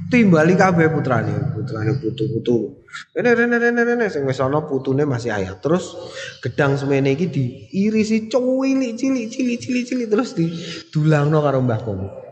timbali 0.10 0.58
kabeh 0.58 0.89
putrane 0.89 1.54
putrane 1.54 2.02
putu-putu 2.02 2.82
rene 3.13 3.32
rene 3.38 3.62
rene 3.62 3.82
rene 3.86 4.06
sing 4.10 4.25
wis 4.25 4.41
putune 4.65 5.06
masih 5.06 5.30
ayat 5.30 5.62
terus 5.62 5.93
gedang 6.41 6.73
semene 6.73 7.13
iki 7.13 7.30
diirisi 7.30 8.25
cilik 8.25 8.97
cilik 8.97 9.30
cilik 9.30 9.58
cilik 9.62 9.86
cilik 9.86 10.08
terus 10.10 10.34
didulangno 10.34 11.45
karo 11.45 11.62
Mbah 11.62 11.82
Komo 11.86 12.29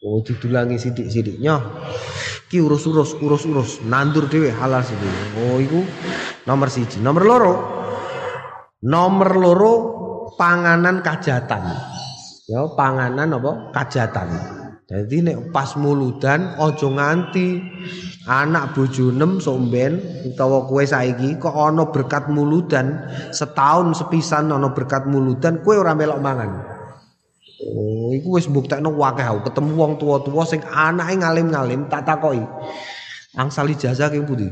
oh 0.00 0.24
didulangi 0.24 0.80
sithik-sithik 0.80 1.36
nyoh. 1.40 1.60
Ki 2.50 2.58
urus-urus 2.58 3.14
urus-urus. 3.20 3.84
Nandur 3.86 4.26
dhewe 4.26 4.50
halal 4.50 4.82
sih 4.82 4.96
oh 5.38 5.60
iku 5.60 5.80
nomor 6.48 6.68
siji. 6.72 6.98
Nomor 6.98 7.22
loro. 7.24 7.54
Nomor 8.80 9.30
loro 9.36 9.72
panganan 10.34 11.04
kajatan. 11.04 11.62
Ya 12.50 12.64
panganan 12.74 13.36
apa? 13.36 13.70
Kajatan. 13.76 14.28
Jadi 14.90 15.22
nek 15.22 15.54
pas 15.54 15.78
muludan 15.78 16.58
ojo 16.58 16.90
nganti 16.98 17.62
anak 18.26 18.74
bojo 18.74 19.14
nem 19.14 19.38
somben 19.38 20.02
utawa 20.26 20.66
kue 20.66 20.82
saiki 20.82 21.38
kok 21.38 21.54
ana 21.54 21.86
berkat 21.94 22.26
muludan 22.26 22.98
setahun 23.30 23.94
sepisan 23.94 24.50
ana 24.50 24.74
berkat 24.74 25.06
muludan 25.06 25.62
kue 25.62 25.78
ora 25.78 25.94
melok 25.94 26.18
mangan. 26.18 26.50
Oh, 27.60 28.08
iku 28.16 28.40
wis 28.40 28.48
mbuktekno 28.48 28.88
wakeh 28.96 29.26
aku 29.26 29.52
ketemu 29.52 29.72
wong 29.76 29.92
tua-tua 30.00 30.48
sing 30.48 30.64
anake 30.64 31.20
ngalim-ngalim 31.20 31.92
tak 31.92 32.08
takoki. 32.08 32.40
Angsal 33.36 33.68
ijazah 33.68 34.08
ki 34.08 34.24
pundi? 34.24 34.48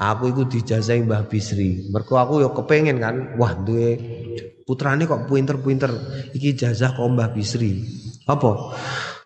Aku 0.00 0.28
iku 0.28 0.42
dijazahi 0.48 1.06
Mbah 1.06 1.30
Bisri. 1.30 1.88
Mergo 1.94 2.18
aku 2.18 2.42
ya 2.42 2.50
kepengin 2.50 2.98
kan, 2.98 3.36
wah 3.38 3.54
duwe 3.54 3.96
putrane 4.66 5.06
kok 5.06 5.30
pinter-pinter 5.30 5.92
iki 6.34 6.58
ijazah 6.58 6.96
kok 6.96 7.06
Mbah 7.06 7.30
Bisri. 7.30 7.86
Apa? 8.26 8.74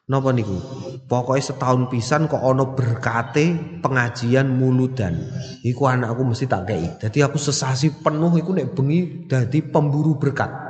Napa 0.04 0.36
niku? 0.36 0.60
Pokoknya 1.08 1.48
setahun 1.48 1.88
pisan 1.88 2.28
kok 2.28 2.44
ono 2.44 2.76
berkate 2.76 3.80
pengajian 3.80 4.52
muludan. 4.52 5.16
Iku 5.64 5.88
anakku 5.88 6.28
mesti 6.28 6.44
tak 6.44 6.68
kei. 6.68 6.84
Jadi 7.00 7.24
aku 7.24 7.40
sesasi 7.40 8.04
penuh 8.04 8.36
iku 8.36 8.52
nek 8.52 8.76
bengi 8.76 9.24
dadi 9.24 9.64
pemburu 9.64 10.20
berkat. 10.20 10.63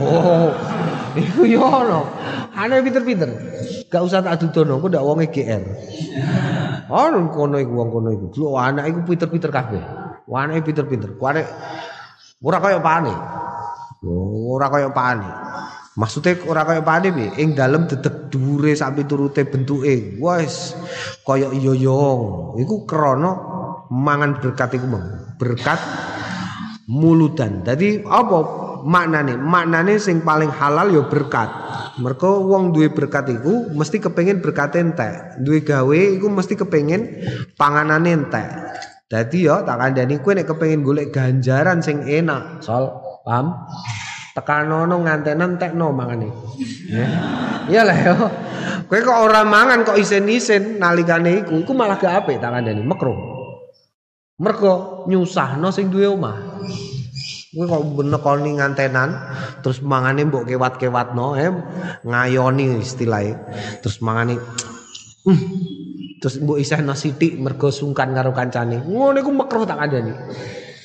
Oh, 0.00 0.50
iku 1.22 1.42
yo 1.44 1.62
ono. 1.62 2.06
Ane 2.54 2.82
pinter-pinter. 2.82 3.30
Gak 3.88 4.02
usah 4.04 4.20
tak 4.20 4.42
dudono, 4.42 4.78
aku 4.78 4.92
ndak 4.92 5.04
wonge 5.04 5.26
GR. 5.32 5.64
Ono 6.88 7.28
kono 7.32 7.56
iku 7.60 7.72
wong 7.72 7.88
kono 7.92 8.08
iku. 8.12 8.26
Lho 8.36 8.48
anak 8.56 8.88
iku 8.88 9.00
pinter-pinter 9.04 9.50
kabeh. 9.52 9.84
Anake 10.28 10.60
pinter-pinter. 10.60 11.16
Ku 11.16 11.24
arek 11.24 11.46
ora 12.44 12.58
kaya 12.60 12.78
pane. 12.84 13.14
Ora 14.48 14.68
kaya 14.68 14.88
pane. 14.92 15.28
Maksudnya 15.98 16.38
ora 16.46 16.62
kaya 16.68 16.84
pane 16.84 17.08
piye? 17.10 17.28
Ing 17.40 17.56
dalem 17.56 17.88
dedek 17.88 18.28
dhuwure 18.28 18.76
sampe 18.76 19.08
turute 19.08 19.48
bentuke. 19.48 20.20
Wes 20.20 20.76
kaya 21.24 21.48
yoyong. 21.48 22.54
Iku 22.60 22.84
krana 22.84 23.32
mangan 23.88 24.36
berkat 24.38 24.76
iku 24.76 24.86
mong. 24.86 25.36
Berkat 25.40 25.80
muludan. 26.92 27.64
Dadi 27.64 28.04
apa 28.04 28.67
maknane? 28.84 29.34
Maknane 29.38 29.96
sing 29.96 30.22
paling 30.22 30.50
halal 30.52 30.92
ya 30.92 31.02
berkat. 31.06 31.50
Mergo 31.98 32.44
wong 32.46 32.70
duwe 32.70 32.92
berkat 32.92 33.30
iku 33.32 33.72
mesti 33.74 33.98
kepengin 33.98 34.38
berkat 34.44 34.76
entek. 34.78 35.40
Duwe 35.42 35.64
gawe 35.64 36.00
iku 36.18 36.26
mesti 36.30 36.54
kepengin 36.54 37.26
panganane 37.58 38.10
entek. 38.14 38.48
Dadi 39.08 39.48
ya 39.48 39.64
tak 39.64 39.80
kandhani 39.80 40.20
kowe 40.20 40.36
nek 40.36 40.46
kepengin 40.46 40.84
golek 40.84 41.08
ganjaran 41.10 41.80
sing 41.80 42.04
enak, 42.04 42.60
Sol. 42.60 42.92
Paham? 43.24 43.66
tekanono 44.38 45.02
ngantenan 45.02 45.58
tekno 45.58 45.90
mangane. 45.90 46.30
Ya. 46.86 47.08
Iyalah 47.66 47.98
yo. 48.06 48.16
Kowe 48.86 49.00
kok 49.02 49.18
ora 49.18 49.42
mangan 49.42 49.82
kok 49.82 49.98
isin-isin 49.98 50.78
nalikane 50.78 51.42
iku, 51.44 51.60
iku 51.60 51.72
malah 51.74 51.98
gak 51.98 52.24
apik 52.24 52.38
tak 52.38 52.54
kandhani, 52.54 52.80
mekro. 52.86 53.12
Mergo 54.38 55.04
nyusahno 55.10 55.74
sing 55.74 55.90
duwe 55.90 56.06
omah. 56.06 56.62
Kowe 57.48 57.64
kok 57.64 57.84
benekoni 57.96 58.60
ngantenan 58.60 59.08
terus 59.64 59.80
mangane 59.80 60.28
mbok 60.28 60.44
kewat-kewatno, 60.44 61.32
eh 61.40 61.48
ngayoni 62.04 62.76
istilahnya. 62.84 63.40
Terus 63.80 64.04
mangane 64.04 64.36
mm, 65.24 65.40
terus 66.20 66.44
mbok 66.44 66.60
isihno 66.60 66.92
sithik 66.92 67.40
mergo 67.40 67.72
sungkan 67.72 68.12
karo 68.12 68.36
kancane. 68.36 68.84
Ngono 68.84 69.16
iku 69.16 69.32
mekro 69.32 69.64
tak 69.64 69.80
kandhani. 69.80 70.12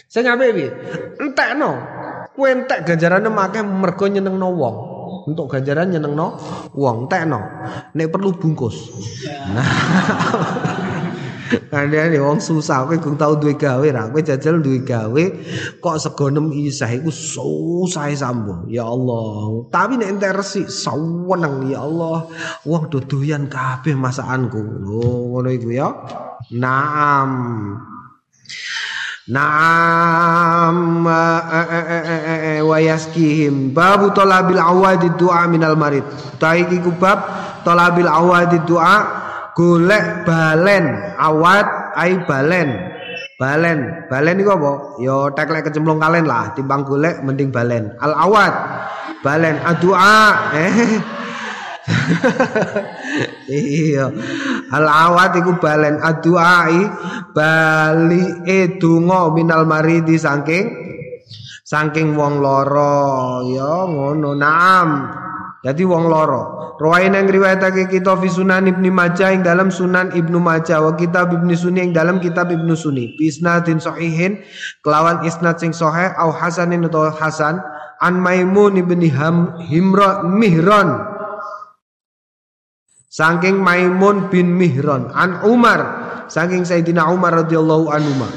Sing 0.08 0.24
apik 0.24 0.56
piye? 0.56 0.70
Entekno. 1.20 1.72
Kowe 2.32 2.48
entek 2.48 2.88
ganjarane 2.88 3.28
make 3.28 3.60
mergo 3.60 4.08
nyenengno 4.08 4.48
wong. 4.56 4.76
Untuk 5.28 5.52
ganjaran 5.52 5.92
nyenengno 5.92 6.40
wong, 6.80 7.12
entekno. 7.12 7.40
Nek 7.92 8.08
perlu 8.08 8.40
bungkus. 8.40 8.88
Nah. 9.52 9.68
Kandhane 11.72 12.18
wong 12.18 12.42
susah 12.42 12.86
kowe 12.86 12.98
gung 12.98 13.18
tau 13.18 13.38
duwe 13.38 13.54
gawe 13.58 13.88
ra? 13.94 14.10
Kowe 14.10 14.22
jajal 14.22 14.62
duwe 14.62 14.82
gawe 14.82 15.24
kok 15.80 15.98
segonem 16.02 16.50
isah 16.54 16.90
iku 16.90 17.10
susah 17.10 18.10
sambung. 18.14 18.70
Ya 18.70 18.86
Allah. 18.86 19.68
Tapi 19.70 19.98
nek 20.02 20.18
entek 20.18 20.38
resik 20.38 20.68
saweneng 20.70 21.70
ya 21.70 21.86
Allah. 21.86 22.30
Wong 22.66 22.90
do 22.90 23.02
doyan 23.02 23.50
kabeh 23.50 23.94
masakanku. 23.94 24.62
Lho 24.62 25.34
ngono 25.34 25.50
iku 25.54 25.70
ya. 25.74 25.90
Naam. 26.54 27.32
Naam. 29.32 31.08
Wa 32.68 32.78
yaskihim. 32.82 33.72
Babu 33.72 34.12
talabil 34.12 34.60
awadi 34.60 35.10
du'a 35.16 35.48
minal 35.48 35.80
marid. 35.80 36.04
Taiki 36.42 36.84
kubab 36.84 37.24
talabil 37.64 38.10
awadi 38.10 38.60
du'a 38.68 39.23
golek 39.58 40.26
balen 40.28 41.16
awat 41.18 41.98
ai 41.98 42.18
balen. 42.26 42.70
Balen 43.38 44.10
balen 44.10 44.42
iku 44.42 44.52
apa? 44.58 44.72
Ya 45.02 45.18
teklek 45.34 45.70
kecemplung 45.70 46.02
kalen 46.02 46.26
lah 46.26 46.54
timbang 46.54 46.86
golek 46.86 47.22
mending 47.26 47.50
balen. 47.50 47.94
Al 48.02 48.14
awat 48.14 48.54
balen 49.26 49.58
adua 49.64 50.54
eh. 50.54 50.78
Iya. 53.52 54.08
Al 54.72 54.86
awat 54.88 55.36
iku 55.38 55.60
balen 55.60 56.00
aduai 56.00 56.80
bali 57.36 58.24
edungo 58.48 59.36
minal 59.36 59.68
maridi 59.68 60.16
saking 60.16 60.84
saking 61.64 62.14
wong 62.14 62.38
loro 62.44 63.42
ya 63.50 63.88
ngono 63.90 64.32
naam 64.38 64.88
jadi 65.64 65.88
wong 65.88 66.12
loro. 66.12 66.76
Rawain 66.76 67.16
yang 67.16 67.32
riwayatake 67.32 67.88
kita 67.88 68.20
fi 68.20 68.28
Sunan 68.28 68.68
Ibnu 68.68 68.92
Majah 68.92 69.32
ing 69.32 69.48
dalam 69.48 69.72
Sunan 69.72 70.12
Ibnu 70.12 70.36
Majah 70.36 70.84
wa 70.84 70.92
kitab 71.00 71.32
Ibnu 71.32 71.56
Sunni 71.56 71.88
ing 71.88 71.96
dalam 71.96 72.20
kitab 72.20 72.52
Ibnu 72.52 72.76
Sunni. 72.76 73.16
Bi 73.16 73.32
isnadin 73.32 73.80
sahihin 73.80 74.44
kelawan 74.84 75.24
isnad 75.24 75.64
sing 75.64 75.72
sahih 75.72 76.12
au 76.20 76.36
hasanin 76.36 76.84
atau 76.84 77.08
hasan 77.08 77.64
an 78.04 78.20
Maimun 78.20 78.76
ibni 78.76 79.08
Ham 79.16 79.56
Himra 79.64 80.28
Mihran. 80.28 81.16
Saking 83.08 83.64
Maimun 83.64 84.28
bin 84.28 84.60
Mihran 84.60 85.16
an 85.16 85.48
Umar 85.48 85.80
saking 86.28 86.68
Sayyidina 86.68 87.08
Umar 87.08 87.40
radhiyallahu 87.40 87.88
anhu. 87.88 88.28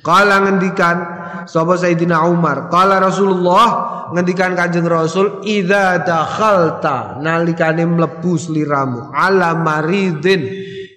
Kala 0.00 0.48
ngendikan 0.48 0.96
sapa 1.44 1.76
Sayyidina 1.76 2.24
Umar, 2.24 2.72
kala 2.72 3.04
Rasulullah 3.04 3.89
ngendikan 4.12 4.58
Kanjeng 4.58 4.86
Rasul 4.86 5.42
idza 5.46 6.02
dakhalta 6.02 7.18
nalikane 7.22 7.86
mlebu 7.86 8.34
sliramu 8.36 9.10
ala 9.14 9.54
maridin. 9.54 10.42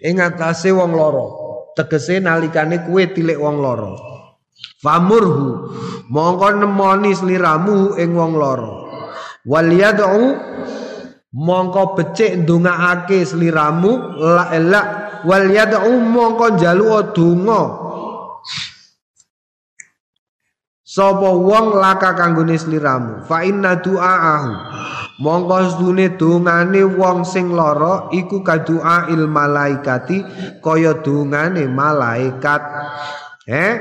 Ing 0.04 0.20
atase 0.20 0.68
wong 0.76 0.92
loro 0.92 1.26
tegese 1.74 2.22
nalikane 2.22 2.86
kuwe 2.86 3.10
tilik 3.16 3.40
wong 3.40 3.58
loro 3.64 3.94
famurhu 4.84 5.74
mongko 6.12 6.48
nemoni 6.60 7.12
sliramu 7.16 7.98
ing 7.98 8.14
wong 8.14 8.34
loro 8.38 8.72
wal 9.48 9.70
yad'u 9.72 10.38
mongko 11.34 11.98
becik 11.98 12.46
ndongaake 12.46 13.26
sliramu 13.26 14.22
la 14.22 14.54
ela 14.54 14.82
wal 15.26 15.48
yad'u 15.50 15.92
mongko 15.98 16.60
njaluk 16.60 17.16
donga 17.18 17.62
Sapa 20.94 21.26
wong 21.26 21.74
laka 21.82 22.14
kanggone 22.14 22.54
sliramu? 22.54 23.26
Fa 23.26 23.42
inna 23.42 23.82
du'aahu. 23.82 24.52
Mongko 25.26 25.58
sedune 25.74 26.14
dongane 26.14 26.86
wong 26.86 27.26
sing 27.26 27.50
lara 27.50 28.14
iku 28.14 28.46
kadua 28.46 29.10
il 29.10 29.26
malaikati 29.26 30.22
kaya 30.62 31.02
dongane 31.02 31.66
malaikat. 31.66 32.62
Eh 33.50 33.74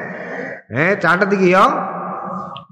eh 0.72 0.96
catet 0.96 1.36
iki 1.36 1.52
ya? 1.52 1.68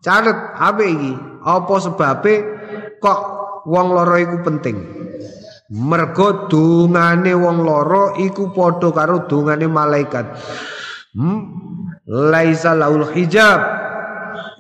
Catet 0.01 0.57
apa 0.57 0.89
iki? 0.89 1.13
Apa 1.45 1.75
sebabe 1.77 2.35
kok 2.97 3.21
wong 3.69 3.93
lara 3.93 4.25
iku 4.25 4.41
penting? 4.41 4.77
Mergo 5.69 6.49
dongane 6.49 7.37
wong 7.37 7.61
lara 7.61 8.17
iku 8.17 8.57
padha 8.57 8.89
karo 8.89 9.29
dongane 9.29 9.69
malaikat. 9.69 10.33
Hmm? 11.13 11.45
Laisa 12.09 12.73
laul 12.73 13.05
hijab 13.13 13.90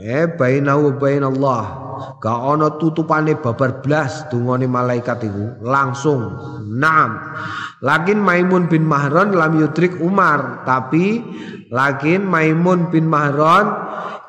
eh 0.00 0.26
bainahu 0.32 0.96
bain 0.96 1.22
Allah 1.22 1.90
gak 2.20 2.40
ana 2.56 2.80
tutupane 2.80 3.36
babar 3.36 3.84
blas 3.84 4.28
dungane 4.32 4.64
malaikat 4.64 5.20
iku. 5.24 5.60
Langsung. 5.60 6.32
Naam. 6.68 7.36
Lakin 7.84 8.20
Maimun 8.20 8.68
bin 8.68 8.84
Mahran 8.88 9.36
lam 9.36 9.56
yudrik 9.60 10.00
Umar. 10.00 10.64
Tapi 10.64 11.20
lakin 11.68 12.24
Maimun 12.24 12.88
bin 12.88 13.08
Mahran 13.08 13.72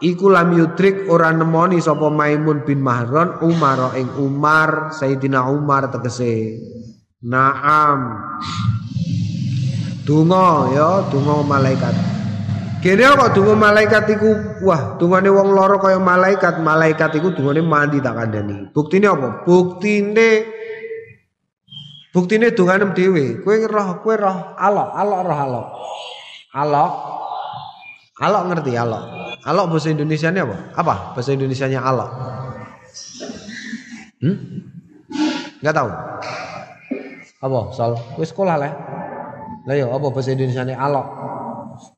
iku 0.03 0.31
lam 0.31 0.55
yudrik 0.55 1.07
ora 1.07 1.31
nemoni 1.31 1.79
sapa 1.79 2.11
Maimun 2.11 2.67
bin 2.67 2.83
Mahran 2.83 3.39
Umar. 3.43 3.95
Ing 3.95 4.11
Umar 4.19 4.91
Sayyidina 4.91 5.47
Umar 5.47 5.91
tegese. 5.91 6.59
Naam. 7.23 8.19
Dungo 10.01 10.73
ya 10.73 11.07
dungo 11.13 11.45
malaikat 11.45 12.20
Kene 12.81 13.13
kok 13.13 13.37
donga 13.37 13.53
malaikat 13.53 14.09
iku 14.17 14.57
wah 14.65 14.97
dungane 14.97 15.29
wong 15.29 15.53
loro 15.53 15.77
kaya 15.77 16.01
malaikat, 16.01 16.65
malaikat 16.65 17.13
iku 17.13 17.29
dungane 17.29 17.61
mandi 17.61 18.01
tak 18.01 18.17
kandhani. 18.17 18.73
Buktine 18.73 19.05
apa? 19.05 19.45
Buktine 19.45 20.29
Buktine 22.11 22.51
dungane 22.51 22.89
dhewe. 22.91 23.39
Kowe 23.45 23.55
roh, 23.69 24.03
kowe 24.03 24.15
roh 24.17 24.57
alok, 24.57 24.89
alok 24.97 25.21
roh 25.23 25.39
alok. 25.39 25.67
Alok. 26.57 26.93
Alok 28.17 28.43
ngerti 28.49 28.71
alok. 28.75 29.03
Alok 29.45 29.65
bahasa 29.71 29.87
Indonesianya 29.93 30.41
apa? 30.41 30.57
Apa 30.73 30.95
bahasa 31.15 31.31
Indonesianya 31.37 31.79
alok? 31.85 32.09
Hmm? 34.25 34.37
Enggak 35.61 35.75
tahu. 35.77 35.89
Apa? 37.45 37.59
Soal 37.77 37.93
kowe 38.17 38.25
sekolah 38.25 38.57
lah. 38.57 38.73
Lah 39.69 39.75
yo 39.77 39.93
apa 39.93 40.09
bahasa 40.09 40.33
Indonesianya 40.33 40.81
alok? 40.81 41.07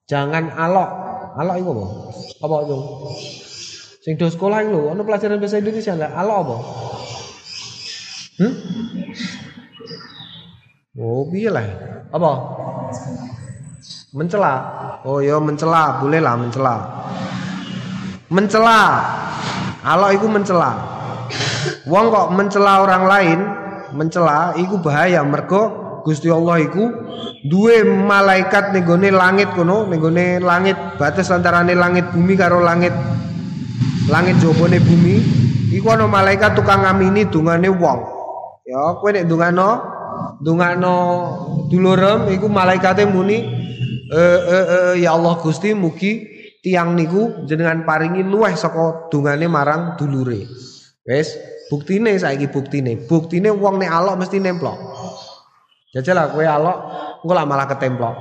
Jangan 0.03 0.51
alok. 0.51 0.89
Alok 1.39 1.55
iku 1.59 1.69
apa? 1.71 1.85
Apa 2.43 2.55
itu? 2.67 2.77
Sing 4.03 4.13
do 4.19 4.27
sekolah 4.27 4.59
iku 4.67 4.91
ono 4.91 5.01
pelajaran 5.07 5.39
bahasa 5.39 5.63
Indonesia 5.63 5.95
lah. 5.95 6.11
Alok 6.11 6.37
apa? 6.43 6.55
Hmm? 8.43 8.53
Oh, 10.99 11.25
piye 11.31 11.49
lah? 11.49 11.65
Apa? 12.11 12.31
Mencela. 14.13 14.53
Oh 15.03 15.19
ya 15.19 15.41
mencela, 15.41 15.99
boleh 16.03 16.21
lah 16.21 16.35
mencela. 16.37 16.75
Mencela. 18.29 18.81
Alok 19.83 20.11
iku 20.19 20.27
mencela. 20.29 20.71
Wong 21.87 22.05
kok 22.11 22.27
mencela 22.31 22.83
orang 22.83 23.03
lain, 23.07 23.39
mencela 23.95 24.55
iku 24.55 24.79
bahaya 24.79 25.23
mergo 25.23 25.82
Gusti 26.03 26.27
Allah 26.27 26.59
iku 26.59 26.91
duwe 27.47 27.81
malaikat 27.87 28.75
ning 28.75 28.85
langit 29.15 29.49
kono, 29.55 29.87
ning 29.87 30.03
langit 30.43 30.75
batas 30.99 31.31
antarane 31.31 31.71
langit 31.73 32.11
bumi 32.11 32.35
karo 32.35 32.59
langit 32.59 32.91
langit 34.11 34.35
jobone 34.43 34.77
bumi. 34.83 35.15
Iku 35.73 35.89
ana 35.89 36.05
malaikat 36.05 36.53
tukang 36.53 36.85
ngamini 36.85 37.25
dungane 37.31 37.65
wong. 37.71 37.99
Ya, 38.63 38.93
kowe 39.01 39.09
nek 39.09 39.25
dungano 39.25 39.81
dungano 40.39 40.95
dulurem 41.67 42.29
iku 42.29 42.45
malaikate 42.45 43.09
muni 43.09 43.41
e, 44.07 44.21
e, 44.21 44.57
e, 44.59 44.77
ya 45.01 45.17
Allah 45.17 45.39
Gusti 45.41 45.73
mugi 45.73 46.29
tiang 46.63 46.93
niku 46.95 47.43
jenengan 47.49 47.83
paringi 47.83 48.21
luweh 48.21 48.53
saka 48.53 49.09
dungane 49.09 49.49
marang 49.49 49.97
dulure. 49.97 50.45
Wis, 51.03 51.35
buktine 51.67 52.15
saiki 52.15 52.47
buktine. 52.47 52.95
Buktine 53.03 53.51
wong 53.51 53.83
nek 53.83 53.91
alok 53.91 54.15
mesti 54.23 54.39
nemplok. 54.39 54.79
Jajal 55.93 56.17
lah 56.17 56.25
kowe 56.33 56.41
alok 56.41 56.77
engko 57.21 57.33
lah 57.37 57.45
malah 57.45 57.69
ketemplok. 57.69 58.15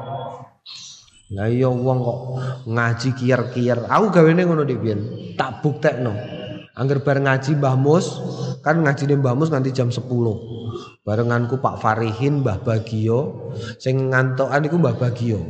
Lah 1.32 1.48
iya 1.48 1.72
wong 1.72 1.98
kok 2.04 2.18
ngaji 2.68 3.08
kiyer-kiyer. 3.16 3.88
Aku 3.88 4.12
gawene 4.12 4.44
ngono 4.44 4.68
dik 4.68 4.78
biyen. 4.84 5.00
Tak 5.40 5.64
buktekno. 5.64 6.12
Angger 6.76 7.00
bar 7.04 7.20
ngaji 7.20 7.56
Mbah 7.56 7.76
Mus, 7.76 8.16
kan 8.64 8.80
ngajine 8.80 9.20
Mbah 9.20 9.36
Mus 9.36 9.48
nganti 9.52 9.72
jam 9.72 9.88
10. 9.88 10.04
Barenganku 11.04 11.60
Pak 11.60 11.80
Farihin, 11.80 12.40
Mbah 12.40 12.64
Bagio, 12.64 13.52
sing 13.76 14.12
ngantokan 14.12 14.68
iku 14.68 14.76
Mbah 14.80 14.96
Bagio. 14.96 15.40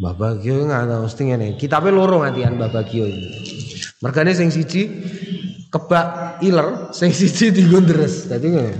Mbah 0.00 0.14
Bagio 0.16 0.68
ngantos 0.68 1.12
mesti 1.16 1.22
ngene. 1.32 1.46
Kitabe 1.56 1.88
loro 1.92 2.24
ngantian 2.24 2.56
Mbah 2.56 2.72
Bagio 2.72 3.04
iki. 3.08 3.28
Mergane 4.00 4.32
sing 4.32 4.48
siji 4.52 4.88
kebak 5.68 6.40
iler, 6.44 6.92
sing 6.96 7.12
siji 7.12 7.52
dienggo 7.52 7.84
ndres. 7.84 8.28
Dadi 8.28 8.46
ngene. 8.48 8.72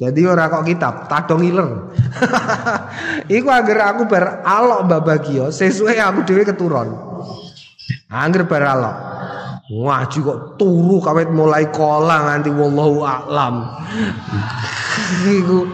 Jadi 0.00 0.24
ora 0.24 0.48
kok 0.48 0.64
kitab, 0.64 1.12
tadong 1.12 1.44
iler. 1.44 1.92
Iku 3.36 3.52
agar 3.52 3.92
aku 3.92 4.08
bar 4.08 4.40
alok 4.40 4.88
babagio, 4.88 5.52
sesuai 5.52 6.00
aku 6.00 6.24
dhewe 6.24 6.40
keturun. 6.48 6.88
Angger 8.08 8.48
bar 8.48 8.64
alok. 8.64 8.96
Ngaji 9.68 10.18
kok 10.24 10.38
turu 10.56 11.04
kawet 11.04 11.28
mulai 11.28 11.68
kola 11.68 12.32
nganti 12.32 12.48
wallahu 12.48 13.04
a'lam. 13.04 13.54
Iku 15.38 15.68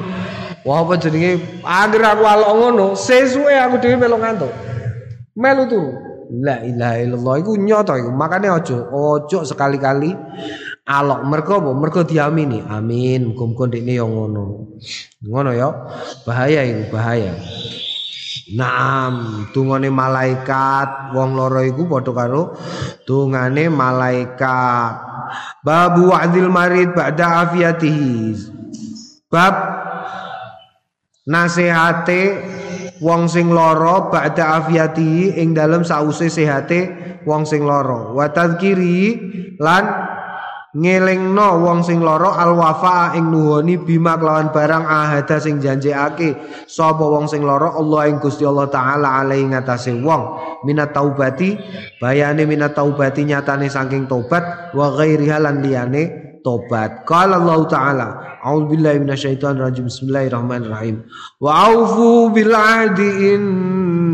Wah 0.67 0.83
apa 0.83 0.99
jenenge 0.99 1.63
agar 1.63 2.19
aku 2.19 2.27
alok 2.27 2.51
ngono, 2.59 2.87
sesuwe 2.99 3.55
aku 3.55 3.79
dhewe 3.79 3.95
melu 4.03 4.19
ngantuk. 4.19 4.51
Melu 5.39 5.63
turu. 5.71 5.95
La 6.43 6.59
ilaha 6.67 6.99
illallah 6.99 7.35
iku 7.39 7.55
nyoto 7.55 7.95
iku. 7.95 8.11
Makane 8.11 8.51
aja 8.51 8.75
ojo 8.91 9.47
sekali-kali 9.47 10.11
alok 10.87 11.21
mergo 11.27 11.53
apa? 11.59 11.71
Mergo 11.75 12.01
diamini. 12.07 12.63
Amin. 12.63 13.35
Muga-muga 13.35 13.67
ndekne 13.67 13.93
yo 13.99 14.07
ngono. 14.07 14.45
Ngono 15.27 15.51
ya. 15.51 15.69
Bahaya 16.23 16.63
iku, 16.63 16.95
bahaya. 16.95 17.35
Naam, 18.47 19.51
tungane 19.51 19.91
malaikat 19.91 21.11
wong 21.11 21.35
loro 21.35 21.67
iku 21.67 21.91
padha 21.91 22.15
karo 22.15 22.55
tungane 23.03 23.67
malaikat. 23.67 24.95
Babu 25.67 26.15
wa'dil 26.15 26.47
marid 26.47 26.95
ba'da 26.95 27.43
afiyatihi. 27.43 28.39
Bab 29.27 29.55
nasihate 31.27 32.39
wong 33.03 33.27
sing 33.27 33.51
lara 33.51 34.15
ba'da 34.15 34.63
afiyatihi 34.63 35.43
ing 35.43 35.51
dalem 35.51 35.83
sause 35.83 36.31
sehate 36.31 36.95
wong 37.27 37.43
sing 37.43 37.67
lara. 37.67 38.15
Wa 38.15 38.31
tadzkiri 38.31 38.99
lan 39.59 39.85
ngelingno 40.77 41.65
wong 41.65 41.81
sing 41.81 42.05
lara 42.05 42.37
alwafa 42.37 43.17
ing 43.17 43.33
nuhoni 43.33 43.81
bima 43.81 44.21
kelawan 44.21 44.53
barang 44.53 44.85
ahada 44.85 45.41
sing 45.41 45.57
janjekake 45.57 46.37
sapa 46.69 47.01
wong 47.01 47.25
sing 47.25 47.49
lara 47.49 47.73
Allah 47.73 48.13
ing 48.13 48.21
Gusti 48.21 48.45
Allah 48.45 48.69
taala 48.69 49.17
alai 49.25 49.41
ngatasé 49.41 49.97
wong 49.97 50.23
minat 50.69 50.93
taubati 50.93 51.57
bayane 51.97 52.45
minat 52.45 52.77
taubati 52.77 53.25
nyatane 53.25 53.73
saking 53.73 54.05
tobat 54.05 54.77
wa 54.77 54.93
ghairiha 54.93 55.41
lan 55.41 55.65
liyane 55.65 56.27
tobat. 56.47 57.03
Qala 57.03 57.43
Allah 57.43 57.59
Ta'ala, 57.67 58.09
A'udzu 58.47 58.71
billahi 58.71 59.03
minasyaitonir 59.03 59.67
rajim. 59.67 59.91
Bismillahirrahmanirrahim. 59.91 61.03
Wa 61.43 61.75
aufu 61.75 62.31
bil 62.31 62.55
ahdi 62.55 63.35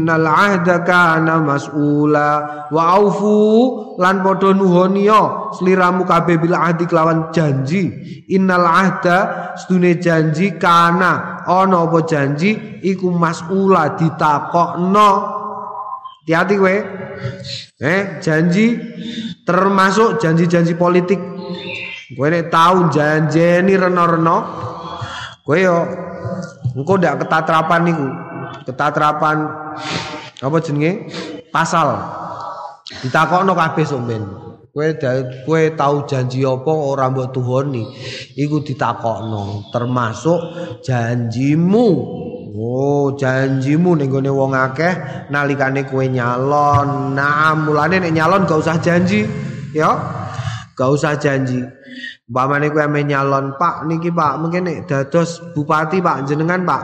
innal 0.03 0.27
ahda 0.27 0.83
kana 0.83 1.39
mas'ula. 1.39 2.31
Wa 2.75 2.83
aufu 2.99 3.95
lan 4.03 4.27
padha 4.27 4.51
nuhoniya 4.51 5.55
sliramu 5.55 6.03
kabeh 6.03 6.43
bil 6.43 6.59
ahdi 6.59 6.91
kelawan 6.91 7.31
janji. 7.31 7.87
Innal 8.35 8.67
ahda 8.67 9.55
stune 9.55 10.03
janji 10.03 10.59
kana 10.59 11.47
ana 11.47 11.87
apa 11.87 12.03
janji 12.03 12.83
iku 12.83 13.15
mas'ula 13.15 13.95
ditakokno. 13.95 15.11
Hati-hati 16.23 16.55
kowe. 16.59 16.77
Eh, 17.83 18.03
janji 18.19 18.79
termasuk 19.47 20.23
janji-janji 20.23 20.75
politik 20.79 21.19
Kowe 22.13 22.29
nek 22.29 22.53
tau 22.53 22.93
janjeni 22.93 23.73
reno-reno, 23.73 24.37
kowe 25.49 25.57
yo 25.57 25.77
engko 26.77 27.01
ndak 27.01 27.25
ketatrapan 27.25 27.81
niku. 27.89 28.09
Ketatrapan 28.69 29.62
apa 30.43 30.57
jenenge? 30.61 31.09
Pasal. 31.53 31.99
Ditakokno 33.03 33.53
kabeh 33.57 33.85
somben. 33.87 34.23
Kowe 34.73 34.89
kowe 35.45 35.63
tau 35.77 36.09
janji 36.09 36.49
apa 36.49 36.73
ora 36.73 37.13
mbok 37.13 37.29
tuhoni, 37.37 37.85
iku 38.41 38.65
ditakokno, 38.65 39.69
termasuk 39.69 40.41
janjimu. 40.81 41.89
Oh, 42.57 43.13
janjimu 43.13 44.01
ning 44.01 44.09
gone 44.09 44.33
wong 44.33 44.57
akeh 44.57 45.29
nalikane 45.29 45.85
kowe 45.85 46.01
nyalon. 46.09 47.13
Nah, 47.13 47.53
mulane 47.53 48.01
nek 48.01 48.17
nyalon 48.17 48.49
gak 48.49 48.65
usah 48.65 48.81
janji, 48.81 49.29
ya. 49.77 49.93
Gak 50.73 50.89
usah 50.89 51.21
janji. 51.21 51.61
Umpamane 52.25 52.73
kowe 52.73 52.81
ame 52.81 53.05
nyalon, 53.05 53.61
Pak 53.61 53.85
niki 53.85 54.09
Pak, 54.09 54.41
mungkin 54.41 54.65
nek 54.65 54.89
dados 54.89 55.37
bupati 55.53 56.01
Pak 56.01 56.25
jenengan 56.25 56.65
Pak. 56.65 56.83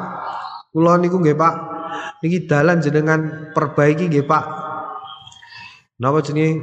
Kula 0.77 1.01
niku 1.01 1.25
nggih 1.25 1.41
Pak. 1.41 1.78
Niki 2.19 2.51
dalan 2.51 2.83
jenengan 2.83 3.51
perbaiki 3.55 4.11
nggih 4.11 4.27
Pak. 4.27 4.45
Napa 6.03 6.19
jenenge? 6.23 6.63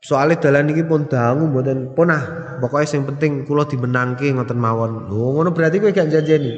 Soale 0.00 0.40
dalan 0.42 0.66
niki 0.66 0.82
pun 0.82 1.06
dangu 1.06 1.46
mboten 1.46 1.94
punah. 1.94 2.58
Pokoke 2.58 2.82
sing 2.82 3.06
penting 3.06 3.46
kula 3.46 3.68
dimenangke 3.70 4.26
ngoten 4.34 4.58
mawon. 4.58 5.06
Oh 5.12 5.38
ngono 5.38 5.54
berarti 5.54 5.78
kowe 5.78 5.94
gak 5.94 6.10
janjeni. 6.10 6.50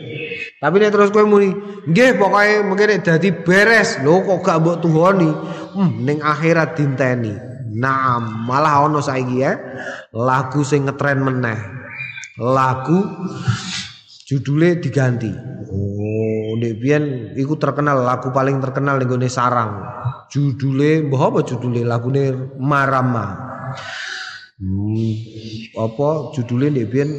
Tapi 0.57 0.75
nek 0.79 0.95
terus 0.95 1.13
kowe 1.13 1.27
muni, 1.29 1.53
nggih 1.85 2.17
pokoke 2.17 2.65
mungkin 2.65 2.97
nek 2.97 3.05
dadi 3.05 3.29
beres. 3.35 4.01
Lho 4.01 4.25
kok 4.25 4.41
gak 4.41 4.59
mbok 4.65 4.81
tuhoni? 4.81 5.31
Hmm 5.77 6.05
ning 6.09 6.25
akhirat 6.25 6.79
dinteni. 6.81 7.37
Nah, 7.73 8.21
malah 8.21 8.85
ono 8.85 9.01
saiki 9.01 9.37
ya 9.41 9.53
lagu 10.13 10.65
sing 10.65 10.89
ngetren 10.89 11.21
meneh. 11.21 11.57
Lagu 12.41 13.05
judulnya 14.33 14.81
diganti. 14.81 15.29
Oh, 15.69 16.57
ndek 16.57 16.81
biyen 16.81 17.05
iku 17.37 17.61
terkenal 17.61 18.01
lagu 18.01 18.33
paling 18.33 18.65
terkenal 18.65 18.97
ning 18.97 19.13
gone 19.13 19.29
sarang. 19.29 19.85
Judulnya 20.33 21.05
mbah 21.13 21.29
apa 21.29 21.45
judulnya 21.45 21.85
lagune 21.85 22.57
Marama. 22.57 23.37
Hmm, 24.57 25.13
apa 25.77 26.33
judulnya 26.33 26.73
ndek 26.73 26.89
biyen 26.89 27.11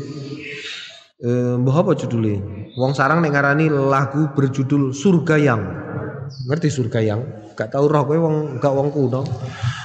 eh 1.22 1.54
apa 1.62 1.92
judulnya? 1.94 2.38
Wong 2.82 2.98
sarang 2.98 3.22
nek 3.22 3.38
ngarani 3.38 3.70
lagu 3.70 4.34
berjudul 4.34 4.98
Surga 4.98 5.38
Yang. 5.38 5.62
Ngerti 6.50 6.74
Surga 6.74 7.00
Yang? 7.06 7.22
Gak 7.54 7.70
tau 7.70 7.86
roh 7.86 8.10
kowe 8.10 8.18
wong 8.18 8.58
gak 8.58 8.74
wong 8.74 8.90
kuno 8.90 9.22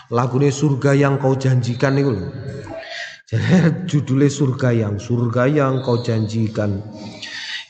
lagune 0.08 0.48
surga 0.48 0.96
yang 0.96 1.20
kau 1.20 1.36
janjikan 1.36 2.00
loh. 2.00 2.16
Jadi 3.28 3.84
judulnya 3.84 4.32
surga 4.32 4.72
yang 4.72 4.94
surga 4.96 5.52
yang 5.52 5.84
kau 5.84 6.00
janjikan. 6.00 6.80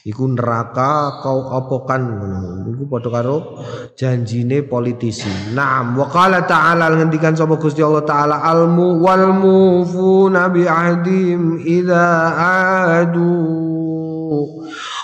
Iku 0.09 0.25
neraka 0.25 1.21
kau 1.21 1.53
apokan 1.53 2.01
ngono. 2.17 2.65
Iku 2.73 2.89
padha 2.89 3.21
karo 3.21 3.61
janjine 3.93 4.65
politisi. 4.65 5.29
Naam 5.53 6.01
wa 6.01 6.09
qala 6.09 6.49
ta'ala 6.49 6.89
ngendikan 6.97 7.37
sapa 7.37 7.61
Gusti 7.61 7.85
Allah 7.85 8.09
taala 8.09 8.41
almu 8.41 9.05
wal 9.05 9.37
mufuna 9.37 10.49
bi 10.49 10.65
ahdim 10.65 11.61
idza 11.61 12.09
adu 13.05 13.37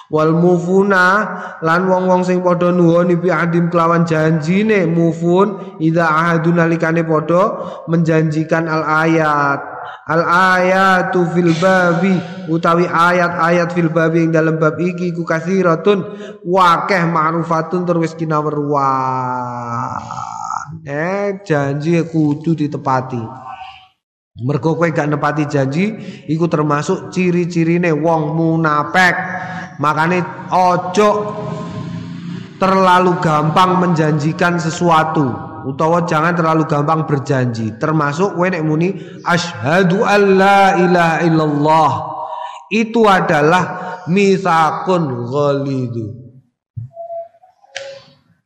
wal 0.08 0.32
mufuna 0.32 1.04
lan 1.60 1.84
wong-wong 1.84 2.24
sing 2.24 2.40
padha 2.40 2.72
nuwuni 2.72 3.20
bi 3.20 3.28
adim 3.28 3.68
kelawan 3.68 4.08
janjine 4.08 4.88
mufun 4.88 5.76
idza 5.84 6.08
ahadu 6.08 6.54
nalikane 6.54 7.04
padha 7.04 7.60
menjanjikan 7.92 8.72
al 8.72 8.88
ayat 9.04 9.73
al 10.04 10.22
ayatu 10.28 11.24
fil 11.32 11.56
babi 11.56 12.12
utawi 12.52 12.84
ayat-ayat 12.84 13.72
fil 13.72 13.88
babi 13.88 14.28
ing 14.28 14.36
dalam 14.36 14.60
bab 14.60 14.76
iki 14.76 15.16
ku 15.16 15.24
kasiratun 15.24 16.04
wakeh 16.44 17.08
ma'rufatun 17.08 17.88
terus 17.88 18.12
kinaweruan 18.12 20.00
eh 20.84 21.40
janji 21.40 22.04
kudu 22.04 22.52
ditepati. 22.52 23.22
Mergo 24.34 24.74
kowe 24.74 24.90
gak 24.90 25.06
nepati 25.06 25.46
janji 25.46 25.94
iku 26.26 26.50
termasuk 26.50 27.14
ciri-cirine 27.14 27.94
wong 27.94 28.34
munafik. 28.34 29.14
Makane 29.78 30.50
ojo 30.50 31.10
terlalu 32.58 33.14
gampang 33.22 33.78
menjanjikan 33.78 34.58
sesuatu 34.58 35.53
utawa 35.64 36.04
jangan 36.04 36.36
terlalu 36.36 36.64
gampang 36.68 37.08
berjanji. 37.08 37.76
Termasuk 37.80 38.36
kowe 38.36 38.46
nek 38.48 38.64
muni 38.64 38.94
asyhadu 39.24 40.04
alla 40.04 40.76
ilaha 40.78 41.16
illallah. 41.24 41.92
Itu 42.68 43.08
adalah 43.08 43.64
mitsaqun 44.06 45.02
ghalidu. 45.28 46.06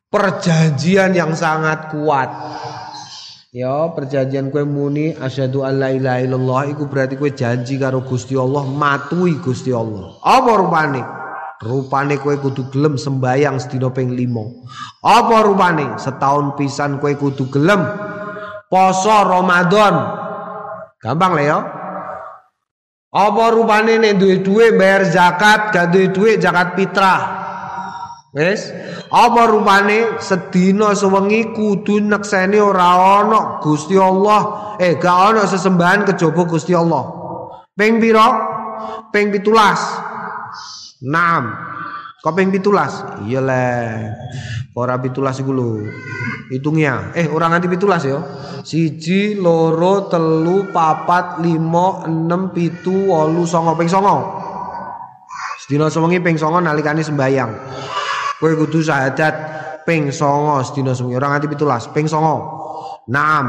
Perjanjian 0.08 1.12
yang 1.12 1.36
sangat 1.36 1.92
kuat. 1.92 2.30
Ya, 3.48 3.88
perjanjian 3.92 4.52
kue 4.52 4.64
muni 4.64 5.16
asyhadu 5.16 5.64
alla 5.64 5.88
ilaha 5.88 6.20
illallah 6.20 6.60
iku 6.72 6.84
berarti 6.84 7.16
kue 7.16 7.32
janji 7.32 7.80
karo 7.80 8.04
Gusti 8.04 8.36
Allah 8.36 8.64
matui 8.68 9.36
Gusti 9.40 9.72
Allah. 9.72 10.16
Apa 10.20 10.50
rupane? 10.60 11.17
Rupane 11.58 12.22
kue 12.22 12.38
kudu 12.38 12.70
gelem 12.70 12.94
sembayang 12.94 13.58
sedina 13.58 13.90
ping 13.90 14.14
5. 14.14 15.02
Apa 15.02 15.42
rupane? 15.42 15.98
Setahun 15.98 16.54
pisan 16.54 17.02
kue 17.02 17.18
kudu 17.18 17.50
gelem 17.50 17.82
poso 18.70 19.26
Ramadan. 19.26 19.94
Gampang 21.02 21.34
lah 21.34 21.44
ya. 21.44 21.58
Apa 23.08 23.50
rupane 23.50 23.98
nek 23.98 24.20
duwe 24.20 24.44
duwe 24.44 24.66
bayar 24.76 25.08
zakat, 25.08 25.72
gak 25.72 25.90
duwe 25.90 26.12
duwe 26.12 26.30
zakat 26.38 26.76
fitrah. 26.76 27.20
Wis, 28.36 28.68
apa 29.08 29.48
rupane 29.48 30.20
sedina 30.20 30.92
sewengi 30.92 31.56
kudu 31.56 32.04
nekseni 32.04 32.60
ora 32.60 33.24
ana 33.24 33.56
Gusti 33.64 33.96
Allah, 33.96 34.76
eh 34.76 35.00
gak 35.00 35.32
ana 35.32 35.48
sesembahan 35.48 36.04
kejaba 36.04 36.44
Gusti 36.44 36.76
Allah. 36.76 37.08
Ping 37.72 37.96
pira? 37.96 38.28
Ping 39.08 39.32
17. 39.32 39.48
6. 41.02 42.18
Kok 42.18 42.34
ping 42.34 42.50
17? 42.50 43.30
Iya 43.30 43.38
le. 43.38 43.66
Ora 44.74 44.98
17 44.98 45.42
iku 45.42 45.52
lho. 45.54 45.86
Hitungnya. 46.50 47.14
Eh 47.14 47.30
ora 47.30 47.46
nganti 47.46 47.70
17 47.70 48.10
ya. 48.10 48.18
Siji, 48.66 49.38
loro, 49.38 50.10
telu, 50.10 50.74
papat, 50.74 51.38
limo, 51.38 52.02
enem, 52.04 52.50
pitu, 52.50 53.14
wolu, 53.14 53.46
songo, 53.46 53.78
ping 53.78 53.86
songo. 53.86 54.18
Sedina 55.62 55.86
sewengi 55.86 56.18
ping 56.18 56.34
9 56.34 56.58
nalikane 56.64 57.06
sembayang. 57.06 57.50
Kowe 58.42 58.52
kudu 58.54 58.82
syahadat 58.82 59.34
ping 59.86 60.10
9 60.10 60.66
sedina 60.66 60.94
sewengi 60.94 61.14
ora 61.14 61.30
nganti 61.30 61.46
17, 61.54 61.94
ping 61.94 62.10
9. 62.10 63.08
Naam. 63.08 63.46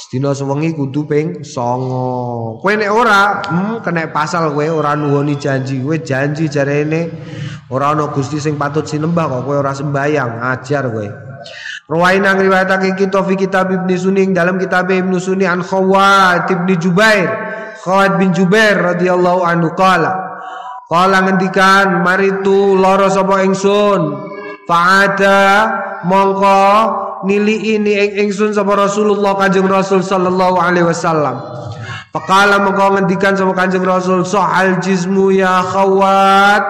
Sedina 0.00 0.32
sewengi 0.32 0.72
kudu 0.72 1.04
ping 1.04 1.44
9. 1.44 2.64
Kowe 2.64 2.72
nek 2.72 2.88
ora, 2.88 3.44
hmm, 3.44 3.84
kena 3.84 4.08
pasal 4.08 4.56
kowe 4.56 4.64
ora 4.64 4.96
nuwuni 4.96 5.36
janji. 5.36 5.76
Kowe 5.84 6.00
janji 6.00 6.48
jarene 6.48 7.12
ora 7.68 7.92
ana 7.92 8.08
Gusti 8.08 8.40
sing 8.40 8.56
patut 8.56 8.88
sinembah 8.88 9.28
kok 9.28 9.44
kowe 9.44 9.60
ora 9.60 9.76
sembayang, 9.76 10.40
ajar 10.56 10.88
kowe. 10.88 11.08
Rawaina 11.84 12.32
ngriwayatake 12.32 12.96
kita 12.96 13.20
fi 13.28 13.36
kitab 13.36 13.68
Ibnu 13.76 13.92
Suning 13.92 14.32
dalam 14.32 14.56
kitab 14.56 14.88
Ibnu 14.88 15.20
Sunni 15.20 15.44
an 15.44 15.60
Khawat 15.60 16.48
Ibnu 16.48 16.80
Jubair. 16.80 17.28
Khawat 17.84 18.16
bin 18.16 18.32
Jubair 18.32 18.80
radhiyallahu 18.80 19.44
anhu 19.44 19.68
qala. 19.76 20.16
Qala 20.88 21.28
ngendikan 21.28 22.00
maritu 22.00 22.78
lara 22.80 23.12
sapa 23.12 23.44
ingsun. 23.44 24.16
Fa'ada 24.64 25.40
mongko 26.06 27.09
nili 27.24 27.76
ini 27.76 27.92
ing 27.96 28.10
ingsun 28.28 28.54
sapa 28.54 28.76
Rasulullah 28.76 29.36
Kanjeng 29.36 29.68
Rasul 29.68 30.00
sallallahu 30.00 30.56
alaihi 30.56 30.86
wasallam. 30.86 31.40
Faqala 32.10 32.58
mongko 32.66 32.98
ngendikan 32.98 33.38
sama 33.38 33.54
Kanjeng 33.54 33.86
Rasul 33.86 34.26
sohal 34.26 34.82
jismu 34.82 35.30
ya 35.30 35.62
khawat 35.62 36.62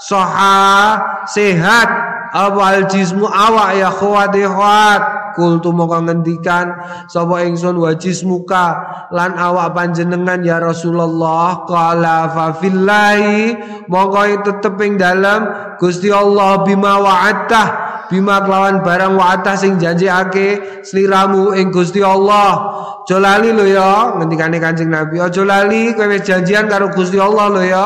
soha 0.00 0.96
sehat. 1.28 1.90
Awal 2.28 2.84
jismu 2.92 3.24
awak 3.24 3.72
ya 3.80 3.88
khawat 3.88 4.36
ya 4.36 4.52
khawat? 4.52 5.02
Kultu 5.36 5.72
mongko 5.72 6.08
ngendikan 6.08 6.72
sapa 7.08 7.44
ingsun 7.44 7.76
wa 7.76 7.92
jismuka 7.96 8.80
lan 9.12 9.36
awak 9.36 9.76
panjenengan 9.76 10.40
ya 10.40 10.60
Rasulullah. 10.60 11.68
Qala 11.68 12.32
fa 12.32 12.56
fillahi 12.56 13.56
mongko 13.92 14.44
tetep 14.44 14.76
ing 14.84 14.96
dalem 14.96 15.48
Gusti 15.76 16.08
Allah 16.12 16.64
bima 16.64 17.00
wa'attah 17.00 17.87
bima 18.08 18.42
kelawan 18.42 18.80
barang 18.82 19.14
wa'atah 19.14 19.56
sing 19.56 19.76
janjiake 19.76 20.82
sliramu 20.84 21.54
ing 21.54 21.70
Gusti 21.72 22.02
Allah. 22.04 22.84
Aja 23.08 23.16
lali 23.16 23.56
lho 23.56 23.64
ya, 23.64 24.20
ngendikane 24.20 24.60
Kanjeng 24.60 24.92
Nabi. 24.92 25.16
Aja 25.16 25.40
lali 25.40 25.96
kowe 25.96 26.12
janjian 26.20 26.68
karo 26.68 26.92
Gusti 26.92 27.16
Allah 27.16 27.48
lho 27.48 27.62
ya. 27.64 27.84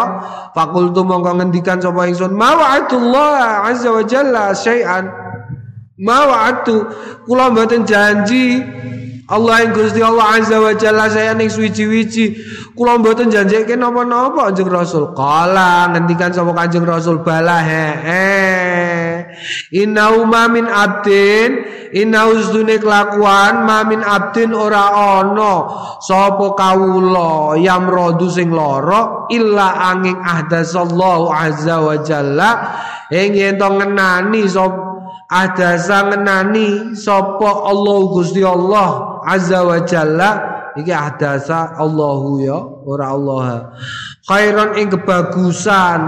Fakultu 0.51 1.07
mongko 1.07 1.39
ngendikan 1.39 1.79
sapa 1.79 2.11
ingsun, 2.11 2.35
"Ma 2.35 2.59
wa'atullah 2.59 3.71
azza 3.71 3.95
wa 3.95 4.03
jalla 4.03 4.51
syai'an." 4.51 5.23
Ma 6.03 6.27
wa'atu 6.27 6.91
janji 7.87 8.59
Allah 9.33 9.65
yang 9.65 9.73
Gusti 9.73 10.03
Allah 10.05 10.37
Azza 10.37 10.61
wa 10.61 10.77
Jalla 10.77 11.09
saya 11.09 11.33
ning 11.33 11.49
suwi-wiji 11.49 12.37
kula 12.77 13.01
mboten 13.01 13.33
janjeke 13.33 13.79
napa-napa 13.81 14.53
Kanjeng 14.53 14.69
Rasul. 14.69 15.17
Kala 15.17 15.89
ngendikan 15.95 16.35
sapa 16.35 16.53
Kanjeng 16.53 16.85
Rasul 16.85 17.25
bala 17.25 17.65
he. 17.65 17.89
Inna 19.73 20.13
ma 20.29 20.53
min 20.53 20.69
abdin 20.69 21.65
inna 21.97 22.29
uzdune 22.29 22.77
kelakuan 22.77 23.65
ma 23.65 23.81
min 23.89 24.05
abdin 24.05 24.53
ora 24.53 25.17
ana 25.17 25.65
sapa 25.97 26.53
kawula 26.53 27.57
yamradu 27.57 28.29
sing 28.29 28.53
lara 28.53 29.25
illa 29.33 29.93
angin 29.97 30.21
ahdasallahu 30.21 31.33
azza 31.33 31.81
wa 31.81 31.97
jalla. 32.05 32.51
Ing 33.09 33.33
yen 33.33 33.57
to 33.57 33.65
ngenani 33.73 34.45
sapa 34.45 34.77
adasa 35.33 36.05
ngenani 36.13 36.93
sapa 36.93 37.65
Allah 37.65 37.99
Gusti 38.13 38.45
Allah 38.45 39.25
azza 39.25 39.65
wa 39.65 39.81
jalla. 39.89 40.31
Iki 40.77 40.93
adasa 40.93 41.81
Allahu 41.81 42.45
ya 42.45 42.61
ora 42.85 43.13
Allah. 43.17 43.73
Khairan 44.29 44.77
ing 44.77 44.93
kebagusan 44.93 46.01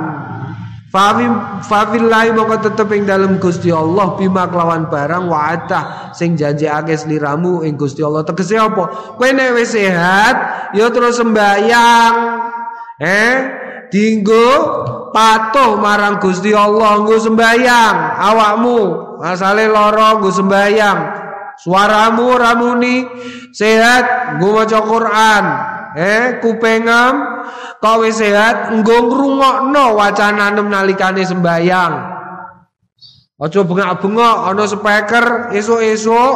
Fawi 0.95 1.27
fawillahi 1.67 2.31
moko 2.39 2.55
tetep 2.63 2.87
ing 2.95 3.03
dalem 3.03 3.43
Gusti 3.43 3.75
Allah 3.75 4.15
bima 4.15 4.47
kelawan 4.47 4.87
barang 4.87 5.27
wa'ata 5.27 6.15
sing 6.15 6.39
janjiake 6.39 6.95
sliramu 6.95 7.67
ing 7.67 7.75
Gusti 7.75 7.99
Allah. 7.99 8.23
Tegese 8.23 8.55
apa? 8.55 9.19
Kowe 9.19 9.27
nek 9.27 9.59
wis 9.59 9.75
sehat 9.75 10.71
ya 10.71 10.87
terus 10.95 11.19
sembayang 11.19 12.15
eh? 13.03 13.35
Dinggo 13.91 14.47
patuh 15.11 15.83
marang 15.83 16.23
Gusti 16.23 16.55
Allah 16.55 17.03
nggo 17.03 17.19
sembayang 17.19 17.97
awakmu 18.15 18.79
asale 19.19 19.67
lara 19.67 20.23
nggo 20.23 20.31
sembayang. 20.31 20.99
Suaramu 21.59 22.39
ramuni 22.39 23.03
sehat 23.51 24.39
nggo 24.39 24.63
maca 24.63 24.79
Quran 24.79 25.45
eh 25.95 26.43
kupengam 26.43 27.35
wis 28.01 28.17
sehat 28.17 28.73
nggo 28.73 28.97
ngrungokno 29.13 29.85
wacananem 29.95 30.67
nalikane 30.73 31.21
sembayang. 31.21 31.95
Aja 33.35 33.61
bengak-bengok 33.67 34.37
ana 34.49 34.65
speaker 34.65 35.53
esuk-esuk 35.53 36.35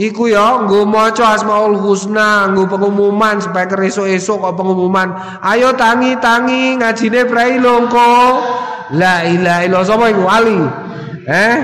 iku 0.00 0.26
ya 0.26 0.66
nggo 0.66 0.82
maca 0.82 1.38
Asmaul 1.38 1.78
Husna, 1.78 2.50
nggo 2.50 2.66
pengumuman 2.66 3.38
speaker 3.38 3.78
esuk-esuk 3.86 4.42
kok 4.42 4.56
pengumuman. 4.58 5.14
Ayo 5.44 5.78
tangi-tangi 5.78 6.80
ngajine 6.82 7.28
prai 7.30 7.62
longko. 7.62 8.10
La 8.98 9.24
ilaha 9.24 9.60
illallah 9.64 9.86
sapa 9.86 10.04
iku 10.10 10.24
Ali? 10.28 10.60
Eh? 11.24 11.56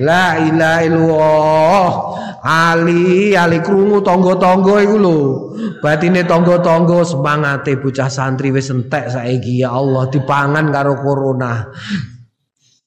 La 0.00 0.38
ilaha 0.40 0.80
illallah. 0.82 1.88
Ali, 2.44 3.32
ali 3.32 3.58
krungu 3.64 4.04
tonggo-tonggo 4.04 4.76
iku 4.82 4.96
lho. 5.00 5.18
Batine 5.80 6.28
tonggo-tonggo 6.28 7.00
semangate 7.00 7.80
bocah 7.80 8.12
santri 8.12 8.52
wis 8.52 8.68
entek 8.68 9.08
saiki 9.08 9.64
ya 9.64 9.72
Allah 9.72 10.12
dipangan 10.12 10.68
karo 10.68 11.00
corona. 11.00 11.64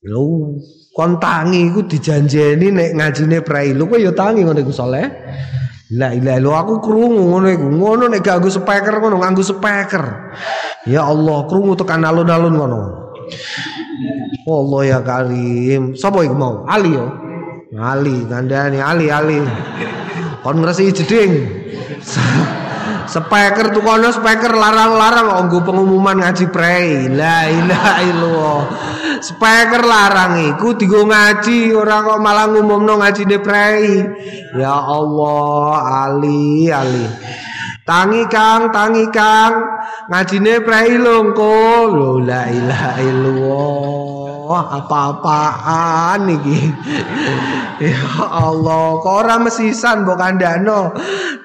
Lho, 0.05 0.53
kon 0.93 1.17
tangi 1.17 1.73
iku 1.73 1.89
dijanjeni 1.89 2.69
nek 2.69 2.89
ngajine 3.01 3.41
prailu 3.41 3.89
kok 3.89 3.97
ya 3.97 4.13
tangi 4.13 4.45
ngono 4.45 4.61
iku 4.61 4.73
soleh. 4.73 5.05
La 5.97 6.13
ilaha 6.13 6.37
illallah 6.37 6.61
aku 6.61 6.73
krungu 6.83 7.23
ngono 7.33 7.47
iku. 7.49 7.67
Ngono 7.71 8.03
nek 8.13 8.21
gak 8.21 8.37
nganggo 8.37 8.49
speaker 8.53 8.95
ngono 9.01 9.15
nganggo 9.25 9.41
speaker. 9.41 10.05
Ya 10.85 11.01
Allah, 11.01 11.49
krungu 11.49 11.73
tekan 11.73 12.05
alun-alun 12.05 12.53
ngono. 12.53 12.81
Allah 14.47 14.81
ya 14.85 14.99
Karim. 15.03 15.97
Sapa 15.97 16.23
iku 16.23 16.35
mau? 16.37 16.63
Ali 16.69 16.95
yo. 16.95 17.07
Ali 17.77 18.23
kandhani 18.25 18.79
Ali 18.79 19.11
Ali. 19.11 19.41
Kon 20.41 20.63
ngresi 20.63 20.93
jeding. 20.93 21.33
Speaker 23.07 23.71
tuh 23.71 23.79
kono 23.81 24.11
speaker 24.11 24.51
larang-larang 24.51 25.47
nggo 25.47 25.63
pengumuman 25.63 26.19
ngaji 26.21 26.45
prei. 26.51 27.07
La 27.07 27.47
ilaha 27.47 27.93
illallah. 28.03 28.61
Speaker 29.23 29.81
larang 29.81 30.43
iku 30.53 30.77
digo 30.77 31.07
ngaji 31.07 31.73
ora 31.73 32.03
kok 32.03 32.19
malah 32.21 32.51
ngumumno 32.51 32.99
ngajine 33.01 33.37
prei. 33.39 34.03
Ya 34.53 34.75
Allah, 34.75 35.71
Ali 36.07 36.67
Ali. 36.69 37.07
Tangi 37.87 38.27
Kang, 38.27 38.67
tangi 38.75 39.07
Kang. 39.15 39.63
Ngajine 40.11 40.59
prei 40.59 40.99
lho 40.99 41.23
engko. 41.23 41.55
La 42.19 42.43
ilaha 42.51 42.99
illallah. 42.99 44.59
Apa-apaan 44.83 46.27
iki. 46.27 46.67
ya 47.87 48.03
Allah, 48.27 48.99
kok 48.99 49.15
ora 49.23 49.39
mesisan 49.39 50.03
mbok 50.03 50.19
kandhano. 50.19 50.91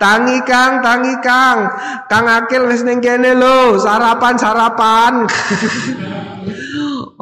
Tangi 0.03 0.43
Kang, 0.43 0.83
tangi 0.83 1.15
Kang. 1.23 1.71
Kang 2.11 2.27
Akil 2.27 2.67
wis 2.67 2.83
ning 2.83 2.99
kene 2.99 3.39
lho, 3.39 3.79
sarapan-sarapan. 3.79 5.23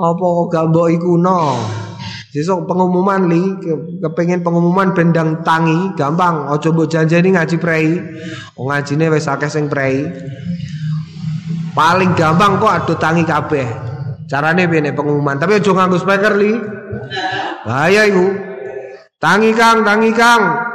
apa 0.08 0.24
kok 0.24 0.48
gak 0.48 0.64
mbok 0.72 0.88
iku 0.96 1.20
no? 1.20 1.60
Sesuk 2.30 2.70
pengumuman 2.70 3.26
li, 3.26 3.42
kepengen 3.98 4.46
pengumuman 4.46 4.94
bendang 4.94 5.42
tangi, 5.42 5.90
gampang. 5.98 6.46
Ojo 6.54 6.70
mbok 6.70 6.86
janjeni 6.86 7.34
ngaji 7.34 7.56
prei. 7.58 7.98
Oh 8.54 8.70
ngajine 8.70 9.10
wis 9.10 9.26
akeh 9.26 9.50
sing 9.50 9.66
prei. 9.66 10.06
Paling 11.74 12.14
gampang 12.14 12.62
kok 12.62 12.70
ado 12.70 12.94
tangi 12.94 13.26
kabeh. 13.26 13.66
Carane 14.30 14.70
piye 14.70 14.94
pengumuman, 14.94 15.42
tapi 15.42 15.58
aja 15.58 15.74
nganggo 15.74 15.98
speaker 15.98 16.38
li. 16.38 16.54
Bahaya 17.66 18.06
iku. 18.06 18.30
Tangi 19.18 19.50
Kang, 19.50 19.82
tangi 19.82 20.14
Kang. 20.14 20.70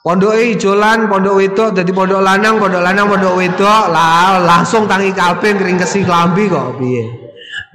Pondoke 0.00 0.40
ijolan, 0.56 1.04
pondok 1.04 1.36
wedok 1.36 1.76
dadi 1.76 1.92
pondok 1.92 2.24
lanang, 2.24 2.56
pondok 2.56 2.80
lanang, 2.80 3.12
pondok 3.12 3.36
wedok, 3.36 3.92
lah 3.92 4.40
langsung 4.40 4.88
tangi 4.88 5.12
kabeh 5.12 5.52
kringkesi 5.52 6.00
klambi 6.00 6.48
kok 6.48 6.80
piye. 6.80 7.27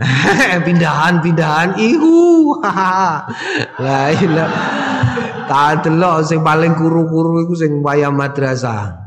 pindahan-pindahan 0.68 1.80
ihu. 1.80 2.58
Lah 3.84 4.08
ilah. 4.12 4.52
Tak 5.44 5.88
delok 5.88 6.24
sing 6.24 6.40
paling 6.40 6.74
kuru-kuru 6.78 7.44
iku 7.44 7.54
sing 7.56 7.84
wayah 7.84 8.12
madrasah. 8.12 9.04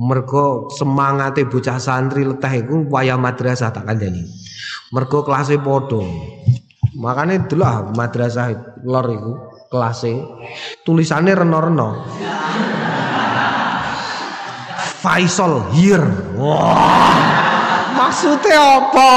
Mergo 0.00 0.72
semangate 0.72 1.44
bocah 1.44 1.76
santri 1.76 2.24
leteh 2.24 2.64
iku 2.64 2.88
wayah 2.88 3.20
madrasah 3.20 3.68
tak 3.72 3.84
kandhani. 3.84 4.24
mergo 4.90 5.22
kelasé 5.22 5.54
padha 5.62 6.02
makane 6.98 7.46
delah 7.46 7.94
madrasah 7.94 8.82
lor 8.82 9.06
iku 9.06 9.32
kelasé 9.70 10.18
tulisane 10.82 11.30
reno-reno 11.30 11.90
Faisal 15.00 15.64
here 15.72 16.04
wah 16.36 17.09
Maksudnya 18.10 18.58
apa? 18.58 19.12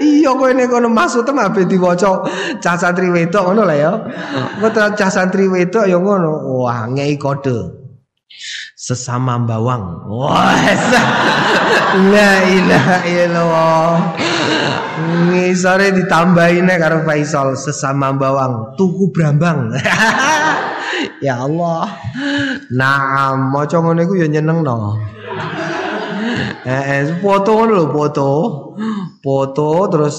iya 0.00 0.32
kowe 0.32 0.48
nek 0.56 0.72
kono 0.72 0.88
maksudnya 0.88 1.36
mah 1.36 1.52
ben 1.52 1.68
diwaca 1.68 2.24
cah 2.64 2.80
santri 2.80 3.12
wedok 3.12 3.52
ngono 3.52 3.68
lah 3.68 3.76
ya. 3.76 3.92
Kok 4.56 4.96
cah 4.96 5.10
santri 5.12 5.52
wedok 5.52 5.84
ya 5.84 6.00
ngono. 6.00 6.64
Wah, 6.64 6.88
ngei 6.88 7.20
kode. 7.20 7.76
Sesama 8.72 9.36
bawang. 9.44 10.08
Wah. 10.08 10.56
La 12.08 12.32
ilaha 12.48 12.96
illallah. 13.04 13.92
Ngisore 15.28 15.92
ditambahin 15.92 16.72
karo 16.80 17.04
Faisal 17.04 17.52
sesama 17.52 18.16
bawang 18.16 18.80
tuku 18.80 19.12
brambang. 19.12 19.76
ya 21.26 21.44
Allah. 21.44 21.84
Nah, 22.72 23.36
maca 23.36 23.76
ngono 23.76 24.00
iku 24.08 24.16
ya 24.16 24.24
nyenengno. 24.24 24.96
Eh, 26.70 26.84
eh 27.00 27.16
foto 27.20 27.56
ngono 27.56 27.72
lho, 27.72 27.86
foto. 27.88 28.26
Foto 29.20 29.66
terus 29.88 30.16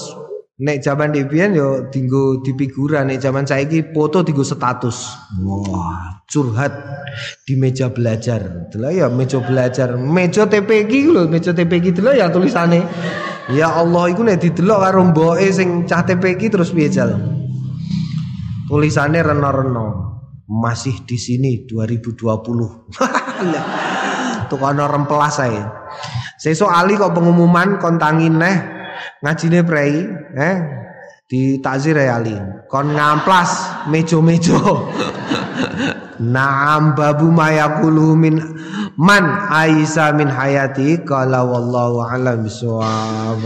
nek 0.62 0.78
zaman 0.78 1.10
Debian 1.10 1.56
yo 1.58 1.90
tinggu 1.90 2.38
di 2.46 2.54
figuran 2.54 3.10
nek 3.10 3.18
zaman 3.18 3.42
saiki 3.42 3.90
foto 3.90 4.22
tinggu 4.22 4.46
status. 4.46 5.10
Wah, 5.42 6.22
curhat 6.30 6.72
di 7.42 7.58
meja 7.58 7.90
belajar. 7.90 8.70
Delok 8.70 8.92
ya 8.94 9.06
meja 9.10 9.42
belajar, 9.42 9.98
meja 9.98 10.46
TPG 10.46 10.92
lho, 11.10 11.26
meja 11.26 11.50
TPG 11.50 11.98
delok 11.98 12.14
ya 12.14 12.30
tulisane. 12.30 12.86
Ya 13.50 13.74
Allah 13.74 14.06
iku 14.06 14.22
nek 14.22 14.38
didelok 14.38 14.78
karo 14.86 15.02
mboke 15.10 15.50
sing 15.50 15.82
cah 15.82 16.06
TPG 16.06 16.54
terus 16.54 16.70
piye 16.70 16.86
jal? 16.86 17.18
Tulisannya 18.70 19.20
reno-reno 19.20 19.86
masih 20.46 21.02
di 21.02 21.18
sini 21.18 21.66
2020. 21.66 22.22
Tuh 24.48 24.58
kono 24.60 24.84
remplas 24.86 25.42
saya. 25.42 25.81
Sesuk 26.42 26.66
ali 26.66 26.98
kok 26.98 27.14
pengumuman 27.14 27.78
kontangin 27.78 28.34
neh 28.34 28.56
ngajine 29.22 29.62
prei, 29.62 30.10
eh 30.34 30.56
di 31.30 31.62
takzir 31.62 31.94
ya 31.94 32.18
ali. 32.18 32.34
Kon 32.66 32.90
ngamplas 32.90 33.86
mejo-mejo. 33.86 34.58
Naam 36.22 36.98
babu 36.98 37.30
mayakulu 37.30 38.18
min 38.18 38.42
man 38.98 39.24
Aisyah 39.50 40.14
min 40.18 40.30
hayati 40.30 41.02
qala 41.02 41.42
wallahu 41.46 42.02
alam 42.02 42.46
bisawab 42.46 43.42